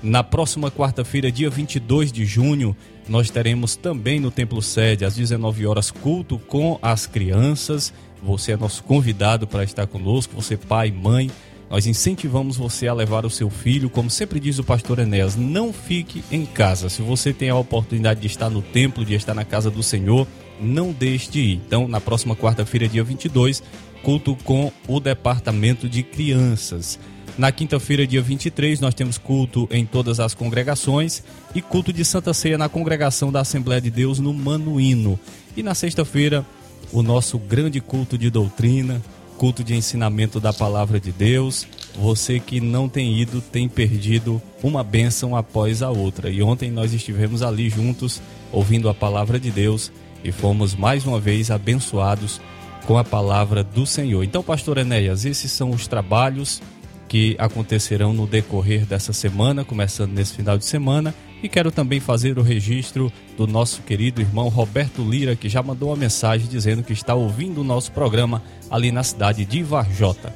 Na 0.03 0.25
próxima 0.25 0.73
quarta-feira, 0.73 1.31
dia 1.31 1.49
22 1.49 2.11
de 2.11 2.25
junho, 2.25 2.77
nós 3.09 3.31
teremos 3.31 3.77
também 3.77 4.19
no 4.19 4.33
templo 4.33 4.61
sede 4.61 5.05
às 5.05 5.15
19 5.15 5.65
horas 5.69 5.93
culto 5.93 6.37
com 6.37 6.81
as 6.83 7.07
crianças. 7.07 7.95
Você 8.25 8.51
é 8.51 8.57
nosso 8.57 8.83
convidado 8.83 9.47
para 9.47 9.63
estar 9.63 9.87
conosco, 9.87 10.35
você 10.35 10.57
pai, 10.57 10.91
mãe, 10.91 11.31
nós 11.71 11.87
incentivamos 11.87 12.57
você 12.57 12.89
a 12.89 12.93
levar 12.93 13.25
o 13.25 13.31
seu 13.31 13.49
filho, 13.49 13.89
como 13.89 14.11
sempre 14.11 14.41
diz 14.41 14.59
o 14.59 14.65
pastor 14.65 14.99
Enéas, 14.99 15.37
não 15.37 15.73
fique 15.73 16.25
em 16.29 16.45
casa. 16.45 16.89
Se 16.89 17.03
você 17.03 17.33
tem 17.33 17.51
a 17.51 17.57
oportunidade 17.57 18.21
de 18.21 18.27
estar 18.27 18.51
no 18.51 18.63
templo, 18.63 19.05
de 19.05 19.15
estar 19.15 19.33
na 19.33 19.45
casa 19.45 19.71
do 19.71 19.83
Senhor, 19.83 20.27
não 20.61 20.93
deixe 20.93 21.31
de 21.31 21.41
ir. 21.41 21.61
Então, 21.67 21.89
na 21.89 22.01
próxima 22.01 22.37
quarta-feira, 22.37 22.89
dia 22.89 23.05
22, 23.05 23.63
culto 24.03 24.37
com 24.45 24.71
o 24.87 25.01
departamento 25.01 25.89
de 25.89 26.03
crianças. 26.03 26.99
Na 27.37 27.51
quinta-feira, 27.51 28.07
dia 28.07 28.23
23, 28.23 28.79
nós 28.79 28.95
temos 28.95 29.19
culto 29.19 29.69
em 29.71 29.85
todas 29.85 30.21
as 30.21 30.35
congregações 30.35 31.23
e 31.55 31.61
culto 31.61 31.93
de 31.93 32.05
Santa 32.05 32.33
Ceia 32.33 32.57
na 32.57 32.69
congregação 32.69 33.33
da 33.33 33.41
Assembleia 33.41 33.81
de 33.81 33.91
Deus 33.91 34.21
no 34.21 34.33
Manuíno. 34.33 35.19
E 35.57 35.63
na 35.63 35.75
sexta-feira, 35.75 36.47
o 36.93 37.03
nosso 37.03 37.37
grande 37.39 37.81
culto 37.81 38.17
de 38.17 38.31
doutrina, 38.31 39.03
culto 39.37 39.65
de 39.65 39.75
ensinamento 39.75 40.39
da 40.39 40.53
palavra 40.53 41.01
de 41.01 41.11
Deus. 41.11 41.67
Você 41.99 42.39
que 42.39 42.61
não 42.61 42.89
tem 42.89 43.21
ido 43.21 43.41
tem 43.41 43.69
perdido 43.69 44.41
uma 44.63 44.85
bênção 44.85 45.35
após 45.35 45.83
a 45.83 45.91
outra. 45.91 46.31
E 46.31 46.41
ontem 46.41 46.71
nós 46.71 46.93
estivemos 46.93 47.43
ali 47.43 47.69
juntos 47.69 48.23
ouvindo 48.53 48.89
a 48.89 48.95
palavra 48.95 49.41
de 49.41 49.51
Deus 49.51 49.91
e 50.25 50.33
fomos 50.33 50.75
mais 50.75 51.05
uma 51.05 51.21
vez 51.21 51.51
abençoados 51.51 52.41
com 52.87 52.99
a 52.99 53.05
palavra 53.05 53.63
do 53.63 53.87
Senhor. 53.87 54.25
Então, 54.25 54.43
pastor 54.43 54.79
Enéas, 54.79 55.25
esses 55.25 55.53
são 55.53 55.71
os 55.71 55.87
trabalhos 55.87 56.61
que 57.09 57.37
acontecerão 57.39 58.13
no 58.13 58.27
decorrer 58.27 58.87
dessa 58.87 59.13
semana, 59.13 59.65
começando 59.65 60.13
nesse 60.13 60.35
final 60.35 60.59
de 60.59 60.65
semana. 60.65 61.15
E 61.43 61.49
quero 61.49 61.71
também 61.71 62.01
fazer 62.01 62.39
o 62.39 62.43
registro 62.43 63.13
do 63.37 63.47
nosso 63.47 63.83
querido 63.83 64.21
irmão 64.21 64.49
Roberto 64.49 65.03
Lira, 65.03 65.37
que 65.37 65.49
já 65.49 65.63
mandou 65.63 65.91
uma 65.91 65.97
mensagem 65.97 66.49
dizendo 66.49 66.83
que 66.83 66.95
está 66.95 67.15
ouvindo 67.15 67.61
o 67.61 67.65
nosso 67.65 67.93
programa 67.93 68.43
ali 68.71 68.91
na 68.91 69.03
cidade 69.03 69.45
de 69.45 69.63
Varjota. 69.63 70.35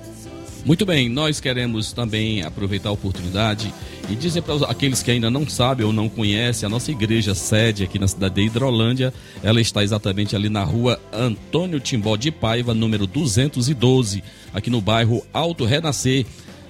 Muito 0.65 0.85
bem, 0.85 1.09
nós 1.09 1.41
queremos 1.41 1.93
também 1.93 2.43
aproveitar 2.43 2.91
a 2.91 2.93
oportunidade 2.93 3.73
e 4.11 4.15
dizer 4.15 4.43
para 4.43 4.67
aqueles 4.67 5.03
que 5.03 5.11
ainda 5.11 5.31
não 5.31 5.49
sabem 5.49 5.87
ou 5.87 5.93
não 5.93 6.09
conhecem, 6.09 6.67
a 6.67 6.71
nossa 6.71 6.91
igreja 6.91 7.35
sede 7.35 7.85
aqui 7.85 7.99
na 7.99 8.09
cidade 8.09 8.35
de 8.35 8.43
Hidrolândia, 8.43 9.13
ela 9.43 9.61
está 9.61 9.83
exatamente 9.83 10.35
ali 10.35 10.49
na 10.49 10.65
rua 10.65 11.01
Antônio 11.13 11.81
Timbó 11.81 12.17
de 12.17 12.31
Paiva, 12.31 12.75
número 12.75 13.07
212, 13.07 14.23
aqui 14.53 14.69
no 14.69 14.81
bairro 14.81 15.25
Alto 15.33 15.65
Renascer. 15.65 16.27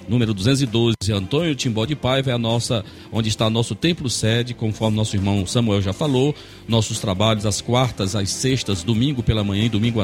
número 0.08 0.32
212, 0.32 0.94
Antônio 1.12 1.54
Timbó 1.54 1.84
de 1.84 1.94
Paiva, 1.94 2.30
é 2.30 2.34
a 2.34 2.38
nossa, 2.38 2.84
onde 3.12 3.28
está 3.28 3.50
nosso 3.50 3.74
templo 3.74 4.08
sede, 4.08 4.54
conforme 4.54 4.96
nosso 4.96 5.14
irmão 5.14 5.46
Samuel 5.46 5.82
já 5.82 5.92
falou. 5.92 6.34
Nossos 6.66 6.98
trabalhos 6.98 7.46
às 7.46 7.60
quartas, 7.60 8.16
às 8.16 8.30
sextas, 8.30 8.82
domingo 8.82 9.22
pela 9.22 9.44
manhã 9.44 9.64
e 9.64 9.68
domingo 9.68 10.00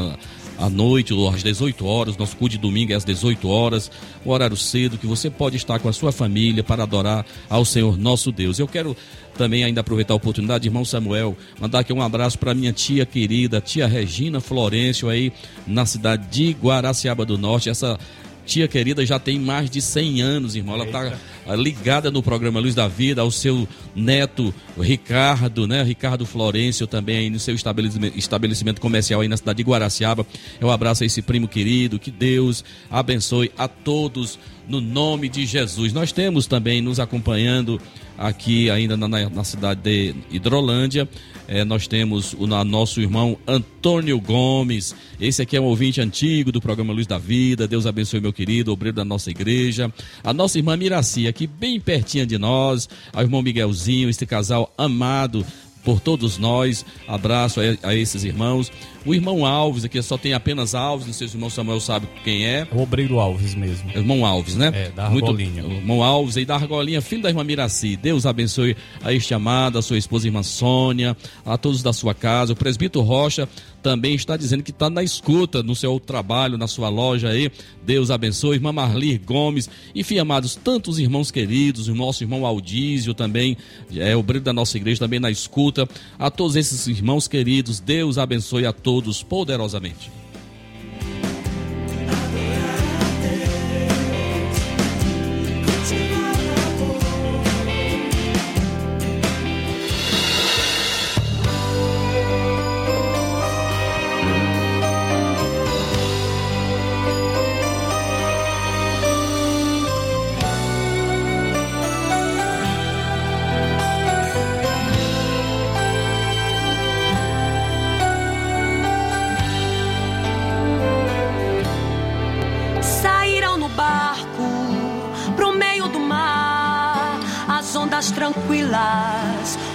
à, 0.58 0.68
noite, 0.70 1.12
ou 1.12 1.28
às 1.28 1.42
18 1.42 1.86
horas. 1.86 2.16
Nosso 2.16 2.36
culto 2.36 2.52
de 2.52 2.58
domingo 2.58 2.92
é 2.92 2.94
às 2.94 3.04
18 3.04 3.48
horas, 3.48 3.90
o 4.24 4.30
horário 4.30 4.56
cedo, 4.56 4.98
que 4.98 5.06
você 5.06 5.30
pode 5.30 5.56
estar 5.56 5.78
com 5.78 5.88
a 5.88 5.92
sua 5.92 6.12
família 6.12 6.62
para 6.62 6.82
adorar 6.82 7.24
ao 7.48 7.64
Senhor 7.64 7.98
nosso 7.98 8.30
Deus. 8.32 8.58
Eu 8.58 8.68
quero 8.68 8.96
também 9.36 9.64
ainda 9.64 9.80
aproveitar 9.80 10.14
a 10.14 10.16
oportunidade, 10.16 10.68
irmão 10.68 10.84
Samuel, 10.84 11.36
mandar 11.60 11.80
aqui 11.80 11.92
um 11.92 12.00
abraço 12.00 12.38
para 12.38 12.54
minha 12.54 12.72
tia 12.72 13.04
querida, 13.04 13.60
tia 13.60 13.86
Regina 13.86 14.40
Florencio, 14.40 15.08
aí 15.08 15.32
na 15.66 15.84
cidade 15.84 16.26
de 16.30 16.52
Guaraciaba 16.52 17.24
do 17.24 17.36
Norte. 17.36 17.68
Essa 17.68 17.98
tia 18.46 18.68
querida 18.68 19.04
já 19.06 19.18
tem 19.18 19.38
mais 19.38 19.70
de 19.70 19.80
100 19.80 20.22
anos, 20.22 20.54
irmão. 20.56 20.74
Ela 20.74 20.84
está 20.84 21.54
ligada 21.56 22.10
no 22.10 22.22
programa 22.22 22.60
Luz 22.60 22.74
da 22.74 22.86
Vida, 22.88 23.20
ao 23.22 23.30
seu 23.30 23.66
neto 23.94 24.54
Ricardo, 24.78 25.66
né? 25.66 25.82
Ricardo 25.82 26.24
Florencio 26.26 26.86
também 26.86 27.16
aí 27.16 27.30
no 27.30 27.38
seu 27.38 27.54
estabelecimento, 27.54 28.18
estabelecimento 28.18 28.80
comercial 28.80 29.20
aí 29.20 29.28
na 29.28 29.36
cidade 29.36 29.56
de 29.58 29.62
Guaraciaba. 29.62 30.26
Eu 30.60 30.70
abraço 30.70 31.02
a 31.02 31.06
esse 31.06 31.20
primo 31.22 31.48
querido, 31.48 31.98
que 31.98 32.10
Deus 32.10 32.64
abençoe 32.90 33.50
a 33.58 33.66
todos 33.68 34.38
no 34.68 34.80
nome 34.80 35.28
de 35.28 35.44
Jesus. 35.44 35.92
Nós 35.92 36.12
temos 36.12 36.46
também 36.46 36.80
nos 36.80 36.98
acompanhando 37.00 37.80
aqui 38.16 38.70
ainda 38.70 38.96
na, 38.96 39.08
na- 39.08 39.28
na 39.30 39.44
cidade 39.44 39.80
de 39.82 40.14
Hidrolândia. 40.30 41.08
Eh, 41.48 41.64
nós 41.64 41.86
temos 41.86 42.34
o 42.34 42.46
nosso 42.46 43.00
irmão 43.00 43.38
Antônio 43.46 44.20
Gomes. 44.20 44.94
Esse 45.20 45.42
aqui 45.42 45.56
é 45.56 45.60
um 45.60 45.64
ouvinte 45.64 46.00
antigo 46.00 46.50
do 46.50 46.60
programa 46.60 46.92
Luz 46.92 47.06
da 47.06 47.18
Vida. 47.18 47.68
Deus 47.68 47.86
abençoe, 47.86 48.20
meu 48.20 48.32
querido, 48.32 48.72
obreiro 48.72 48.96
da 48.96 49.04
nossa 49.04 49.30
igreja. 49.30 49.92
A 50.22 50.32
nossa 50.32 50.58
irmã 50.58 50.76
Miraci, 50.76 51.26
aqui 51.26 51.46
bem 51.46 51.80
pertinho 51.80 52.26
de 52.26 52.38
nós. 52.38 52.88
Ao 53.12 53.22
irmão 53.22 53.42
Miguelzinho, 53.42 54.08
este 54.08 54.26
casal 54.26 54.72
amado 54.76 55.44
por 55.84 56.00
todos 56.00 56.38
nós. 56.38 56.84
Abraço 57.06 57.60
a, 57.60 57.88
a 57.88 57.94
esses 57.94 58.24
irmãos. 58.24 58.72
O 59.06 59.14
irmão 59.14 59.44
Alves, 59.44 59.84
aqui 59.84 60.00
só 60.02 60.16
tem 60.16 60.32
apenas 60.32 60.74
Alves, 60.74 61.06
não 61.06 61.12
sei 61.12 61.28
se 61.28 61.34
o 61.34 61.36
irmão 61.36 61.50
Samuel 61.50 61.78
sabe 61.78 62.08
quem 62.24 62.46
é. 62.46 62.66
O 62.72 62.80
Obreiro 62.80 63.20
Alves 63.20 63.54
mesmo. 63.54 63.90
Irmão 63.90 64.24
Alves, 64.24 64.56
né? 64.56 64.72
É, 64.74 64.88
da 64.88 65.10
Muito- 65.10 65.26
Argolinha. 65.26 65.62
o 65.62 65.72
irmão 65.72 66.02
Alves 66.02 66.38
aí 66.38 66.46
da 66.46 66.54
Argolinha, 66.54 67.02
filho 67.02 67.20
da 67.22 67.28
irmã 67.28 67.44
Miraci. 67.44 67.96
Deus 67.96 68.24
abençoe 68.24 68.74
a 69.02 69.12
este 69.12 69.34
amado, 69.34 69.76
a 69.78 69.82
sua 69.82 69.98
esposa 69.98 70.26
irmã 70.26 70.42
Sônia, 70.42 71.14
a 71.44 71.58
todos 71.58 71.82
da 71.82 71.92
sua 71.92 72.14
casa. 72.14 72.54
O 72.54 72.56
presbítero 72.56 73.04
Rocha 73.04 73.46
também 73.84 74.14
está 74.14 74.34
dizendo 74.34 74.62
que 74.62 74.70
está 74.70 74.88
na 74.88 75.02
escuta 75.02 75.62
no 75.62 75.76
seu 75.76 76.00
trabalho, 76.00 76.56
na 76.56 76.66
sua 76.66 76.88
loja 76.88 77.28
aí. 77.28 77.52
Deus 77.84 78.10
abençoe. 78.10 78.56
Irmã 78.56 78.72
Marli 78.72 79.18
Gomes. 79.18 79.68
Enfim, 79.94 80.18
amados, 80.18 80.56
tantos 80.56 80.98
irmãos 80.98 81.30
queridos, 81.30 81.86
o 81.86 81.94
nosso 81.94 82.24
irmão 82.24 82.46
Aldísio 82.46 83.12
também, 83.12 83.58
é 83.94 84.16
obreiro 84.16 84.42
da 84.42 84.54
nossa 84.54 84.78
igreja, 84.78 85.00
também 85.00 85.20
na 85.20 85.30
escuta. 85.30 85.86
A 86.18 86.30
todos 86.30 86.56
esses 86.56 86.86
irmãos 86.86 87.28
queridos, 87.28 87.78
Deus 87.78 88.16
abençoe 88.16 88.64
a 88.64 88.72
todos 88.72 89.22
poderosamente. 89.22 90.23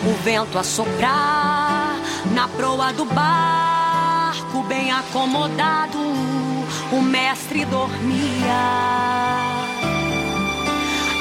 O 0.06 0.23
vento 0.23 0.58
a 0.58 0.63
soprar. 0.63 1.95
Na 2.34 2.47
proa 2.47 2.91
do 2.93 3.06
barco, 3.06 4.63
bem 4.63 4.91
acomodado, 4.91 5.97
o 6.91 7.02
mestre 7.02 7.65
dormia. 7.65 8.60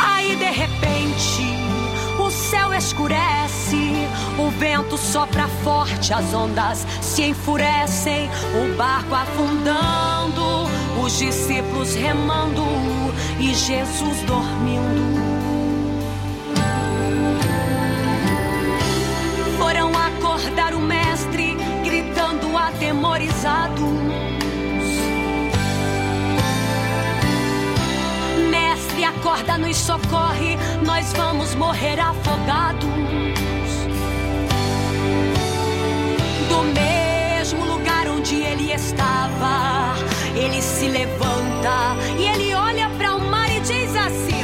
Aí 0.01 0.37
de 0.37 0.51
repente 0.51 1.59
o 2.19 2.31
céu 2.31 2.75
escurece, 2.75 4.07
o 4.39 4.51
vento 4.51 4.99
sopra 4.99 5.49
forte, 5.63 6.13
as 6.13 6.35
ondas 6.35 6.87
se 7.01 7.23
enfurecem, 7.23 8.29
o 8.55 8.77
barco 8.77 9.15
afundando, 9.15 10.69
os 11.03 11.17
discípulos 11.17 11.95
remando 11.95 12.65
e 13.41 13.55
Jesus 13.55 14.23
dormindo. 14.27 15.28
Atemorizados. 23.19 23.89
Mestre, 28.51 29.05
acorda, 29.05 29.59
nos 29.59 29.77
socorre, 29.77 30.57
nós 30.85 31.13
vamos 31.15 31.55
morrer 31.57 31.99
afogados. 31.99 32.89
Do 36.49 36.63
mesmo 36.75 37.65
lugar 37.65 38.09
onde 38.09 38.37
ele 38.37 38.73
estava, 38.73 39.95
ele 40.37 40.63
se 40.63 40.89
levanta 40.89 41.97
e 42.19 42.25
ele 42.25 42.55
olha 42.55 42.89
para 42.91 43.17
o 43.17 43.21
mar 43.21 43.51
e 43.51 43.61
diz 43.61 43.95
assim: 43.97 44.43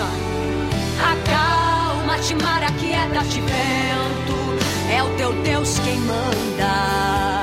Acalma-te, 1.00 2.34
mar, 2.42 2.62
aquieta-te, 2.62 3.40
vento, 3.40 4.92
é 4.92 5.02
o 5.02 5.08
teu 5.16 5.32
Deus 5.42 5.78
quem 5.78 5.98
manda. 6.00 7.33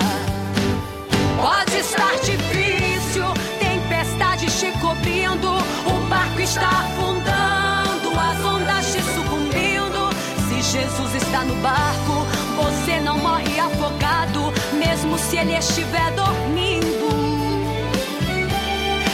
Pode 1.41 1.75
estar 1.77 2.15
difícil, 2.19 3.25
tempestade 3.59 4.45
te 4.45 4.71
cobrindo, 4.79 5.49
o 5.87 6.07
barco 6.07 6.39
está 6.39 6.69
afundando, 6.69 8.11
as 8.19 8.45
ondas 8.45 8.93
te 8.93 9.01
sucumbindo. 9.01 10.09
Se 10.47 10.61
Jesus 10.61 11.15
está 11.15 11.43
no 11.43 11.55
barco, 11.55 12.27
você 12.57 12.99
não 12.99 13.17
morre 13.17 13.59
afogado, 13.59 14.53
mesmo 14.73 15.17
se 15.17 15.37
ele 15.37 15.57
estiver 15.57 16.11
dormindo. 16.11 17.09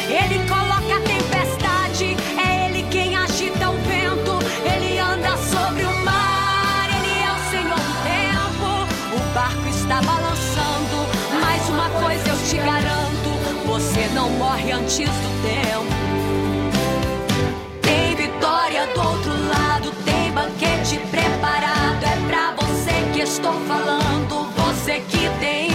Ele 0.10 0.46
coloca 0.50 0.96
a 0.98 1.00
antes 14.98 15.14
do 15.14 15.30
tempo. 15.44 15.86
Tem 17.82 18.16
vitória 18.16 18.88
do 18.88 19.00
outro 19.00 19.32
lado, 19.48 19.92
tem 20.04 20.32
banquete 20.32 21.00
preparado. 21.12 22.04
É 22.04 22.28
pra 22.28 22.56
você 22.56 23.12
que 23.14 23.22
estou 23.22 23.54
falando, 23.68 24.52
você 24.56 25.00
que 25.02 25.30
tem 25.40 25.67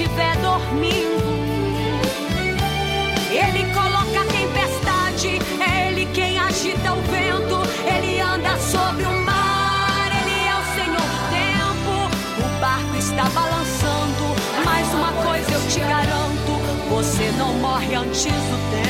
estiver 0.00 0.34
dormindo. 0.38 1.20
Ele 3.30 3.64
coloca 3.74 4.20
a 4.20 4.32
tempestade, 4.32 5.38
é 5.60 5.88
ele 5.88 6.06
quem 6.14 6.38
agita 6.38 6.94
o 6.94 7.02
vento. 7.02 7.60
Ele 7.86 8.18
anda 8.20 8.56
sobre 8.58 9.04
o 9.04 9.20
mar, 9.24 10.08
ele 10.22 10.48
é 10.48 10.54
o 10.54 10.64
Senhor 10.74 10.96
do 10.96 11.20
tempo. 11.28 11.92
O 12.46 12.60
barco 12.60 12.96
está 12.96 13.24
balançando, 13.24 14.34
mas 14.64 14.88
uma 14.94 15.12
coisa 15.22 15.52
eu 15.52 15.68
te 15.68 15.80
garanto: 15.80 16.52
você 16.88 17.30
não 17.36 17.52
morre 17.58 17.94
antes 17.94 18.24
do 18.24 18.70
tempo. 18.70 18.89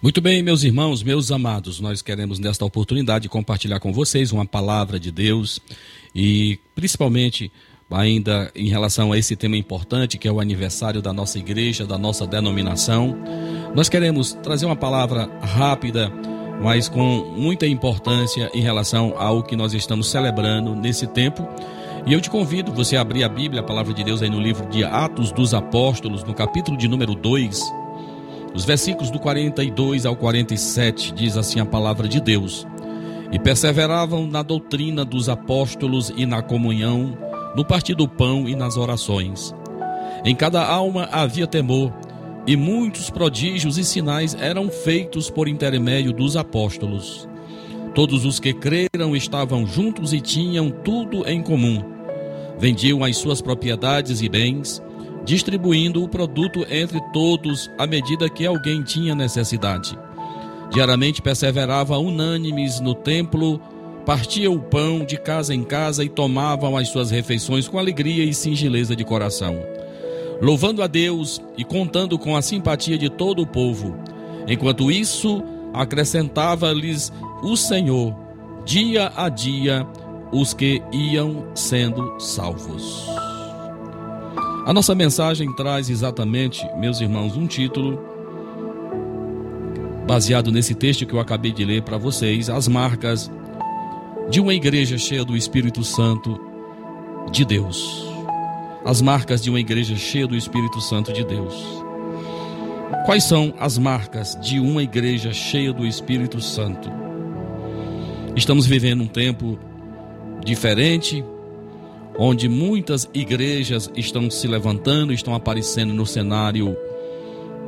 Muito 0.00 0.20
bem, 0.20 0.44
meus 0.44 0.62
irmãos, 0.62 1.02
meus 1.02 1.32
amados, 1.32 1.80
nós 1.80 2.02
queremos 2.02 2.38
nesta 2.38 2.64
oportunidade 2.64 3.28
compartilhar 3.28 3.80
com 3.80 3.92
vocês 3.92 4.30
uma 4.30 4.46
palavra 4.46 5.00
de 5.00 5.10
Deus 5.10 5.58
e 6.14 6.56
principalmente 6.72 7.50
ainda 7.90 8.48
em 8.54 8.68
relação 8.68 9.10
a 9.10 9.18
esse 9.18 9.34
tema 9.34 9.56
importante 9.56 10.16
que 10.16 10.28
é 10.28 10.30
o 10.30 10.38
aniversário 10.38 11.02
da 11.02 11.12
nossa 11.12 11.40
igreja, 11.40 11.84
da 11.84 11.98
nossa 11.98 12.28
denominação. 12.28 13.18
Nós 13.74 13.88
queremos 13.88 14.34
trazer 14.34 14.66
uma 14.66 14.76
palavra 14.76 15.28
rápida, 15.42 16.12
mas 16.62 16.88
com 16.88 17.34
muita 17.36 17.66
importância 17.66 18.48
em 18.54 18.60
relação 18.60 19.14
ao 19.18 19.42
que 19.42 19.56
nós 19.56 19.74
estamos 19.74 20.08
celebrando 20.08 20.76
nesse 20.76 21.08
tempo. 21.08 21.44
E 22.06 22.12
eu 22.12 22.20
te 22.20 22.30
convido 22.30 22.72
você 22.72 22.96
a 22.96 23.00
abrir 23.00 23.24
a 23.24 23.28
Bíblia, 23.28 23.62
a 23.62 23.64
palavra 23.64 23.92
de 23.92 24.04
Deus 24.04 24.22
aí 24.22 24.30
no 24.30 24.40
livro 24.40 24.68
de 24.68 24.84
Atos 24.84 25.32
dos 25.32 25.52
Apóstolos, 25.54 26.22
no 26.22 26.34
capítulo 26.34 26.76
de 26.76 26.86
número 26.86 27.16
2, 27.16 27.60
os 28.58 28.64
versículos 28.64 29.08
do 29.08 29.20
42 29.20 30.04
ao 30.04 30.16
47 30.16 31.12
diz 31.12 31.36
assim 31.36 31.60
a 31.60 31.64
palavra 31.64 32.08
de 32.08 32.20
Deus: 32.20 32.66
E 33.30 33.38
perseveravam 33.38 34.26
na 34.26 34.42
doutrina 34.42 35.04
dos 35.04 35.28
apóstolos 35.28 36.12
e 36.16 36.26
na 36.26 36.42
comunhão, 36.42 37.16
no 37.54 37.64
partir 37.64 37.94
do 37.94 38.08
pão 38.08 38.48
e 38.48 38.56
nas 38.56 38.76
orações. 38.76 39.54
Em 40.24 40.34
cada 40.34 40.66
alma 40.66 41.08
havia 41.12 41.46
temor, 41.46 41.94
e 42.48 42.56
muitos 42.56 43.10
prodígios 43.10 43.78
e 43.78 43.84
sinais 43.84 44.36
eram 44.40 44.68
feitos 44.68 45.30
por 45.30 45.46
intermédio 45.46 46.12
dos 46.12 46.36
apóstolos. 46.36 47.28
Todos 47.94 48.24
os 48.24 48.40
que 48.40 48.52
creram 48.52 49.14
estavam 49.14 49.68
juntos 49.68 50.12
e 50.12 50.20
tinham 50.20 50.68
tudo 50.68 51.24
em 51.28 51.44
comum. 51.44 51.80
Vendiam 52.58 53.04
as 53.04 53.18
suas 53.18 53.40
propriedades 53.40 54.20
e 54.20 54.28
bens, 54.28 54.82
distribuindo 55.28 56.02
o 56.02 56.08
produto 56.08 56.66
entre 56.70 56.98
todos 57.12 57.70
à 57.76 57.86
medida 57.86 58.30
que 58.30 58.46
alguém 58.46 58.82
tinha 58.82 59.14
necessidade. 59.14 59.96
Diariamente 60.70 61.20
perseverava 61.20 61.98
unânimes 61.98 62.80
no 62.80 62.94
templo, 62.94 63.60
partiam 64.06 64.54
o 64.54 64.58
pão 64.58 65.04
de 65.04 65.18
casa 65.18 65.54
em 65.54 65.62
casa 65.64 66.02
e 66.02 66.08
tomavam 66.08 66.78
as 66.78 66.88
suas 66.88 67.10
refeições 67.10 67.68
com 67.68 67.78
alegria 67.78 68.24
e 68.24 68.32
singeleza 68.32 68.96
de 68.96 69.04
coração, 69.04 69.60
louvando 70.40 70.82
a 70.82 70.86
Deus 70.86 71.42
e 71.58 71.62
contando 71.62 72.18
com 72.18 72.34
a 72.34 72.40
simpatia 72.40 72.96
de 72.96 73.10
todo 73.10 73.42
o 73.42 73.46
povo. 73.46 73.94
Enquanto 74.48 74.90
isso, 74.90 75.42
acrescentava-lhes 75.74 77.12
o 77.42 77.54
Senhor, 77.54 78.16
dia 78.64 79.12
a 79.14 79.28
dia, 79.28 79.86
os 80.32 80.54
que 80.54 80.80
iam 80.90 81.54
sendo 81.54 82.18
salvos. 82.18 83.27
A 84.68 84.72
nossa 84.74 84.94
mensagem 84.94 85.50
traz 85.54 85.88
exatamente, 85.88 86.62
meus 86.76 87.00
irmãos, 87.00 87.34
um 87.38 87.46
título 87.46 87.98
baseado 90.06 90.52
nesse 90.52 90.74
texto 90.74 91.06
que 91.06 91.14
eu 91.14 91.18
acabei 91.18 91.52
de 91.52 91.64
ler 91.64 91.80
para 91.80 91.96
vocês, 91.96 92.50
as 92.50 92.68
marcas 92.68 93.30
de 94.28 94.42
uma 94.42 94.52
igreja 94.52 94.98
cheia 94.98 95.24
do 95.24 95.34
Espírito 95.34 95.82
Santo 95.82 96.38
de 97.32 97.46
Deus. 97.46 98.12
As 98.84 99.00
marcas 99.00 99.40
de 99.40 99.48
uma 99.48 99.58
igreja 99.58 99.96
cheia 99.96 100.26
do 100.26 100.36
Espírito 100.36 100.82
Santo 100.82 101.14
de 101.14 101.24
Deus. 101.24 101.54
Quais 103.06 103.24
são 103.24 103.54
as 103.58 103.78
marcas 103.78 104.38
de 104.38 104.60
uma 104.60 104.82
igreja 104.82 105.32
cheia 105.32 105.72
do 105.72 105.86
Espírito 105.86 106.42
Santo? 106.42 106.90
Estamos 108.36 108.66
vivendo 108.66 109.02
um 109.02 109.08
tempo 109.08 109.58
diferente, 110.44 111.24
onde 112.18 112.48
muitas 112.48 113.08
igrejas 113.14 113.88
estão 113.96 114.28
se 114.28 114.48
levantando, 114.48 115.12
estão 115.12 115.34
aparecendo 115.34 115.94
no 115.94 116.04
cenário 116.04 116.76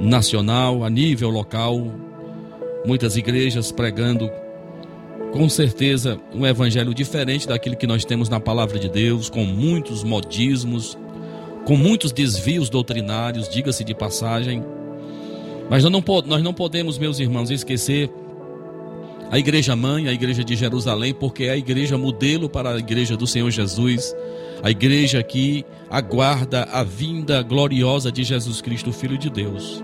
nacional, 0.01 0.83
a 0.83 0.91
nível 0.91 1.31
local, 1.31 1.81
muitas 2.85 3.17
igrejas 3.17 3.71
pregando 3.71 4.29
com 5.33 5.49
certeza 5.49 6.19
um 6.35 6.45
evangelho 6.45 6.93
diferente 6.93 7.47
daquilo 7.47 7.77
que 7.77 7.87
nós 7.87 8.05
temos 8.05 8.29
na 8.29 8.41
palavra 8.41 8.79
de 8.79 8.89
Deus, 8.89 9.31
com 9.31 9.45
muitos 9.45 10.03
modismos, 10.03 10.99
com 11.65 11.77
muitos 11.77 12.11
desvios 12.11 12.69
doutrinários, 12.69 13.49
diga-se 13.49 13.85
de 13.85 13.95
passagem. 13.95 14.65
Mas 15.69 15.85
nós 15.85 15.93
não, 15.93 16.03
nós 16.27 16.43
não 16.43 16.53
podemos, 16.53 16.99
meus 16.99 17.21
irmãos, 17.21 17.51
esquecer 17.51 18.11
a 19.31 19.39
igreja 19.39 19.77
mãe, 19.77 20.09
a 20.09 20.13
igreja 20.13 20.43
de 20.43 20.57
Jerusalém, 20.57 21.15
porque 21.15 21.45
é 21.45 21.51
a 21.51 21.57
igreja 21.57 21.97
modelo 21.97 22.49
para 22.49 22.75
a 22.75 22.79
igreja 22.79 23.17
do 23.17 23.29
Senhor 23.29 23.49
Jesus, 23.51 24.13
a 24.63 24.71
igreja 24.71 25.23
que 25.23 25.65
aguarda 25.89 26.65
a 26.65 26.83
vinda 26.83 27.43
gloriosa 27.43 28.13
de 28.13 28.23
Jesus 28.23 28.61
Cristo, 28.61 28.93
Filho 28.93 29.17
de 29.17 29.31
Deus. 29.31 29.83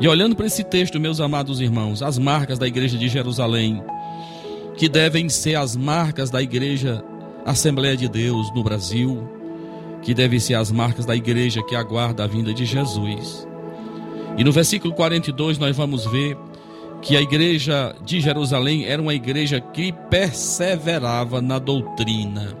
E 0.00 0.08
olhando 0.08 0.34
para 0.34 0.46
esse 0.46 0.64
texto, 0.64 0.98
meus 1.00 1.20
amados 1.20 1.60
irmãos, 1.60 2.02
as 2.02 2.18
marcas 2.18 2.58
da 2.58 2.66
igreja 2.66 2.98
de 2.98 3.08
Jerusalém, 3.08 3.82
que 4.76 4.88
devem 4.88 5.28
ser 5.28 5.54
as 5.54 5.76
marcas 5.76 6.30
da 6.30 6.42
igreja 6.42 7.02
Assembleia 7.46 7.96
de 7.96 8.08
Deus 8.08 8.52
no 8.54 8.64
Brasil, 8.64 9.28
que 10.02 10.14
devem 10.14 10.38
ser 10.38 10.54
as 10.54 10.72
marcas 10.72 11.06
da 11.06 11.14
igreja 11.14 11.62
que 11.62 11.76
aguarda 11.76 12.24
a 12.24 12.26
vinda 12.26 12.52
de 12.52 12.64
Jesus. 12.64 13.46
E 14.36 14.42
no 14.42 14.50
versículo 14.50 14.92
42 14.94 15.58
nós 15.58 15.76
vamos 15.76 16.04
ver 16.06 16.36
que 17.00 17.16
a 17.16 17.20
igreja 17.20 17.94
de 18.04 18.20
Jerusalém 18.20 18.86
era 18.86 19.00
uma 19.00 19.14
igreja 19.14 19.60
que 19.60 19.92
perseverava 20.10 21.40
na 21.40 21.58
doutrina, 21.58 22.56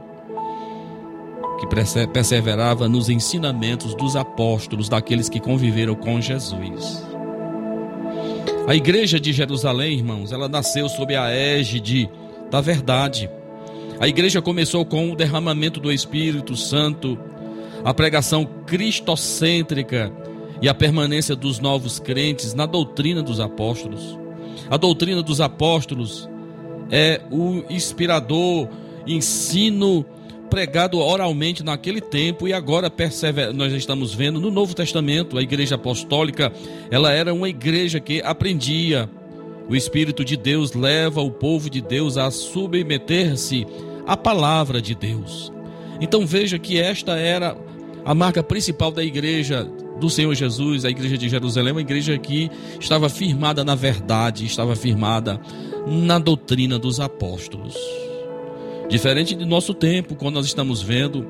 que 1.58 1.66
perseverava 2.06 2.88
nos 2.88 3.08
ensinamentos 3.08 3.94
dos 3.94 4.16
apóstolos, 4.16 4.88
daqueles 4.88 5.28
que 5.28 5.40
conviveram 5.40 5.94
com 5.94 6.20
Jesus. 6.20 7.02
A 8.66 8.74
igreja 8.74 9.20
de 9.20 9.32
Jerusalém, 9.32 9.98
irmãos, 9.98 10.32
ela 10.32 10.48
nasceu 10.48 10.88
sob 10.88 11.14
a 11.14 11.30
égide 11.30 12.08
da 12.50 12.60
verdade. 12.60 13.28
A 14.00 14.08
igreja 14.08 14.40
começou 14.40 14.84
com 14.84 15.12
o 15.12 15.16
derramamento 15.16 15.78
do 15.78 15.92
Espírito 15.92 16.56
Santo, 16.56 17.18
a 17.84 17.92
pregação 17.92 18.44
cristocêntrica 18.66 20.10
e 20.62 20.68
a 20.68 20.74
permanência 20.74 21.36
dos 21.36 21.58
novos 21.58 21.98
crentes 21.98 22.54
na 22.54 22.64
doutrina 22.64 23.22
dos 23.22 23.38
apóstolos. 23.38 24.18
A 24.70 24.76
doutrina 24.76 25.22
dos 25.22 25.40
apóstolos 25.40 26.28
é 26.90 27.20
o 27.30 27.62
inspirador 27.68 28.68
ensino 29.06 30.06
pregado 30.54 31.00
oralmente 31.00 31.64
naquele 31.64 32.00
tempo 32.00 32.46
e 32.46 32.52
agora 32.52 32.88
nós 33.52 33.72
estamos 33.72 34.14
vendo 34.14 34.40
no 34.40 34.52
Novo 34.52 34.72
Testamento, 34.72 35.36
a 35.36 35.42
igreja 35.42 35.74
apostólica, 35.74 36.52
ela 36.92 37.10
era 37.10 37.34
uma 37.34 37.48
igreja 37.48 37.98
que 37.98 38.22
aprendia. 38.22 39.10
O 39.68 39.74
Espírito 39.74 40.24
de 40.24 40.36
Deus 40.36 40.72
leva 40.72 41.20
o 41.20 41.30
povo 41.32 41.68
de 41.68 41.80
Deus 41.80 42.16
a 42.16 42.30
submeter-se 42.30 43.66
à 44.06 44.16
palavra 44.16 44.80
de 44.80 44.94
Deus. 44.94 45.52
Então 46.00 46.24
veja 46.24 46.56
que 46.56 46.78
esta 46.78 47.16
era 47.16 47.56
a 48.04 48.14
marca 48.14 48.40
principal 48.40 48.92
da 48.92 49.02
igreja 49.02 49.68
do 49.98 50.08
Senhor 50.08 50.36
Jesus, 50.36 50.84
a 50.84 50.88
igreja 50.88 51.18
de 51.18 51.28
Jerusalém, 51.28 51.72
uma 51.72 51.80
igreja 51.80 52.16
que 52.16 52.48
estava 52.78 53.08
firmada 53.08 53.64
na 53.64 53.74
verdade, 53.74 54.46
estava 54.46 54.76
firmada 54.76 55.40
na 55.84 56.20
doutrina 56.20 56.78
dos 56.78 57.00
apóstolos. 57.00 58.03
Diferente 58.94 59.34
de 59.34 59.44
nosso 59.44 59.74
tempo, 59.74 60.14
quando 60.14 60.36
nós 60.36 60.46
estamos 60.46 60.80
vendo 60.80 61.26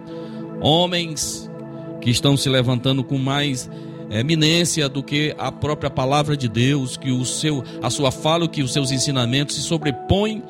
homens 0.60 1.50
que 1.98 2.10
estão 2.10 2.36
se 2.36 2.46
levantando 2.50 3.02
com 3.02 3.16
mais 3.16 3.70
eminência 4.10 4.86
do 4.86 5.02
que 5.02 5.34
a 5.38 5.50
própria 5.50 5.88
palavra 5.88 6.36
de 6.36 6.46
Deus, 6.46 6.98
que 6.98 7.10
o 7.10 7.24
seu, 7.24 7.64
a 7.82 7.88
sua 7.88 8.10
fala, 8.10 8.46
que 8.46 8.62
os 8.62 8.70
seus 8.70 8.92
ensinamentos 8.92 9.56
se 9.56 9.62
sobrepõem 9.62 10.42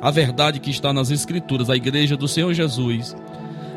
à 0.00 0.10
verdade 0.10 0.60
que 0.60 0.70
está 0.70 0.94
nas 0.94 1.10
escrituras. 1.10 1.68
A 1.68 1.76
igreja 1.76 2.16
do 2.16 2.26
Senhor 2.26 2.54
Jesus, 2.54 3.14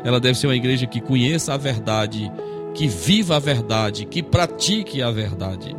ela 0.02 0.18
deve 0.18 0.38
ser 0.38 0.46
uma 0.46 0.56
igreja 0.56 0.86
que 0.86 0.98
conheça 0.98 1.52
a 1.52 1.58
verdade, 1.58 2.32
que 2.72 2.88
viva 2.88 3.36
a 3.36 3.38
verdade, 3.38 4.06
que 4.06 4.22
pratique 4.22 5.02
a 5.02 5.10
verdade. 5.10 5.76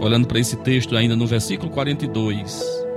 Olhando 0.00 0.26
para 0.26 0.38
esse 0.38 0.56
texto 0.56 0.96
ainda 0.96 1.14
no 1.14 1.26
versículo 1.26 1.70
42, 1.70 2.87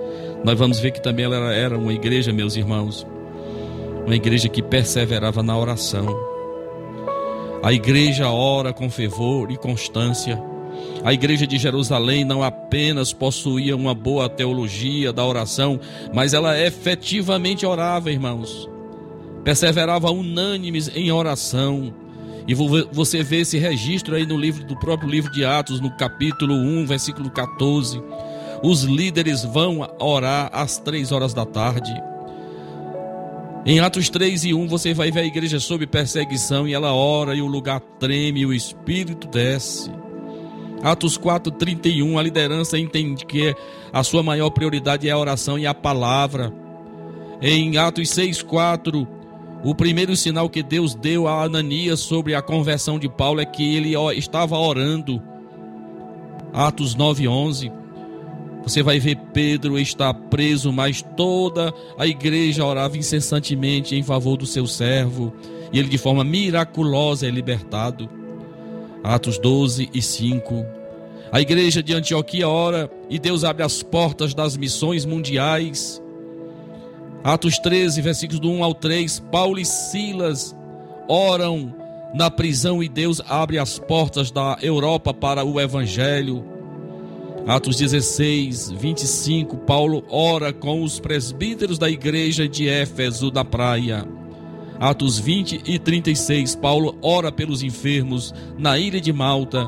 nós 0.43 0.57
vamos 0.57 0.79
ver 0.79 0.91
que 0.91 1.01
também 1.01 1.25
ela 1.25 1.53
era 1.53 1.77
uma 1.77 1.93
igreja, 1.93 2.33
meus 2.33 2.55
irmãos, 2.55 3.05
uma 4.05 4.15
igreja 4.15 4.49
que 4.49 4.61
perseverava 4.61 5.43
na 5.43 5.57
oração. 5.57 6.07
A 7.63 7.71
igreja 7.71 8.29
ora 8.29 8.73
com 8.73 8.89
fervor 8.89 9.51
e 9.51 9.57
constância. 9.57 10.41
A 11.03 11.13
igreja 11.13 11.45
de 11.45 11.59
Jerusalém 11.59 12.25
não 12.25 12.41
apenas 12.41 13.13
possuía 13.13 13.75
uma 13.75 13.93
boa 13.93 14.27
teologia 14.27 15.13
da 15.13 15.23
oração, 15.23 15.79
mas 16.11 16.33
ela 16.33 16.59
efetivamente 16.59 17.63
orava, 17.63 18.11
irmãos. 18.11 18.67
Perseverava 19.43 20.09
unânimes 20.09 20.89
em 20.95 21.11
oração. 21.11 21.93
E 22.47 22.55
você 22.55 23.21
vê 23.21 23.41
esse 23.41 23.59
registro 23.59 24.15
aí 24.15 24.25
no 24.25 24.37
livro 24.37 24.63
do 24.65 24.75
próprio 24.75 25.07
livro 25.07 25.31
de 25.31 25.45
Atos, 25.45 25.79
no 25.79 25.91
capítulo 25.91 26.55
1, 26.55 26.87
versículo 26.87 27.29
14. 27.29 28.01
Os 28.63 28.83
líderes 28.83 29.43
vão 29.43 29.87
orar 29.99 30.49
às 30.53 30.77
três 30.77 31.11
horas 31.11 31.33
da 31.33 31.45
tarde. 31.45 31.93
Em 33.65 33.79
Atos 33.79 34.09
3 34.09 34.45
e 34.45 34.53
1 34.53 34.67
você 34.67 34.93
vai 34.93 35.11
ver 35.11 35.21
a 35.21 35.25
igreja 35.25 35.59
sob 35.59 35.85
perseguição 35.85 36.67
e 36.67 36.73
ela 36.73 36.93
ora 36.93 37.35
e 37.35 37.41
o 37.41 37.47
lugar 37.47 37.79
treme 37.99 38.41
e 38.41 38.45
o 38.45 38.53
espírito 38.53 39.27
desce. 39.27 39.91
Atos 40.83 41.15
4, 41.15 41.51
31, 41.51 42.17
a 42.17 42.23
liderança 42.23 42.77
entende 42.77 43.23
que 43.23 43.55
a 43.93 44.03
sua 44.03 44.23
maior 44.23 44.49
prioridade 44.49 45.07
é 45.07 45.11
a 45.11 45.17
oração 45.17 45.59
e 45.59 45.67
a 45.67 45.75
palavra. 45.75 46.51
Em 47.39 47.77
Atos 47.77 48.09
6, 48.09 48.41
4, 48.41 49.07
o 49.63 49.75
primeiro 49.75 50.15
sinal 50.15 50.49
que 50.49 50.63
Deus 50.63 50.95
deu 50.95 51.27
a 51.27 51.43
Ananias 51.43 51.99
sobre 51.99 52.33
a 52.33 52.41
conversão 52.41 52.97
de 52.97 53.07
Paulo 53.07 53.41
é 53.41 53.45
que 53.45 53.75
ele 53.75 53.93
estava 54.17 54.57
orando. 54.57 55.21
Atos 56.51 56.95
9, 56.95 57.27
11. 57.27 57.80
Você 58.63 58.83
vai 58.83 58.99
ver 58.99 59.17
Pedro 59.33 59.79
está 59.79 60.13
preso, 60.13 60.71
mas 60.71 61.01
toda 61.01 61.73
a 61.97 62.05
igreja 62.05 62.65
orava 62.65 62.97
incessantemente 62.97 63.95
em 63.95 64.03
favor 64.03 64.37
do 64.37 64.45
seu 64.45 64.67
servo, 64.67 65.33
e 65.73 65.79
ele 65.79 65.89
de 65.89 65.97
forma 65.97 66.23
miraculosa 66.23 67.27
é 67.27 67.29
libertado. 67.31 68.09
Atos 69.03 69.39
12 69.39 69.89
e 69.93 70.01
5. 70.01 70.65
A 71.31 71.41
igreja 71.41 71.81
de 71.81 71.93
Antioquia 71.93 72.47
ora 72.47 72.91
e 73.09 73.17
Deus 73.17 73.43
abre 73.43 73.63
as 73.63 73.81
portas 73.81 74.33
das 74.33 74.55
missões 74.57 75.05
mundiais. 75.05 76.01
Atos 77.23 77.57
13, 77.57 78.01
versículos 78.01 78.39
do 78.39 78.49
1 78.49 78.63
ao 78.63 78.73
3. 78.73 79.19
Paulo 79.31 79.57
e 79.57 79.65
Silas 79.65 80.55
oram 81.07 81.73
na 82.13 82.29
prisão 82.29 82.83
e 82.83 82.89
Deus 82.89 83.21
abre 83.27 83.57
as 83.57 83.79
portas 83.79 84.29
da 84.29 84.57
Europa 84.61 85.13
para 85.13 85.43
o 85.43 85.59
evangelho. 85.59 86.50
Atos 87.47 87.75
16, 87.75 88.71
25, 88.71 89.57
Paulo 89.57 90.03
ora 90.09 90.53
com 90.53 90.83
os 90.83 90.99
presbíteros 90.99 91.77
da 91.79 91.89
igreja 91.89 92.47
de 92.47 92.69
Éfeso 92.69 93.31
da 93.31 93.43
praia. 93.43 94.05
Atos 94.79 95.17
20 95.17 95.63
e 95.65 95.79
36, 95.79 96.55
Paulo 96.55 96.95
ora 97.01 97.31
pelos 97.31 97.63
enfermos 97.63 98.33
na 98.57 98.77
ilha 98.77 99.01
de 99.01 99.11
Malta 99.11 99.67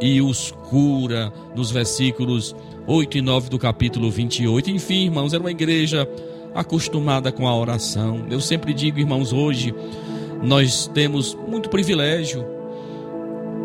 e 0.00 0.20
os 0.22 0.50
cura 0.70 1.32
nos 1.54 1.70
versículos 1.70 2.56
8 2.86 3.18
e 3.18 3.22
9 3.22 3.50
do 3.50 3.58
capítulo 3.58 4.10
28. 4.10 4.70
Enfim, 4.70 5.04
irmãos, 5.04 5.34
era 5.34 5.42
uma 5.42 5.50
igreja 5.50 6.08
acostumada 6.54 7.30
com 7.30 7.46
a 7.46 7.56
oração. 7.56 8.26
Eu 8.30 8.40
sempre 8.40 8.72
digo, 8.72 8.98
irmãos, 8.98 9.32
hoje 9.32 9.74
nós 10.42 10.90
temos 10.92 11.36
muito 11.46 11.68
privilégio 11.68 12.59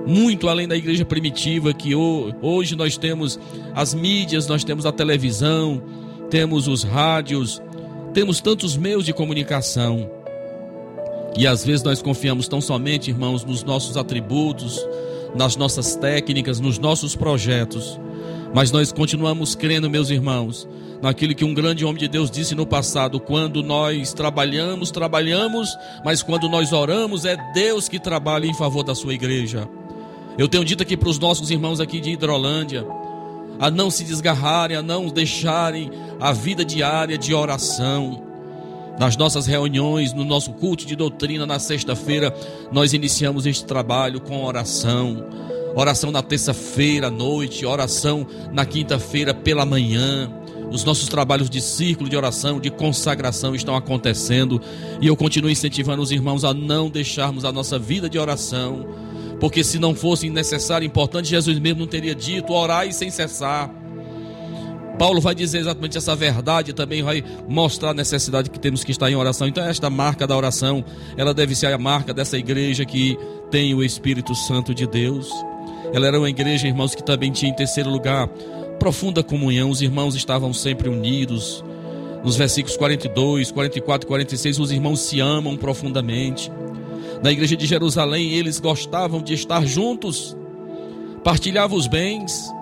muito 0.06 0.48
além 0.48 0.68
da 0.68 0.76
igreja 0.76 1.04
primitiva, 1.04 1.74
que 1.74 1.96
hoje 1.96 2.76
nós 2.76 2.98
temos 2.98 3.40
as 3.74 3.94
mídias, 3.94 4.48
nós 4.48 4.64
temos 4.64 4.86
a 4.86 4.92
televisão, 4.92 5.82
temos 6.30 6.68
os 6.68 6.84
rádios, 6.84 7.62
temos 8.14 8.40
tantos 8.40 8.78
meios 8.78 9.04
de 9.06 9.14
comunicação. 9.14 10.10
E 11.38 11.46
às 11.46 11.66
vezes 11.66 11.84
nós 11.84 12.02
confiamos 12.02 12.48
tão 12.48 12.62
somente, 12.62 13.10
irmãos, 13.10 13.44
nos 13.44 13.64
nossos 13.64 13.98
atributos, 13.98 14.80
nas 15.36 15.56
nossas 15.56 15.96
técnicas, 15.96 16.60
nos 16.60 16.80
nossos 16.80 17.16
projetos. 17.16 18.00
Mas 18.54 18.72
nós 18.72 18.92
continuamos 18.92 19.54
crendo, 19.54 19.90
meus 19.90 20.10
irmãos, 20.10 20.66
naquilo 21.02 21.36
que 21.36 21.44
um 21.44 21.54
grande 21.54 21.84
homem 21.84 22.00
de 22.00 22.08
Deus 22.08 22.32
disse 22.32 22.56
no 22.56 22.66
passado: 22.66 23.20
quando 23.20 23.62
nós 23.62 24.14
trabalhamos, 24.14 24.92
trabalhamos, 24.92 25.70
mas 26.06 26.24
quando 26.24 26.48
nós 26.48 26.72
oramos, 26.72 27.26
é 27.26 27.36
Deus 27.54 27.90
que 27.90 28.00
trabalha 28.00 28.46
em 28.46 28.54
favor 28.54 28.84
da 28.84 28.96
sua 28.96 29.14
igreja. 29.14 29.68
Eu 30.38 30.50
tenho 30.50 30.66
dito 30.66 30.84
aqui 30.84 30.98
para 30.98 31.08
os 31.08 31.18
nossos 31.18 31.50
irmãos 31.50 31.80
aqui 31.80 32.02
de 32.02 32.12
Hidrolândia, 32.12 32.86
a 33.58 33.72
não 33.72 33.90
se 33.90 34.04
desgarrarem, 34.04 34.76
a 34.76 34.82
não 34.82 35.08
deixarem 35.08 35.90
a 36.20 36.34
vida 36.34 36.66
diária 36.66 37.18
de 37.18 37.34
oração. 37.34 38.22
Nas 39.00 39.16
nossas 39.16 39.46
reuniões, 39.46 40.14
no 40.14 40.26
nosso 40.26 40.52
culto 40.54 40.86
de 40.86 40.96
doutrina 40.96 41.46
na 41.46 41.58
sexta-feira, 41.58 42.36
nós 42.70 42.92
iniciamos 42.94 43.46
este 43.46 43.66
trabalho 43.66 44.20
com 44.20 44.44
oração. 44.44 45.26
Oração 45.74 46.12
na 46.12 46.22
terça-feira 46.22 47.08
à 47.08 47.12
noite, 47.12 47.66
oração 47.66 48.28
na 48.52 48.66
quinta-feira 48.66 49.34
pela 49.34 49.66
manhã. 49.66 50.30
Os 50.70 50.84
nossos 50.84 51.08
trabalhos 51.08 51.50
de 51.50 51.62
círculo 51.62 52.10
de 52.10 52.18
oração, 52.18 52.60
de 52.60 52.70
consagração 52.70 53.56
estão 53.56 53.76
acontecendo 53.76 54.62
e 55.00 55.08
eu 55.08 55.16
continuo 55.16 55.50
incentivando 55.50 56.02
os 56.02 56.12
irmãos 56.12 56.44
a 56.44 56.54
não 56.54 56.90
deixarmos 56.90 57.46
a 57.46 57.52
nossa 57.52 57.80
vida 57.80 58.10
de 58.10 58.20
oração 58.20 58.86
porque 59.40 59.64
se 59.64 59.80
não 59.80 59.94
fosse 59.94 60.30
necessário, 60.30 60.86
importante, 60.86 61.30
Jesus 61.30 61.60
mesmo 61.60 61.82
não 61.82 61.88
teria 61.88 62.16
dito: 62.16 62.54
orai 62.54 62.92
sem 62.92 63.10
cessar. 63.10 63.70
Paulo 64.98 65.20
vai 65.20 65.36
dizer 65.36 65.60
exatamente 65.60 65.98
essa 65.98 66.16
verdade, 66.16 66.72
também 66.72 67.04
vai 67.04 67.24
mostrar 67.48 67.90
a 67.90 67.94
necessidade 67.94 68.50
que 68.50 68.60
temos 68.60 68.84
que 68.84 68.92
estar 68.92 69.12
em 69.12 69.16
oração. 69.16 69.48
Então, 69.48 69.64
esta 69.64 69.90
marca 69.90 70.26
da 70.26 70.36
oração, 70.38 70.86
ela 71.18 71.34
deve 71.34 71.54
ser 71.54 71.68
a 71.68 71.78
marca 71.78 72.14
dessa 72.14 72.38
igreja 72.38 72.86
que 72.86 73.18
tem 73.52 73.74
o 73.74 73.84
Espírito 73.84 74.34
Santo 74.34 74.74
de 74.74 74.88
Deus. 74.88 75.30
Ela 75.94 76.08
era 76.08 76.18
uma 76.18 76.30
igreja, 76.30 76.68
irmãos, 76.68 76.96
que 76.96 77.04
também 77.04 77.32
tinha 77.32 77.52
em 77.52 77.56
terceiro 77.56 77.90
lugar 77.90 78.28
profunda 78.80 79.22
comunhão. 79.22 79.70
Os 79.70 79.82
irmãos 79.82 80.16
estavam 80.16 80.54
sempre 80.54 80.88
unidos. 80.88 81.64
Nos 82.24 82.38
versículos 82.38 82.76
42, 82.78 83.52
44 83.52 84.06
e 84.06 84.08
46, 84.08 84.60
os 84.60 84.72
irmãos 84.72 85.02
se 85.02 85.20
amam 85.20 85.56
profundamente. 85.58 86.52
Na 87.26 87.32
igreja 87.32 87.58
de 87.58 87.66
Jerusalém, 87.66 88.34
eles 88.34 88.60
gostavam 88.60 89.20
de 89.20 89.34
estar 89.34 89.66
juntos, 89.66 90.38
partilhavam 91.24 91.76
os 91.76 91.88
bens, 91.88 92.54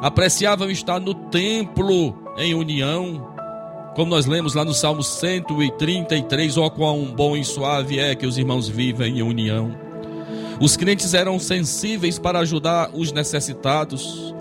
apreciavam 0.00 0.70
estar 0.70 1.00
no 1.00 1.12
templo 1.12 2.16
em 2.38 2.54
união. 2.54 3.34
Como 3.96 4.12
nós 4.12 4.24
lemos 4.24 4.54
lá 4.54 4.64
no 4.64 4.72
Salmo 4.72 5.02
133, 5.02 6.56
ó 6.56 6.70
quão 6.70 7.06
bom 7.06 7.36
e 7.36 7.44
suave 7.44 7.98
é 7.98 8.14
que 8.14 8.24
os 8.24 8.38
irmãos 8.38 8.68
vivem 8.68 9.18
em 9.18 9.22
união. 9.22 9.76
Os 10.60 10.76
crentes 10.76 11.14
eram 11.14 11.36
sensíveis 11.40 12.16
para 12.16 12.38
ajudar 12.38 12.90
os 12.94 13.10
necessitados. 13.10 14.32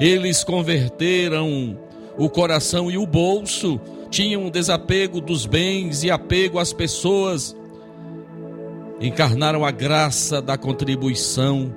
Eles 0.00 0.42
converteram 0.42 1.78
o 2.18 2.28
coração 2.28 2.90
e 2.90 2.98
o 2.98 3.06
bolso, 3.06 3.80
tinham 4.10 4.50
desapego 4.50 5.20
dos 5.20 5.46
bens 5.46 6.02
e 6.02 6.10
apego 6.10 6.58
às 6.58 6.72
pessoas 6.72 7.54
encarnaram 9.00 9.64
a 9.64 9.70
graça 9.70 10.42
da 10.42 10.58
contribuição 10.58 11.74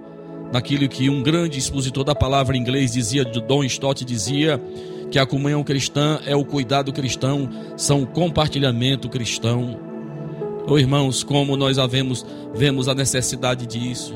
naquilo 0.52 0.88
que 0.88 1.10
um 1.10 1.24
grande 1.24 1.58
expositor 1.58 2.04
da 2.04 2.14
palavra 2.14 2.56
em 2.56 2.60
inglês 2.60 2.92
dizia, 2.92 3.24
Don 3.24 3.64
Stott 3.64 4.06
dizia, 4.06 4.62
que 5.10 5.18
a 5.18 5.26
comunhão 5.26 5.64
cristã 5.64 6.20
é 6.26 6.36
o 6.36 6.44
cuidado 6.44 6.92
cristão, 6.92 7.50
são 7.78 8.04
o 8.04 8.08
compartilhamento 8.08 9.08
cristão. 9.10 9.80
Oh, 10.68 10.78
irmãos, 10.78 11.24
como 11.24 11.56
nós 11.56 11.78
havemos, 11.78 12.26
vemos 12.54 12.88
a 12.88 12.96
necessidade 12.96 13.66
disso. 13.66 14.16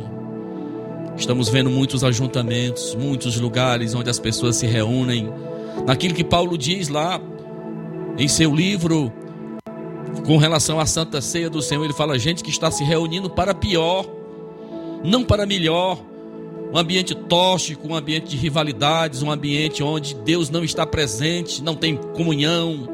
Estamos 1.15 1.49
vendo 1.49 1.69
muitos 1.69 2.03
ajuntamentos, 2.03 2.95
muitos 2.95 3.39
lugares 3.39 3.95
onde 3.95 4.09
as 4.09 4.19
pessoas 4.19 4.55
se 4.55 4.65
reúnem. 4.65 5.31
Naquilo 5.85 6.13
que 6.13 6.23
Paulo 6.23 6.57
diz 6.57 6.87
lá 6.87 7.19
em 8.17 8.27
seu 8.27 8.53
livro, 8.53 9.11
com 10.27 10.35
relação 10.35 10.77
à 10.77 10.85
Santa 10.85 11.21
Ceia 11.21 11.49
do 11.49 11.61
Senhor, 11.61 11.85
ele 11.85 11.93
fala: 11.93 12.19
gente 12.19 12.43
que 12.43 12.49
está 12.49 12.69
se 12.69 12.83
reunindo 12.83 13.29
para 13.29 13.55
pior, 13.55 14.05
não 15.03 15.23
para 15.23 15.45
melhor. 15.45 15.97
Um 16.71 16.77
ambiente 16.77 17.15
tóxico, 17.15 17.87
um 17.87 17.95
ambiente 17.95 18.27
de 18.27 18.35
rivalidades, 18.35 19.23
um 19.23 19.31
ambiente 19.31 19.81
onde 19.81 20.13
Deus 20.13 20.49
não 20.49 20.65
está 20.65 20.85
presente, 20.85 21.63
não 21.63 21.75
tem 21.75 21.95
comunhão. 21.95 22.89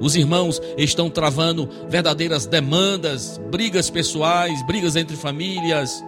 Os 0.00 0.16
irmãos 0.16 0.60
estão 0.76 1.08
travando 1.08 1.68
verdadeiras 1.88 2.46
demandas, 2.46 3.40
brigas 3.48 3.88
pessoais, 3.88 4.60
brigas 4.66 4.96
entre 4.96 5.16
famílias. 5.16 6.02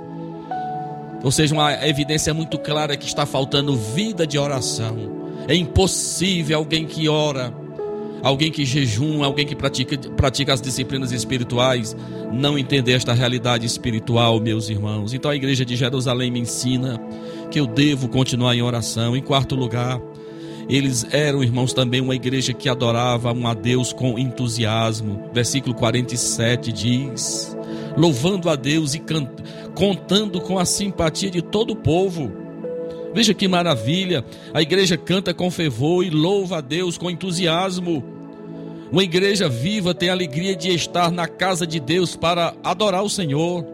Ou 1.22 1.30
seja, 1.30 1.54
uma 1.54 1.86
evidência 1.86 2.34
muito 2.34 2.58
clara 2.58 2.96
que 2.96 3.06
está 3.06 3.24
faltando 3.24 3.76
vida 3.76 4.26
de 4.26 4.36
oração. 4.36 4.96
É 5.46 5.54
impossível 5.54 6.58
alguém 6.58 6.84
que 6.84 7.08
ora 7.08 7.54
alguém 8.22 8.50
que 8.50 8.64
jejum, 8.64 9.22
alguém 9.22 9.46
que 9.46 9.54
pratica, 9.54 9.96
pratica 10.16 10.52
as 10.52 10.60
disciplinas 10.60 11.12
espirituais, 11.12 11.96
não 12.32 12.58
entender 12.58 12.92
esta 12.92 13.12
realidade 13.12 13.66
espiritual, 13.66 14.40
meus 14.40 14.68
irmãos. 14.68 15.14
Então 15.14 15.30
a 15.30 15.36
igreja 15.36 15.64
de 15.64 15.76
Jerusalém 15.76 16.30
me 16.30 16.40
ensina 16.40 17.00
que 17.50 17.60
eu 17.60 17.66
devo 17.66 18.08
continuar 18.08 18.54
em 18.54 18.62
oração. 18.62 19.16
Em 19.16 19.22
quarto 19.22 19.54
lugar, 19.54 20.00
eles 20.68 21.06
eram, 21.10 21.42
irmãos, 21.42 21.72
também 21.72 22.00
uma 22.00 22.14
igreja 22.14 22.52
que 22.52 22.68
adorava 22.68 23.32
um 23.32 23.46
a 23.46 23.54
Deus 23.54 23.92
com 23.92 24.18
entusiasmo. 24.18 25.30
Versículo 25.32 25.74
47 25.74 26.72
diz: 26.72 27.56
louvando 27.96 28.48
a 28.48 28.56
Deus 28.56 28.94
e 28.94 29.02
contando 29.74 30.40
com 30.40 30.58
a 30.58 30.64
simpatia 30.64 31.30
de 31.30 31.42
todo 31.42 31.72
o 31.72 31.76
povo. 31.76 32.32
Veja 33.18 33.34
que 33.34 33.48
maravilha! 33.48 34.24
A 34.54 34.62
igreja 34.62 34.96
canta 34.96 35.34
com 35.34 35.50
fervor 35.50 36.04
e 36.04 36.08
louva 36.08 36.58
a 36.58 36.60
Deus 36.60 36.96
com 36.96 37.10
entusiasmo. 37.10 38.04
Uma 38.92 39.02
igreja 39.02 39.48
viva 39.48 39.92
tem 39.92 40.08
a 40.08 40.12
alegria 40.12 40.54
de 40.54 40.68
estar 40.72 41.10
na 41.10 41.26
casa 41.26 41.66
de 41.66 41.80
Deus 41.80 42.14
para 42.14 42.54
adorar 42.62 43.02
o 43.02 43.10
Senhor. 43.10 43.66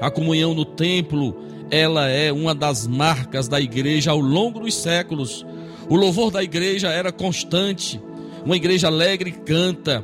A 0.00 0.10
comunhão 0.10 0.52
no 0.52 0.64
templo, 0.64 1.32
ela 1.70 2.08
é 2.08 2.32
uma 2.32 2.56
das 2.56 2.88
marcas 2.88 3.46
da 3.46 3.60
igreja 3.60 4.10
ao 4.10 4.18
longo 4.18 4.58
dos 4.58 4.74
séculos. 4.74 5.46
O 5.88 5.94
louvor 5.94 6.32
da 6.32 6.42
igreja 6.42 6.88
era 6.88 7.12
constante. 7.12 8.02
Uma 8.44 8.56
igreja 8.56 8.88
alegre 8.88 9.30
canta. 9.30 10.02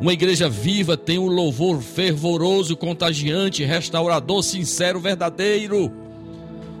Uma 0.00 0.14
igreja 0.14 0.48
viva 0.48 0.96
tem 0.96 1.18
um 1.18 1.26
louvor 1.26 1.82
fervoroso, 1.82 2.78
contagiante, 2.78 3.62
restaurador, 3.62 4.42
sincero, 4.42 4.98
verdadeiro. 4.98 6.01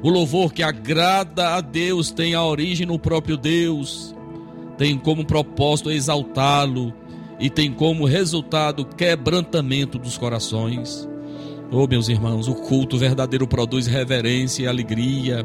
O 0.02 0.10
louvor 0.10 0.52
que 0.52 0.62
agrada 0.62 1.54
a 1.54 1.60
Deus 1.60 2.10
tem 2.10 2.34
a 2.34 2.44
origem 2.44 2.84
no 2.84 2.98
próprio 2.98 3.36
Deus, 3.36 4.14
tem 4.76 4.98
como 4.98 5.24
propósito 5.24 5.90
exaltá-lo 5.92 6.92
e 7.38 7.48
tem 7.48 7.72
como 7.72 8.04
resultado 8.04 8.84
quebrantamento 8.84 9.98
dos 9.98 10.18
corações. 10.18 11.08
Oh, 11.70 11.86
meus 11.86 12.08
irmãos, 12.08 12.48
o 12.48 12.54
culto 12.54 12.98
verdadeiro 12.98 13.46
produz 13.46 13.86
reverência 13.86 14.64
e 14.64 14.66
alegria, 14.66 15.44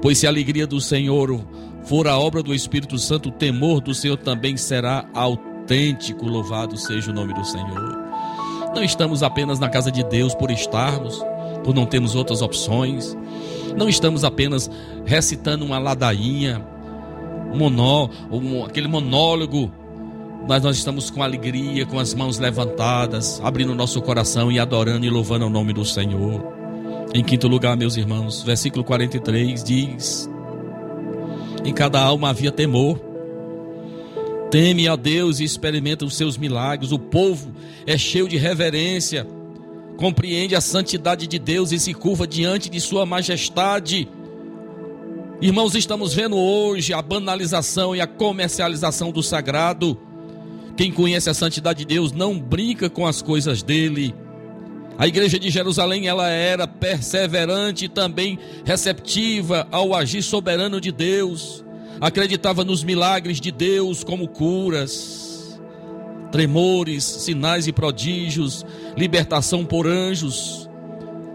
pois 0.00 0.18
se 0.18 0.26
a 0.26 0.30
alegria 0.30 0.66
do 0.66 0.80
Senhor 0.80 1.44
for 1.84 2.06
a 2.06 2.16
obra 2.16 2.42
do 2.42 2.54
Espírito 2.54 2.98
Santo, 2.98 3.30
o 3.30 3.32
temor 3.32 3.80
do 3.80 3.92
Senhor 3.92 4.16
também 4.16 4.56
será 4.56 5.04
autêntico. 5.12 6.26
Louvado 6.26 6.76
seja 6.76 7.10
o 7.10 7.14
nome 7.14 7.34
do 7.34 7.44
Senhor. 7.44 7.98
Não 8.74 8.82
estamos 8.82 9.22
apenas 9.22 9.58
na 9.58 9.68
casa 9.68 9.90
de 9.90 10.02
Deus 10.04 10.34
por 10.34 10.50
estarmos, 10.50 11.20
por 11.62 11.74
não 11.74 11.86
termos 11.86 12.14
outras 12.14 12.42
opções. 12.42 13.16
Não 13.76 13.88
estamos 13.88 14.24
apenas 14.24 14.70
recitando 15.04 15.64
uma 15.64 15.78
ladainha, 15.78 16.64
um 17.52 17.56
monó, 17.56 18.08
um, 18.30 18.64
aquele 18.64 18.88
monólogo, 18.88 19.72
mas 20.48 20.62
nós 20.62 20.76
estamos 20.76 21.10
com 21.10 21.22
alegria, 21.22 21.86
com 21.86 21.98
as 21.98 22.14
mãos 22.14 22.38
levantadas, 22.38 23.40
abrindo 23.42 23.74
nosso 23.74 24.00
coração 24.02 24.50
e 24.50 24.58
adorando 24.58 25.06
e 25.06 25.10
louvando 25.10 25.46
o 25.46 25.50
nome 25.50 25.72
do 25.72 25.84
Senhor. 25.84 26.42
Em 27.14 27.22
quinto 27.22 27.46
lugar, 27.46 27.76
meus 27.76 27.96
irmãos, 27.96 28.42
versículo 28.42 28.82
43 28.84 29.62
diz: 29.62 30.30
Em 31.64 31.72
cada 31.72 32.00
alma 32.00 32.30
havia 32.30 32.50
temor. 32.50 32.98
Teme 34.50 34.86
a 34.86 34.96
Deus 34.96 35.40
e 35.40 35.44
experimenta 35.44 36.04
os 36.04 36.14
seus 36.14 36.36
milagres. 36.36 36.92
O 36.92 36.98
povo 36.98 37.52
é 37.86 37.96
cheio 37.96 38.28
de 38.28 38.36
reverência 38.36 39.26
compreende 40.02 40.56
a 40.56 40.60
santidade 40.60 41.28
de 41.28 41.38
Deus 41.38 41.70
e 41.70 41.78
se 41.78 41.94
curva 41.94 42.26
diante 42.26 42.68
de 42.68 42.80
Sua 42.80 43.06
majestade. 43.06 44.08
Irmãos, 45.40 45.76
estamos 45.76 46.12
vendo 46.12 46.36
hoje 46.36 46.92
a 46.92 47.00
banalização 47.00 47.94
e 47.94 48.00
a 48.00 48.06
comercialização 48.08 49.12
do 49.12 49.22
sagrado. 49.22 49.96
Quem 50.76 50.90
conhece 50.90 51.30
a 51.30 51.34
santidade 51.34 51.84
de 51.84 51.94
Deus 51.94 52.10
não 52.10 52.36
brinca 52.36 52.90
com 52.90 53.06
as 53.06 53.22
coisas 53.22 53.62
dele. 53.62 54.12
A 54.98 55.06
igreja 55.06 55.38
de 55.38 55.50
Jerusalém 55.50 56.08
ela 56.08 56.28
era 56.28 56.66
perseverante 56.66 57.84
e 57.84 57.88
também 57.88 58.40
receptiva 58.64 59.68
ao 59.70 59.94
agir 59.94 60.22
soberano 60.24 60.80
de 60.80 60.90
Deus. 60.90 61.64
Acreditava 62.00 62.64
nos 62.64 62.82
milagres 62.82 63.40
de 63.40 63.52
Deus 63.52 64.02
como 64.02 64.26
curas 64.26 65.31
tremores, 66.32 67.04
sinais 67.04 67.68
e 67.68 67.72
prodígios, 67.72 68.64
libertação 68.96 69.64
por 69.64 69.86
anjos. 69.86 70.68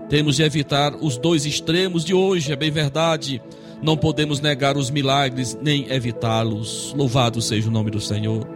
Temos 0.09 0.35
de 0.35 0.43
evitar 0.43 0.95
os 0.95 1.17
dois 1.17 1.45
extremos 1.45 2.03
de 2.03 2.13
hoje, 2.13 2.51
é 2.51 2.55
bem 2.55 2.71
verdade. 2.71 3.41
Não 3.81 3.95
podemos 3.95 4.41
negar 4.41 4.75
os 4.75 4.89
milagres 4.89 5.57
nem 5.61 5.89
evitá-los. 5.91 6.93
Louvado 6.97 7.41
seja 7.41 7.69
o 7.69 7.71
nome 7.71 7.91
do 7.91 8.01
Senhor. 8.01 8.47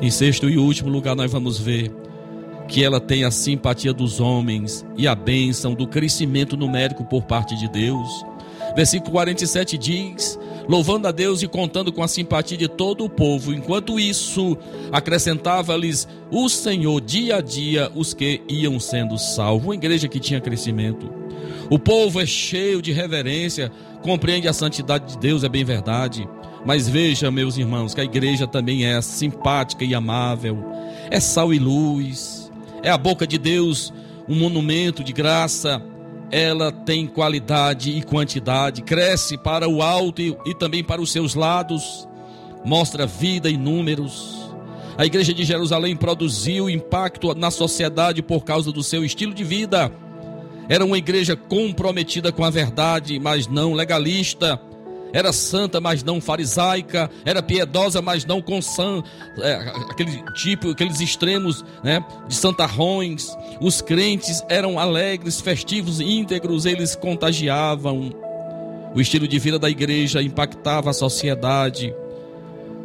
Em 0.00 0.10
sexto 0.10 0.48
e 0.48 0.56
último 0.56 0.88
lugar, 0.88 1.16
nós 1.16 1.30
vamos 1.30 1.58
ver 1.58 1.92
que 2.68 2.84
ela 2.84 3.00
tem 3.00 3.24
a 3.24 3.30
simpatia 3.32 3.92
dos 3.92 4.20
homens 4.20 4.86
e 4.96 5.08
a 5.08 5.14
bênção 5.14 5.74
do 5.74 5.88
crescimento 5.88 6.56
numérico 6.56 7.04
por 7.04 7.24
parte 7.24 7.56
de 7.58 7.68
Deus. 7.68 8.24
Versículo 8.74 9.12
47 9.12 9.76
diz: 9.78 10.38
louvando 10.68 11.08
a 11.08 11.10
Deus 11.10 11.42
e 11.42 11.48
contando 11.48 11.92
com 11.92 12.02
a 12.02 12.08
simpatia 12.08 12.56
de 12.56 12.68
todo 12.68 13.04
o 13.04 13.10
povo. 13.10 13.52
Enquanto 13.52 13.98
isso, 13.98 14.56
acrescentava-lhes 14.92 16.06
o 16.30 16.48
Senhor 16.48 17.00
dia 17.00 17.36
a 17.36 17.40
dia 17.40 17.90
os 17.94 18.14
que 18.14 18.40
iam 18.48 18.78
sendo 18.78 19.18
salvos. 19.18 19.64
Uma 19.64 19.74
igreja 19.74 20.06
que 20.06 20.20
tinha 20.20 20.40
crescimento. 20.40 21.12
O 21.68 21.78
povo 21.78 22.20
é 22.20 22.26
cheio 22.26 22.80
de 22.80 22.92
reverência, 22.92 23.72
compreende 24.02 24.46
a 24.46 24.52
santidade 24.52 25.14
de 25.14 25.18
Deus, 25.18 25.44
é 25.44 25.48
bem 25.48 25.64
verdade. 25.64 26.28
Mas 26.64 26.88
veja, 26.88 27.30
meus 27.30 27.56
irmãos, 27.56 27.94
que 27.94 28.00
a 28.00 28.04
igreja 28.04 28.46
também 28.46 28.84
é 28.84 29.00
simpática 29.00 29.84
e 29.84 29.94
amável, 29.94 30.58
é 31.10 31.18
sal 31.18 31.52
e 31.52 31.58
luz, 31.58 32.50
é 32.82 32.90
a 32.90 32.98
boca 32.98 33.26
de 33.26 33.38
Deus, 33.38 33.92
um 34.28 34.36
monumento 34.36 35.02
de 35.02 35.12
graça, 35.12 35.82
ela 36.30 36.70
tem 36.70 37.06
qualidade 37.06 37.90
e 37.90 38.02
quantidade, 38.02 38.82
cresce 38.82 39.36
para 39.36 39.68
o 39.68 39.82
alto 39.82 40.22
e, 40.22 40.36
e, 40.46 40.54
também 40.54 40.82
para 40.82 41.00
os 41.00 41.10
seus 41.10 41.34
lados, 41.34 42.08
mostra 42.64 43.06
vida 43.06 43.50
e 43.50 43.56
números. 43.56 44.38
A 44.96 45.06
igreja 45.06 45.32
de 45.32 45.44
Jerusalém 45.44 45.96
produziu 45.96 46.68
impacto 46.68 47.34
na 47.34 47.50
sociedade 47.50 48.22
por 48.22 48.44
causa 48.44 48.70
do 48.70 48.82
seu 48.82 49.04
estilo 49.04 49.34
de 49.34 49.42
vida. 49.42 49.90
Era 50.68 50.84
uma 50.84 50.98
igreja 50.98 51.34
comprometida 51.34 52.30
com 52.30 52.44
a 52.44 52.50
verdade, 52.50 53.18
mas 53.18 53.46
não 53.46 53.72
legalista 53.72 54.60
era 55.12 55.32
santa, 55.32 55.80
mas 55.80 56.02
não 56.02 56.20
farisaica, 56.20 57.10
era 57.24 57.42
piedosa, 57.42 58.00
mas 58.00 58.24
não 58.24 58.40
com 58.40 58.60
san, 58.60 59.02
é, 59.38 59.54
aquele 59.90 60.22
tipo, 60.32 60.70
aqueles 60.70 61.00
extremos, 61.00 61.64
né, 61.82 62.04
de 62.28 62.34
santarrões. 62.34 63.36
Os 63.60 63.80
crentes 63.80 64.42
eram 64.48 64.78
alegres, 64.78 65.40
festivos, 65.40 66.00
íntegros, 66.00 66.66
eles 66.66 66.94
contagiavam. 66.94 68.12
O 68.94 69.00
estilo 69.00 69.28
de 69.28 69.38
vida 69.38 69.58
da 69.58 69.70
igreja 69.70 70.22
impactava 70.22 70.90
a 70.90 70.92
sociedade. 70.92 71.94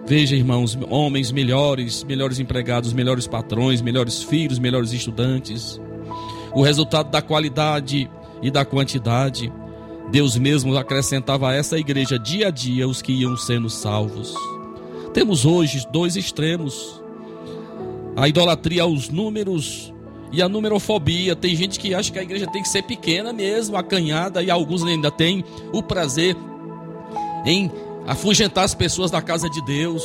Veja, 0.06 0.36
irmãos, 0.36 0.78
homens 0.90 1.32
melhores, 1.32 2.04
melhores 2.04 2.40
empregados, 2.40 2.94
melhores 2.94 3.26
patrões, 3.26 3.82
melhores 3.82 4.22
filhos, 4.22 4.60
melhores 4.60 4.92
estudantes. 4.92 5.82
O 6.54 6.62
resultado 6.62 7.10
da 7.10 7.24
qualidade 7.24 8.10
e 8.42 8.52
da 8.52 8.64
quantidade. 8.64 9.52
Deus 10.12 10.38
mesmo 10.38 10.78
acrescentava 10.78 11.50
a 11.50 11.54
essa 11.54 11.78
igreja 11.78 12.18
dia 12.18 12.48
a 12.48 12.52
dia 12.52 12.88
os 12.88 13.02
que 13.02 13.12
iam 13.12 13.36
sendo 13.36 13.70
salvos. 13.70 14.34
Temos 15.14 15.46
hoje 15.46 15.86
dois 15.92 16.16
extremos: 16.16 17.02
a 18.16 18.28
idolatria 18.28 18.84
aos 18.84 19.10
números 19.10 19.94
E 20.32 20.42
a 20.42 20.50
numerofobia, 20.50 21.36
tem 21.36 21.56
gente 21.56 21.80
que 21.80 21.94
acha 21.94 22.12
que 22.12 22.20
a 22.20 22.24
igreja 22.24 22.48
tem 22.48 22.62
que 22.62 22.68
ser 22.68 22.82
pequena 22.82 23.32
mesmo, 23.32 23.78
acanhada, 23.78 24.44
e 24.44 24.52
alguns 24.52 24.84
ainda 24.84 25.10
têm 25.10 25.44
o 25.72 25.82
prazer 25.82 26.36
em 27.46 27.72
afugentar 28.06 28.66
as 28.66 28.74
pessoas 28.74 29.10
da 29.10 29.22
casa 29.22 29.50
de 29.50 29.64
Deus. 29.64 30.04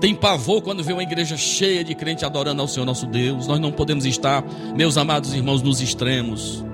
Tem 0.00 0.14
pavor 0.14 0.62
quando 0.62 0.82
vê 0.84 0.92
uma 0.92 1.02
igreja 1.02 1.36
cheia 1.36 1.82
de 1.82 1.94
crente 1.94 2.24
adorando 2.24 2.62
ao 2.62 2.68
Senhor 2.68 2.86
nosso 2.86 3.06
Deus. 3.06 3.46
Nós 3.46 3.58
não 3.58 3.72
podemos 3.72 4.04
estar, 4.04 4.44
meus 4.76 4.96
amados 4.96 5.34
irmãos, 5.34 5.62
nos 5.62 5.80
extremos. 5.80 6.64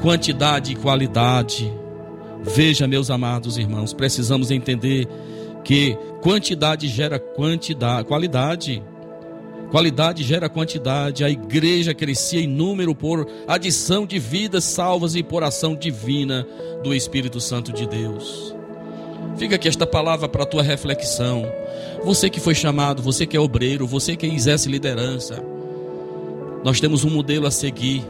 Quantidade 0.00 0.72
e 0.72 0.76
qualidade. 0.76 1.72
Veja, 2.42 2.88
meus 2.88 3.10
amados 3.10 3.58
irmãos, 3.58 3.92
precisamos 3.92 4.50
entender 4.50 5.06
que 5.62 5.96
quantidade 6.22 6.88
gera 6.88 7.18
quantidade, 7.18 8.06
qualidade. 8.06 8.82
Qualidade 9.70 10.24
gera 10.24 10.48
quantidade. 10.48 11.22
A 11.22 11.30
igreja 11.30 11.94
crescia 11.94 12.40
em 12.40 12.46
número 12.46 12.94
por 12.94 13.26
adição 13.46 14.06
de 14.06 14.18
vidas 14.18 14.64
salvas 14.64 15.14
e 15.14 15.22
por 15.22 15.44
ação 15.44 15.76
divina 15.76 16.46
do 16.82 16.94
Espírito 16.94 17.40
Santo 17.40 17.72
de 17.72 17.86
Deus. 17.86 18.54
Fica 19.36 19.54
aqui 19.54 19.68
esta 19.68 19.86
palavra 19.86 20.28
para 20.28 20.42
a 20.42 20.46
tua 20.46 20.62
reflexão. 20.62 21.44
Você 22.04 22.28
que 22.28 22.40
foi 22.40 22.54
chamado, 22.54 23.02
você 23.02 23.26
que 23.26 23.36
é 23.36 23.40
obreiro, 23.40 23.86
você 23.86 24.16
que 24.16 24.26
exerce 24.26 24.68
liderança. 24.68 25.42
Nós 26.64 26.80
temos 26.80 27.04
um 27.04 27.10
modelo 27.10 27.46
a 27.46 27.50
seguir. 27.50 28.04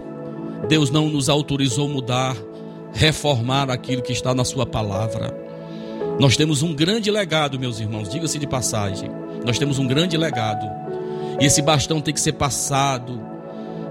Deus 0.69 0.91
não 0.91 1.09
nos 1.09 1.29
autorizou 1.29 1.89
mudar, 1.89 2.37
reformar 2.93 3.71
aquilo 3.71 4.03
que 4.03 4.13
está 4.13 4.35
na 4.35 4.45
sua 4.45 4.67
palavra. 4.67 5.35
Nós 6.19 6.37
temos 6.37 6.63
um 6.63 6.75
grande 6.75 7.11
legado, 7.11 7.59
meus 7.59 7.81
irmãos, 7.81 8.09
diga-se 8.09 8.39
de 8.39 8.47
passagem. 8.47 9.11
Nós 9.45 9.59
temos 9.59 9.79
um 9.79 9.87
grande 9.87 10.17
legado. 10.17 10.67
E 11.41 11.47
esse 11.47 11.63
bastão 11.63 12.01
tem 12.01 12.13
que 12.13 12.21
ser 12.21 12.33
passado, 12.33 13.21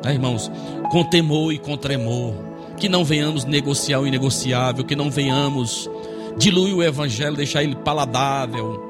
né, 0.03 0.13
irmãos, 0.13 0.51
com 0.91 1.03
temor 1.03 1.51
e 1.51 1.57
com 1.57 1.75
tremor. 1.75 2.35
Que 2.77 2.87
não 2.87 3.03
venhamos 3.03 3.45
negociar 3.45 3.99
o 3.99 4.07
inegociável, 4.07 4.85
que 4.85 4.95
não 4.95 5.09
venhamos 5.09 5.89
diluir 6.37 6.75
o 6.75 6.83
evangelho, 6.83 7.35
deixar 7.35 7.63
ele 7.63 7.75
paladável. 7.75 8.89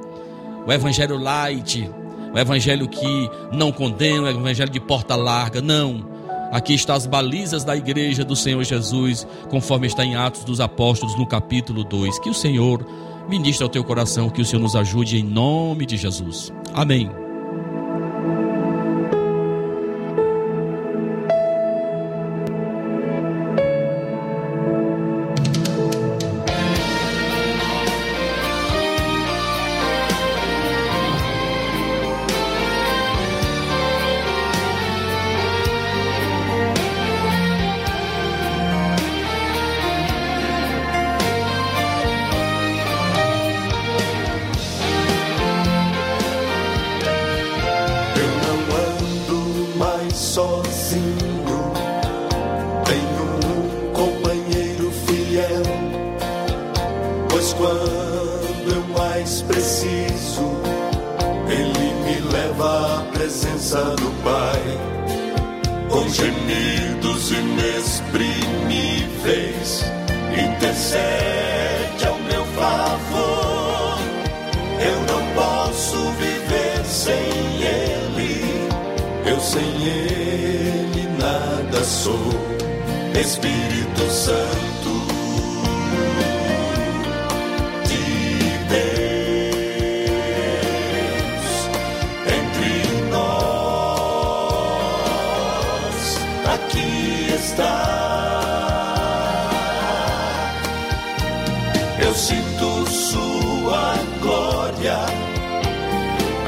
O 0.67 0.71
evangelho 0.71 1.17
light, 1.17 1.89
o 2.33 2.37
evangelho 2.37 2.87
que 2.87 3.29
não 3.51 3.71
condena, 3.71 4.23
o 4.23 4.29
evangelho 4.29 4.69
de 4.69 4.79
porta 4.79 5.15
larga. 5.15 5.61
Não. 5.61 6.18
Aqui 6.51 6.73
estão 6.73 6.95
as 6.95 7.05
balizas 7.05 7.63
da 7.63 7.75
igreja 7.75 8.25
do 8.25 8.35
Senhor 8.35 8.63
Jesus, 8.63 9.27
conforme 9.49 9.87
está 9.87 10.03
em 10.03 10.15
Atos 10.15 10.43
dos 10.43 10.59
Apóstolos, 10.59 11.17
no 11.17 11.27
capítulo 11.27 11.83
2. 11.83 12.19
Que 12.19 12.29
o 12.29 12.33
Senhor 12.33 12.85
ministre 13.29 13.63
ao 13.63 13.69
teu 13.69 13.83
coração, 13.83 14.29
que 14.29 14.41
o 14.41 14.45
Senhor 14.45 14.61
nos 14.61 14.75
ajude 14.75 15.17
em 15.17 15.23
nome 15.23 15.85
de 15.85 15.95
Jesus. 15.97 16.51
Amém. 16.73 17.28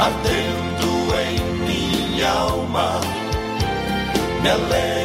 Ardendo 0.02 0.92
em 1.16 1.40
minha 1.68 2.32
alma, 2.32 3.00
me 4.42 4.50
alegra 4.50 5.01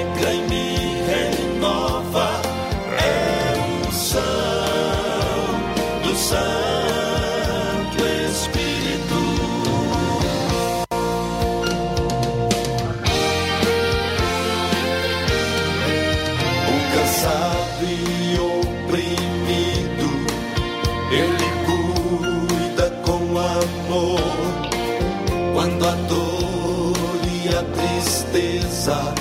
tristeza, 28.86 29.14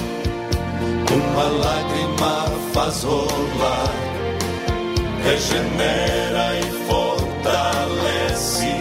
uma 1.12 1.44
lágrima 1.44 2.46
faz 2.74 3.04
rolar, 3.04 3.92
regenera 5.24 6.60
e 6.60 6.72
fortalece, 6.88 8.76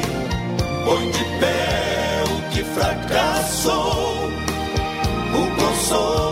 põe 0.84 1.10
de 1.10 1.24
pé 1.40 2.24
o 2.28 2.50
que 2.50 2.64
fracassou. 2.64 4.28
O 5.34 5.60
consolador 5.60 6.23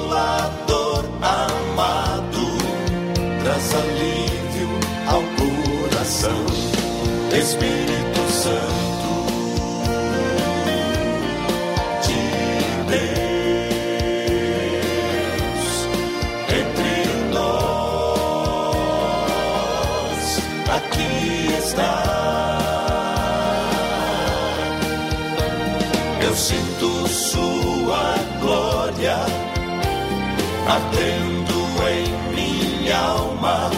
ardendo 30.72 31.58
em 31.86 32.08
minha 32.34 32.96
alma, 32.98 33.70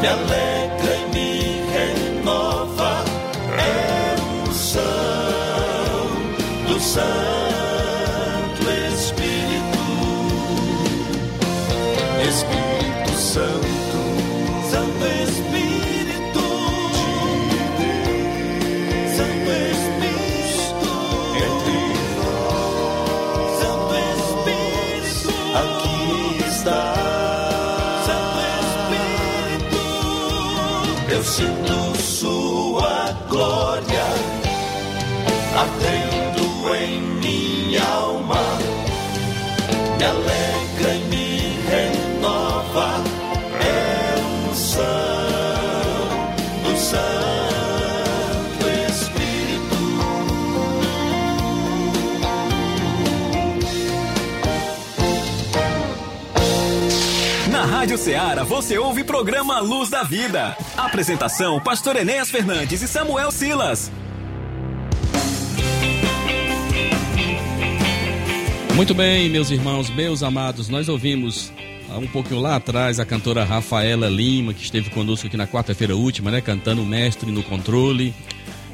me 0.00 0.08
alegra 0.08 0.96
e 0.96 1.04
me 1.14 1.30
renova. 1.70 2.92
É 3.58 4.16
unção 4.48 4.82
do 6.66 6.80
Santo 6.80 8.62
Espírito, 8.92 9.82
Espírito 12.28 13.12
Santo, 13.16 13.98
Santo 14.68 15.21
Ceará 58.02 58.42
você 58.42 58.76
ouve 58.78 59.04
programa 59.04 59.60
Luz 59.60 59.88
da 59.88 60.02
Vida. 60.02 60.56
Apresentação: 60.76 61.60
Pastor 61.60 61.94
Enéas 61.94 62.32
Fernandes 62.32 62.82
e 62.82 62.88
Samuel 62.88 63.30
Silas. 63.30 63.92
Muito 68.74 68.92
bem, 68.92 69.30
meus 69.30 69.52
irmãos, 69.52 69.88
meus 69.88 70.24
amados, 70.24 70.68
nós 70.68 70.88
ouvimos 70.88 71.52
há 71.88 71.96
um 71.96 72.08
pouquinho 72.08 72.40
lá 72.40 72.56
atrás 72.56 72.98
a 72.98 73.06
cantora 73.06 73.44
Rafaela 73.44 74.08
Lima, 74.08 74.52
que 74.52 74.64
esteve 74.64 74.90
conosco 74.90 75.28
aqui 75.28 75.36
na 75.36 75.46
quarta-feira 75.46 75.94
última, 75.94 76.28
né, 76.32 76.40
cantando 76.40 76.84
Mestre 76.84 77.30
no 77.30 77.44
Controle. 77.44 78.12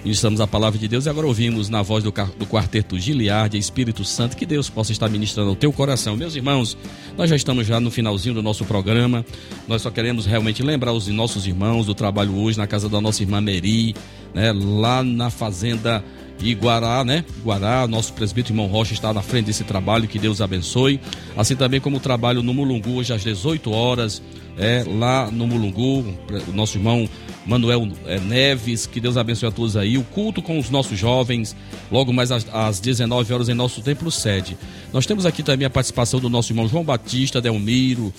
Ministramos 0.08 0.40
a 0.40 0.46
palavra 0.46 0.78
de 0.78 0.88
Deus 0.88 1.04
e 1.04 1.10
agora 1.10 1.26
ouvimos 1.26 1.68
na 1.68 1.82
voz 1.82 2.02
do, 2.02 2.10
do 2.10 2.46
quarteto 2.46 2.98
Giliardia, 2.98 3.60
Espírito 3.60 4.06
Santo, 4.06 4.38
que 4.38 4.46
Deus 4.46 4.70
possa 4.70 4.90
estar 4.90 5.06
ministrando 5.10 5.50
ao 5.50 5.54
teu 5.54 5.70
coração. 5.70 6.16
Meus 6.16 6.34
irmãos, 6.34 6.78
nós 7.14 7.28
já 7.28 7.36
estamos 7.36 7.66
já 7.66 7.78
no 7.78 7.90
finalzinho 7.90 8.34
do 8.34 8.42
nosso 8.42 8.64
programa. 8.64 9.22
Nós 9.68 9.82
só 9.82 9.90
queremos 9.90 10.24
realmente 10.24 10.62
lembrar 10.62 10.94
os 10.94 11.08
nossos 11.08 11.46
irmãos 11.46 11.84
do 11.84 11.94
trabalho 11.94 12.34
hoje 12.38 12.56
na 12.56 12.66
casa 12.66 12.88
da 12.88 13.02
nossa 13.02 13.22
irmã 13.22 13.38
Meri, 13.38 13.94
né, 14.32 14.50
lá 14.50 15.02
na 15.02 15.28
fazenda 15.28 16.02
Iguará, 16.40 17.04
né? 17.04 17.22
Iguará, 17.40 17.86
nosso 17.86 18.14
presbítero 18.14 18.54
irmão 18.54 18.66
Rocha 18.66 18.94
está 18.94 19.12
na 19.12 19.20
frente 19.20 19.46
desse 19.46 19.64
trabalho, 19.64 20.08
que 20.08 20.18
Deus 20.18 20.40
abençoe. 20.40 20.98
Assim 21.36 21.54
também 21.54 21.82
como 21.82 21.98
o 21.98 22.00
trabalho 22.00 22.42
no 22.42 22.54
Mulungu, 22.54 22.92
hoje 22.92 23.12
às 23.12 23.22
18 23.22 23.70
horas, 23.70 24.22
é, 24.56 24.84
lá 24.86 25.30
no 25.30 25.46
Mulungu, 25.46 26.02
o 26.48 26.52
nosso 26.52 26.78
irmão 26.78 27.06
Manuel 27.48 27.88
é, 28.04 28.20
Neves, 28.20 28.86
que 28.86 29.00
Deus 29.00 29.16
abençoe 29.16 29.48
a 29.48 29.50
todos 29.50 29.74
aí. 29.74 29.96
O 29.96 30.04
culto 30.04 30.42
com 30.42 30.58
os 30.58 30.68
nossos 30.68 30.98
jovens, 30.98 31.56
logo 31.90 32.12
mais 32.12 32.30
às, 32.30 32.46
às 32.52 32.78
19 32.78 33.32
horas 33.32 33.48
em 33.48 33.54
nosso 33.54 33.80
templo 33.80 34.10
sede. 34.10 34.56
Nós 34.92 35.06
temos 35.06 35.24
aqui 35.24 35.42
também 35.42 35.64
a 35.64 35.70
participação 35.70 36.20
do 36.20 36.28
nosso 36.28 36.52
irmão 36.52 36.68
João 36.68 36.84
Batista, 36.84 37.40
Delmiro, 37.40 38.12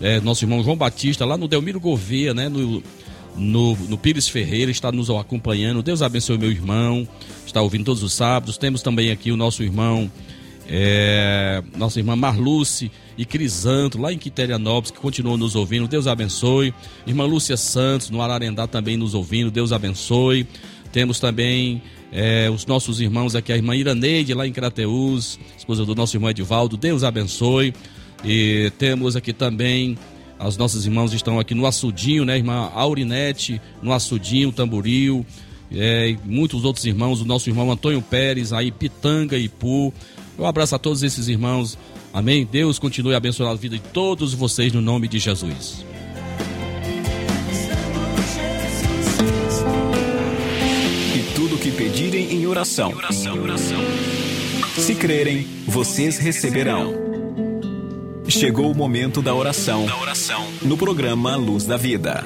é, 0.00 0.20
nosso 0.20 0.44
irmão 0.44 0.64
João 0.64 0.76
Batista, 0.76 1.24
lá 1.24 1.36
no 1.36 1.46
Delmiro 1.46 1.78
Gouveia, 1.78 2.34
né? 2.34 2.48
No, 2.48 2.82
no, 3.36 3.76
no 3.76 3.96
Pires 3.96 4.28
Ferreira, 4.28 4.70
está 4.70 4.90
nos 4.90 5.08
acompanhando. 5.10 5.80
Deus 5.80 6.02
abençoe 6.02 6.36
meu 6.36 6.50
irmão, 6.50 7.06
está 7.46 7.62
ouvindo 7.62 7.84
todos 7.84 8.02
os 8.02 8.12
sábados. 8.12 8.58
Temos 8.58 8.82
também 8.82 9.12
aqui 9.12 9.30
o 9.30 9.36
nosso 9.36 9.62
irmão, 9.62 10.10
é, 10.68 11.62
nossa 11.76 11.98
irmã 11.98 12.14
Marluce 12.16 12.90
e 13.16 13.24
Crisanto, 13.24 14.00
lá 14.00 14.12
em 14.12 14.18
Quiterianópolis, 14.18 14.90
que 14.90 14.98
continuam 14.98 15.36
nos 15.36 15.54
ouvindo. 15.54 15.88
Deus 15.88 16.06
abençoe. 16.06 16.72
Irmã 17.06 17.24
Lúcia 17.24 17.56
Santos, 17.56 18.10
no 18.10 18.22
Ararendá, 18.22 18.66
também 18.66 18.96
nos 18.96 19.14
ouvindo. 19.14 19.50
Deus 19.50 19.72
abençoe. 19.72 20.46
Temos 20.92 21.18
também 21.18 21.82
é, 22.12 22.50
os 22.50 22.66
nossos 22.66 23.00
irmãos 23.00 23.34
aqui, 23.34 23.52
a 23.52 23.56
irmã 23.56 23.74
Iraneide, 23.74 24.34
lá 24.34 24.46
em 24.46 24.52
Crateús, 24.52 25.38
esposa 25.56 25.84
do 25.84 25.94
nosso 25.94 26.16
irmão 26.16 26.30
Edivaldo. 26.30 26.76
Deus 26.76 27.02
abençoe. 27.02 27.72
E 28.24 28.70
temos 28.78 29.16
aqui 29.16 29.32
também 29.32 29.96
as 30.38 30.56
nossas 30.56 30.84
irmãs 30.84 31.12
estão 31.12 31.38
aqui 31.38 31.54
no 31.54 31.66
Açudinho, 31.66 32.24
né? 32.24 32.36
Irmã 32.36 32.70
Aurinete, 32.74 33.60
no 33.80 33.92
Açudinho, 33.92 34.50
Tamboril. 34.50 35.24
É, 35.70 36.16
muitos 36.24 36.64
outros 36.64 36.84
irmãos, 36.84 37.20
o 37.20 37.24
nosso 37.24 37.48
irmão 37.48 37.70
Antônio 37.70 38.02
Pérez, 38.02 38.52
aí 38.52 38.70
Pitanga 38.70 39.38
e 39.38 39.48
Pu. 39.48 39.94
Um 40.38 40.46
abraço 40.46 40.74
a 40.74 40.78
todos 40.78 41.02
esses 41.02 41.28
irmãos. 41.28 41.78
Amém? 42.12 42.48
Deus 42.50 42.78
continue 42.78 43.14
abençoando 43.14 43.52
a 43.52 43.56
vida 43.56 43.76
de 43.76 43.82
todos 43.82 44.34
vocês 44.34 44.72
no 44.72 44.80
nome 44.80 45.08
de 45.08 45.18
Jesus. 45.18 45.84
E 51.14 51.34
tudo 51.34 51.56
que 51.58 51.70
pedirem 51.70 52.32
em 52.32 52.46
oração. 52.46 52.92
Se 54.76 54.94
crerem, 54.94 55.46
vocês 55.66 56.18
receberão. 56.18 56.92
Chegou 58.28 58.70
o 58.70 58.74
momento 58.74 59.20
da 59.20 59.34
oração. 59.34 59.86
No 60.62 60.76
programa 60.76 61.36
Luz 61.36 61.64
da 61.64 61.76
Vida. 61.76 62.24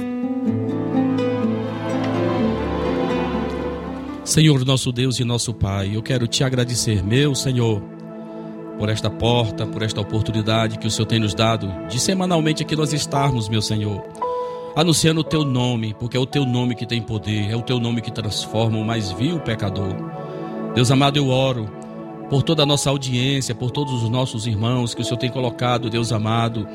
Senhor, 4.24 4.64
nosso 4.64 4.92
Deus 4.92 5.18
e 5.20 5.24
nosso 5.24 5.54
Pai, 5.54 5.94
eu 5.94 6.02
quero 6.02 6.26
te 6.26 6.42
agradecer, 6.42 7.02
meu 7.04 7.34
Senhor, 7.34 7.80
por 8.79 8.89
esta 8.89 9.09
porta, 9.11 9.66
por 9.66 9.83
esta 9.83 10.01
oportunidade 10.01 10.79
que 10.79 10.87
o 10.87 10.91
Senhor 10.91 11.07
tem 11.07 11.18
nos 11.18 11.35
dado 11.35 11.72
de 11.89 11.99
semanalmente 11.99 12.62
aqui 12.62 12.77
nós 12.77 12.93
estarmos, 12.93 13.49
meu 13.49 13.62
Senhor, 13.62 14.05
anunciando 14.74 15.20
o 15.20 15.24
teu 15.24 15.45
nome, 15.45 15.95
porque 15.99 16.16
é 16.16 16.20
o 16.20 16.27
teu 16.27 16.45
nome 16.45 16.74
que 16.74 16.87
tem 16.87 17.01
poder, 17.01 17.51
é 17.51 17.57
o 17.57 17.62
teu 17.62 17.81
nome 17.81 18.03
que 18.03 18.11
transforma 18.11 18.79
o 18.79 18.85
mais 18.85 19.11
vil 19.12 19.41
pecador. 19.41 19.95
Deus 20.74 20.91
amado, 20.91 21.16
eu 21.16 21.29
oro 21.29 21.66
por 22.29 22.43
toda 22.43 22.62
a 22.62 22.66
nossa 22.66 22.91
audiência, 22.91 23.55
por 23.55 23.70
todos 23.70 24.03
os 24.03 24.11
nossos 24.11 24.47
irmãos 24.47 24.95
que 24.95 25.01
o 25.01 25.05
Senhor 25.05 25.16
tem 25.16 25.31
colocado, 25.31 25.89
Deus 25.89 26.12
amado, 26.12 26.68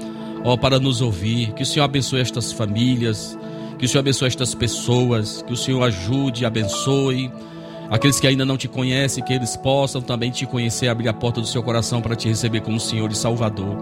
ó, 0.44 0.58
para 0.58 0.80
nos 0.80 1.02
ouvir. 1.02 1.54
Que 1.54 1.64
o 1.64 1.66
Senhor 1.66 1.86
abençoe 1.86 2.22
estas 2.22 2.52
famílias, 2.52 3.38
que 3.78 3.86
o 3.86 3.88
Senhor 3.90 4.00
abençoe 4.00 4.28
estas 4.28 4.56
pessoas, 4.56 5.44
que 5.44 5.54
o 5.54 5.58
Senhor 5.58 5.84
ajude, 5.84 6.46
abençoe. 6.46 7.32
Aqueles 7.92 8.22
que 8.22 8.26
ainda 8.26 8.46
não 8.46 8.56
te 8.56 8.70
conhecem, 8.70 9.22
que 9.22 9.34
eles 9.34 9.58
possam 9.58 10.02
também 10.02 10.32
te 10.32 10.46
conhecer, 10.46 10.88
abrir 10.88 11.10
a 11.10 11.14
porta 11.14 11.42
do 11.42 11.46
seu 11.46 11.62
coração 11.62 12.02
para 12.02 12.16
te 12.16 12.30
receber 12.30 12.62
como 12.62 12.80
Senhor 12.80 13.12
e 13.12 13.16
Salvador. 13.16 13.76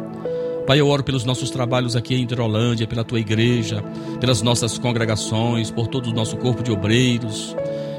Pai, 0.66 0.80
eu 0.80 0.88
oro 0.88 1.04
pelos 1.04 1.24
nossos 1.24 1.52
trabalhos 1.52 1.96
aqui 1.96 2.16
em 2.16 2.24
Hidrolândia, 2.24 2.88
pela 2.88 3.04
tua 3.04 3.20
igreja, 3.20 3.84
pelas 4.20 4.42
nossas 4.42 4.80
congregações, 4.80 5.70
por 5.70 5.86
todo 5.86 6.10
o 6.10 6.14
nosso 6.14 6.38
corpo 6.38 6.64
de 6.64 6.72
obreiros, 6.72 7.56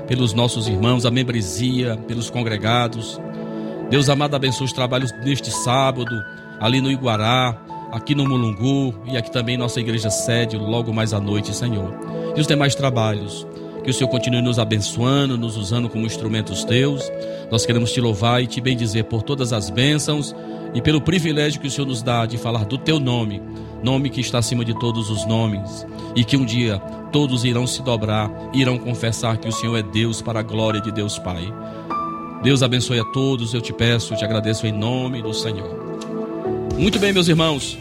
pelos 0.08 0.32
nossos 0.34 0.66
irmãos, 0.66 1.06
a 1.06 1.12
membresia, 1.12 1.96
pelos 2.08 2.28
congregados. 2.28 3.20
Deus 3.88 4.08
amado, 4.08 4.34
abençoe 4.34 4.66
os 4.66 4.72
trabalhos 4.72 5.12
neste 5.24 5.52
sábado, 5.52 6.20
ali 6.58 6.80
no 6.80 6.90
Iguará, 6.90 7.56
aqui 7.92 8.16
no 8.16 8.28
Mulungu 8.28 8.94
e 9.06 9.16
aqui 9.16 9.30
também 9.30 9.56
nossa 9.56 9.78
igreja 9.78 10.10
sede, 10.10 10.56
logo 10.56 10.92
mais 10.92 11.14
à 11.14 11.20
noite, 11.20 11.54
Senhor. 11.54 11.94
E 12.36 12.40
os 12.40 12.48
demais 12.48 12.74
trabalhos. 12.74 13.46
Que 13.90 13.92
o 13.92 13.98
Senhor 13.98 14.08
continue 14.08 14.40
nos 14.40 14.60
abençoando, 14.60 15.36
nos 15.36 15.56
usando 15.56 15.88
como 15.88 16.06
instrumentos 16.06 16.62
teus. 16.62 17.10
Nós 17.50 17.66
queremos 17.66 17.90
te 17.90 18.00
louvar 18.00 18.40
e 18.40 18.46
te 18.46 18.60
bendizer 18.60 19.02
por 19.02 19.20
todas 19.20 19.52
as 19.52 19.68
bênçãos 19.68 20.32
e 20.72 20.80
pelo 20.80 21.00
privilégio 21.00 21.60
que 21.60 21.66
o 21.66 21.70
Senhor 21.70 21.88
nos 21.88 22.00
dá 22.00 22.24
de 22.24 22.38
falar 22.38 22.64
do 22.66 22.78
teu 22.78 23.00
nome, 23.00 23.42
nome 23.82 24.08
que 24.08 24.20
está 24.20 24.38
acima 24.38 24.64
de 24.64 24.78
todos 24.78 25.10
os 25.10 25.26
nomes, 25.26 25.84
e 26.14 26.22
que 26.22 26.36
um 26.36 26.44
dia 26.44 26.78
todos 27.10 27.44
irão 27.44 27.66
se 27.66 27.82
dobrar, 27.82 28.30
irão 28.54 28.78
confessar 28.78 29.38
que 29.38 29.48
o 29.48 29.52
Senhor 29.52 29.76
é 29.76 29.82
Deus 29.82 30.22
para 30.22 30.38
a 30.38 30.44
glória 30.44 30.80
de 30.80 30.92
Deus 30.92 31.18
Pai. 31.18 31.52
Deus 32.44 32.62
abençoe 32.62 33.00
a 33.00 33.04
todos, 33.06 33.54
eu 33.54 33.60
te 33.60 33.72
peço, 33.72 34.14
eu 34.14 34.18
te 34.18 34.24
agradeço 34.24 34.68
em 34.68 34.72
nome 34.72 35.20
do 35.20 35.34
Senhor. 35.34 35.98
Muito 36.78 37.00
bem, 37.00 37.12
meus 37.12 37.26
irmãos, 37.26 37.76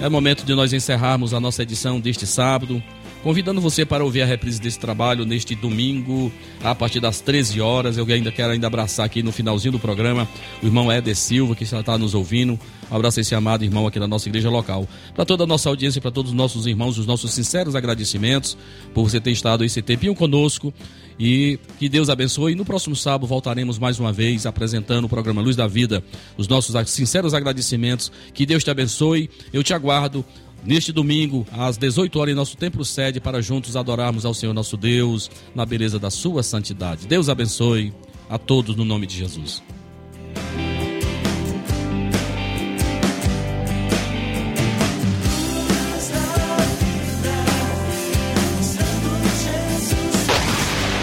é 0.00 0.08
momento 0.08 0.44
de 0.44 0.54
nós 0.54 0.72
encerrarmos 0.72 1.34
a 1.34 1.40
nossa 1.40 1.64
edição 1.64 1.98
deste 1.98 2.28
sábado, 2.28 2.80
convidando 3.22 3.60
você 3.60 3.84
para 3.84 4.04
ouvir 4.04 4.22
a 4.22 4.26
reprise 4.26 4.60
desse 4.60 4.78
trabalho 4.78 5.24
neste 5.24 5.54
domingo, 5.54 6.32
a 6.62 6.74
partir 6.74 7.00
das 7.00 7.20
13 7.20 7.60
horas. 7.60 7.96
Eu 7.96 8.06
ainda 8.06 8.30
quero 8.32 8.52
ainda 8.52 8.66
abraçar 8.66 9.06
aqui 9.06 9.22
no 9.22 9.32
finalzinho 9.32 9.72
do 9.72 9.78
programa 9.78 10.28
o 10.62 10.66
irmão 10.66 10.90
Éder 10.90 11.16
Silva, 11.16 11.54
que 11.54 11.64
está 11.64 11.98
nos 11.98 12.14
ouvindo. 12.14 12.58
Um 12.90 12.96
abraço 12.96 13.20
a 13.20 13.22
esse 13.22 13.34
amado 13.34 13.64
irmão 13.64 13.86
aqui 13.86 14.00
da 14.00 14.06
nossa 14.06 14.28
igreja 14.28 14.48
local. 14.48 14.88
Para 15.14 15.24
toda 15.24 15.44
a 15.44 15.46
nossa 15.46 15.68
audiência, 15.68 16.00
para 16.00 16.10
todos 16.10 16.30
os 16.30 16.36
nossos 16.36 16.66
irmãos, 16.66 16.96
os 16.96 17.06
nossos 17.06 17.32
sinceros 17.32 17.74
agradecimentos 17.74 18.56
por 18.94 19.08
você 19.08 19.20
ter 19.20 19.30
estado 19.30 19.64
esse 19.64 19.82
tempinho 19.82 20.14
conosco. 20.14 20.72
E 21.18 21.58
que 21.78 21.88
Deus 21.88 22.08
abençoe. 22.08 22.52
E 22.52 22.54
no 22.54 22.64
próximo 22.64 22.94
sábado 22.94 23.26
voltaremos 23.26 23.78
mais 23.78 23.98
uma 23.98 24.12
vez 24.12 24.46
apresentando 24.46 25.04
o 25.04 25.08
programa 25.08 25.42
Luz 25.42 25.56
da 25.56 25.66
Vida. 25.66 26.02
Os 26.36 26.46
nossos 26.46 26.74
sinceros 26.90 27.34
agradecimentos. 27.34 28.12
Que 28.32 28.46
Deus 28.46 28.62
te 28.62 28.70
abençoe. 28.70 29.28
Eu 29.52 29.64
te 29.64 29.74
aguardo 29.74 30.24
neste 30.64 30.92
domingo, 30.92 31.46
às 31.52 31.76
18 31.76 32.18
horas, 32.18 32.32
em 32.32 32.36
nosso 32.36 32.56
templo 32.56 32.84
sede, 32.84 33.20
para 33.20 33.40
juntos 33.42 33.76
adorarmos 33.76 34.24
ao 34.24 34.34
Senhor 34.34 34.52
nosso 34.52 34.76
Deus, 34.76 35.30
na 35.54 35.64
beleza 35.64 35.98
da 35.98 36.10
sua 36.10 36.42
santidade. 36.42 37.06
Deus 37.06 37.28
abençoe 37.28 37.92
a 38.28 38.38
todos 38.38 38.76
no 38.76 38.84
nome 38.84 39.06
de 39.06 39.16
Jesus. 39.16 39.62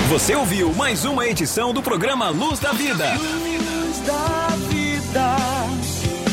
Você 0.10 0.34
ouviu 0.34 0.74
mais 0.74 1.04
uma 1.04 1.28
edição 1.28 1.74
do 1.74 1.84
programa 1.84 2.30
Luz 2.30 2.58
da 2.58 2.72
Vida. 2.72 3.16
Luz 3.16 4.00
da 4.06 4.48
vida, 4.70 5.36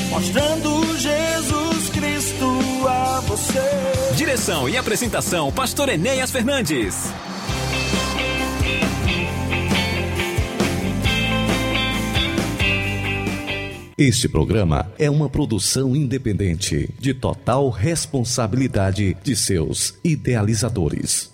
mostrando 0.08 0.96
Jesus 0.98 1.71
Cristo 2.22 2.46
a 2.86 3.20
você. 3.22 4.14
Direção 4.14 4.68
e 4.68 4.76
apresentação, 4.76 5.50
Pastor 5.50 5.88
Enéas 5.88 6.30
Fernandes. 6.30 7.12
Este 13.98 14.28
programa 14.28 14.90
é 15.00 15.10
uma 15.10 15.28
produção 15.28 15.96
independente 15.96 16.88
de 16.96 17.12
total 17.12 17.68
responsabilidade 17.70 19.16
de 19.24 19.34
seus 19.34 19.98
idealizadores. 20.04 21.28